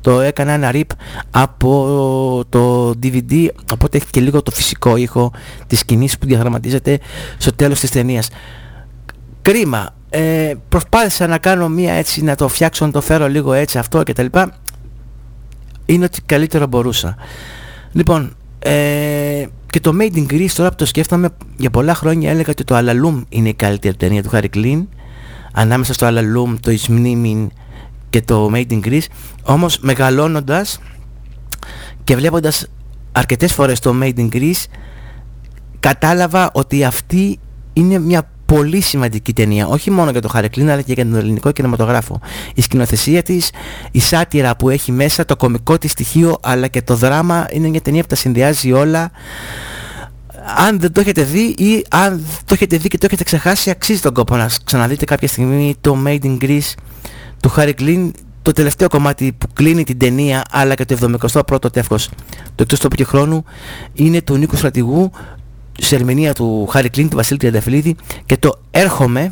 το 0.00 0.20
έκανα 0.20 0.52
ένα 0.52 0.70
rip 0.72 0.90
από 1.30 2.44
το 2.48 2.90
DVD 3.02 3.48
οπότε 3.72 3.96
έχει 3.96 4.06
και 4.10 4.20
λίγο 4.20 4.42
το 4.42 4.50
φυσικό 4.50 4.96
ήχο 4.96 5.32
της 5.66 5.78
σκηνής 5.78 6.18
που 6.18 6.26
διαγραμματίζεται 6.26 6.98
στο 7.38 7.52
τέλος 7.54 7.80
της 7.80 7.90
ταινίας. 7.90 8.28
Κρίμα. 9.42 9.94
Ε, 10.14 10.54
προσπάθησα 10.68 11.26
να 11.26 11.38
κάνω 11.38 11.68
μία 11.68 11.92
έτσι 11.92 12.22
να 12.22 12.34
το 12.34 12.48
φτιάξω, 12.48 12.86
να 12.86 12.92
το 12.92 13.00
φέρω 13.00 13.28
λίγο 13.28 13.52
έτσι 13.52 13.78
αυτό 13.78 14.02
κτλ 14.02 14.26
είναι 15.86 16.04
ότι 16.04 16.22
καλύτερα 16.26 16.66
μπορούσα. 16.66 17.16
Λοιπόν, 17.92 18.36
ε, 18.58 19.46
και 19.66 19.80
το 19.80 19.92
Made 20.00 20.14
in 20.14 20.26
Greece 20.32 20.50
τώρα 20.54 20.68
που 20.68 20.76
το 20.76 20.86
σκέφτομαι 20.86 21.28
για 21.56 21.70
πολλά 21.70 21.94
χρόνια 21.94 22.30
έλεγα 22.30 22.50
ότι 22.50 22.64
το 22.64 22.76
Alaloom 22.78 23.22
είναι 23.28 23.48
η 23.48 23.54
καλύτερη 23.54 23.96
ταινία 23.96 24.22
του 24.22 24.30
Harry 24.32 24.48
Κλίν 24.50 24.88
ανάμεσα 25.52 25.92
στο 25.92 26.06
Alaloom, 26.06 26.54
το 26.60 26.72
Ismnimin 26.72 27.46
και 28.10 28.22
το 28.22 28.50
Made 28.54 28.70
in 28.70 28.80
Greece 28.84 29.06
όμως 29.42 29.78
μεγαλώνοντας 29.78 30.80
και 32.04 32.16
βλέποντας 32.16 32.66
αρκετές 33.12 33.52
φορές 33.52 33.80
το 33.80 33.94
Made 34.02 34.14
in 34.16 34.28
Greece 34.32 34.64
κατάλαβα 35.80 36.50
ότι 36.54 36.84
αυτή 36.84 37.38
είναι 37.72 37.98
μια 37.98 38.30
πολύ 38.54 38.80
σημαντική 38.80 39.32
ταινία, 39.32 39.66
όχι 39.66 39.90
μόνο 39.90 40.10
για 40.10 40.20
το 40.20 40.28
Χαρεκλίν 40.28 40.70
αλλά 40.70 40.82
και 40.82 40.92
για 40.92 41.04
τον 41.04 41.14
ελληνικό 41.14 41.52
κινηματογράφο. 41.52 42.20
Η 42.54 42.62
σκηνοθεσία 42.62 43.22
της, 43.22 43.50
η 43.90 44.00
σάτυρα 44.00 44.56
που 44.56 44.68
έχει 44.68 44.92
μέσα, 44.92 45.24
το 45.24 45.36
κομικό 45.36 45.78
της 45.78 45.90
στοιχείο 45.90 46.38
αλλά 46.42 46.66
και 46.66 46.82
το 46.82 46.94
δράμα 46.96 47.46
είναι 47.50 47.68
μια 47.68 47.80
ταινία 47.80 48.02
που 48.02 48.06
τα 48.06 48.14
συνδυάζει 48.14 48.72
όλα. 48.72 49.10
Αν 50.68 50.80
δεν 50.80 50.92
το 50.92 51.00
έχετε 51.00 51.22
δει 51.22 51.54
ή 51.58 51.84
αν 51.90 52.24
το 52.44 52.54
έχετε 52.54 52.76
δει 52.76 52.88
και 52.88 52.98
το 52.98 53.06
έχετε 53.06 53.24
ξεχάσει 53.24 53.70
αξίζει 53.70 54.00
τον 54.00 54.14
κόπο 54.14 54.36
να 54.36 54.50
ξαναδείτε 54.64 55.04
κάποια 55.04 55.28
στιγμή 55.28 55.74
το 55.80 55.98
Made 56.06 56.22
in 56.22 56.38
Greece 56.40 56.72
του 57.40 57.48
Χάρη 57.48 57.74
Κλίν 57.74 58.12
το 58.42 58.52
τελευταίο 58.52 58.88
κομμάτι 58.88 59.32
που 59.32 59.46
κλείνει 59.52 59.84
την 59.84 59.98
ταινία 59.98 60.42
αλλά 60.50 60.74
και 60.74 60.84
το 60.84 61.18
71ο 61.32 61.72
τεύχος 61.72 62.08
του 62.54 62.62
εκτός 62.62 62.78
τόπου 62.78 62.96
και 62.96 63.04
χρόνου 63.04 63.44
είναι 63.92 64.22
του 64.22 64.36
Νίκου 64.36 64.56
Στρατηγού 64.56 65.10
σε 65.80 65.94
ερμηνεία 65.94 66.32
του 66.32 66.66
Χάρη 66.70 66.88
Κλίν, 66.88 67.08
του 67.08 67.16
Βασίλη 67.16 67.38
Τριανταφυλλίδη 67.38 67.96
και 68.26 68.36
το 68.36 68.58
«Έρχομαι». 68.70 69.30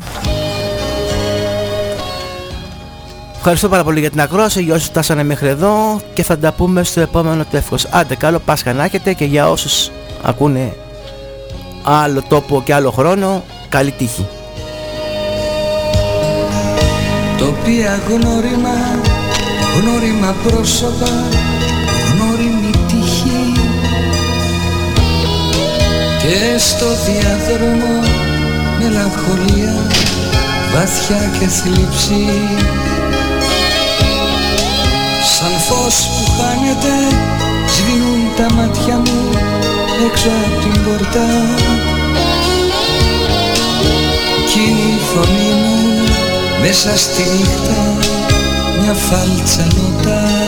Ευχαριστώ 3.35 3.69
πάρα 3.69 3.83
πολύ 3.83 3.99
για 3.99 4.09
την 4.09 4.21
ακρόαση, 4.21 4.63
για 4.63 4.73
όσους 4.73 4.87
φτάσανε 4.87 5.23
μέχρι 5.23 5.47
εδώ 5.47 6.01
και 6.13 6.23
θα 6.23 6.37
τα 6.37 6.51
πούμε 6.51 6.83
στο 6.83 7.01
επόμενο 7.01 7.45
τεύχος. 7.45 7.85
Άντε 7.85 8.15
καλό 8.15 8.39
Πάσχα 8.39 8.73
να 8.73 8.83
έχετε 8.83 9.13
και 9.13 9.25
για 9.25 9.49
όσους 9.49 9.91
ακούνε 10.21 10.73
άλλο 11.83 12.21
τόπο 12.27 12.61
και 12.65 12.73
άλλο 12.73 12.91
χρόνο, 12.91 13.43
καλή 13.69 13.91
τύχη. 13.91 14.27
Τοπία 17.37 17.99
γνώριμα, 18.07 18.99
γνώριμα 19.79 20.35
πρόσωπα 20.43 21.09
Και 26.21 26.57
στο 26.57 26.85
διάδρομο 27.05 27.99
μελαγχολία 28.79 29.73
βαθιά 30.73 31.29
και 31.39 31.47
θλίψη. 31.47 32.25
Σαν 35.23 35.51
φως 35.67 36.07
που 36.07 36.31
χάνεται 36.31 37.15
σβήνουν 37.67 38.21
τα 38.37 38.53
μάτια 38.53 38.95
μου 38.97 39.29
έξω 40.09 40.27
από 40.27 40.61
την 40.61 40.83
πόρτα. 40.83 41.25
Κι 44.49 44.59
η 44.59 44.99
φωνή 45.13 45.51
μου 45.61 46.03
μέσα 46.61 46.97
στη 46.97 47.21
νύχτα 47.21 47.97
μια 48.81 48.93
φάλτσα 48.93 49.67
νοτά 49.75 50.40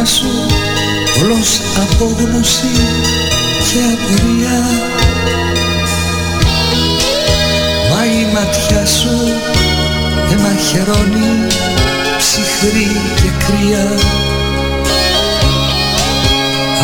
το 0.00 0.04
βλέμμα 0.04 0.04
σου 0.04 0.46
Όλος 1.22 1.60
απόγνωση 1.76 2.72
και 3.72 3.78
απορία 3.92 4.60
Μα 7.90 8.04
η 8.04 8.24
ματιά 8.32 8.86
σου 8.86 9.16
με 10.28 10.36
μαχαιρώνει 10.42 11.46
ψυχρή 12.18 13.00
και 13.14 13.44
κρύα. 13.44 13.88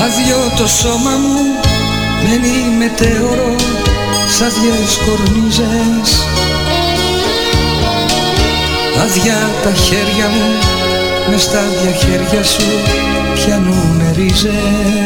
Άδειο 0.04 0.52
το 0.56 0.66
σώμα 0.66 1.10
μου 1.10 1.38
μένει 2.22 2.76
μετέωρο 2.78 3.54
σαν 4.38 4.52
δυο 4.60 4.74
κορνίζες. 5.06 6.26
Άδεια 9.02 9.50
τα 9.62 9.72
χέρια 9.72 10.28
μου 10.28 10.85
μες 11.30 11.42
στα 11.42 11.60
διαχέρια 11.82 12.42
σου 12.44 12.66
πιανούνε 13.34 14.12
ρίζες 14.14 15.05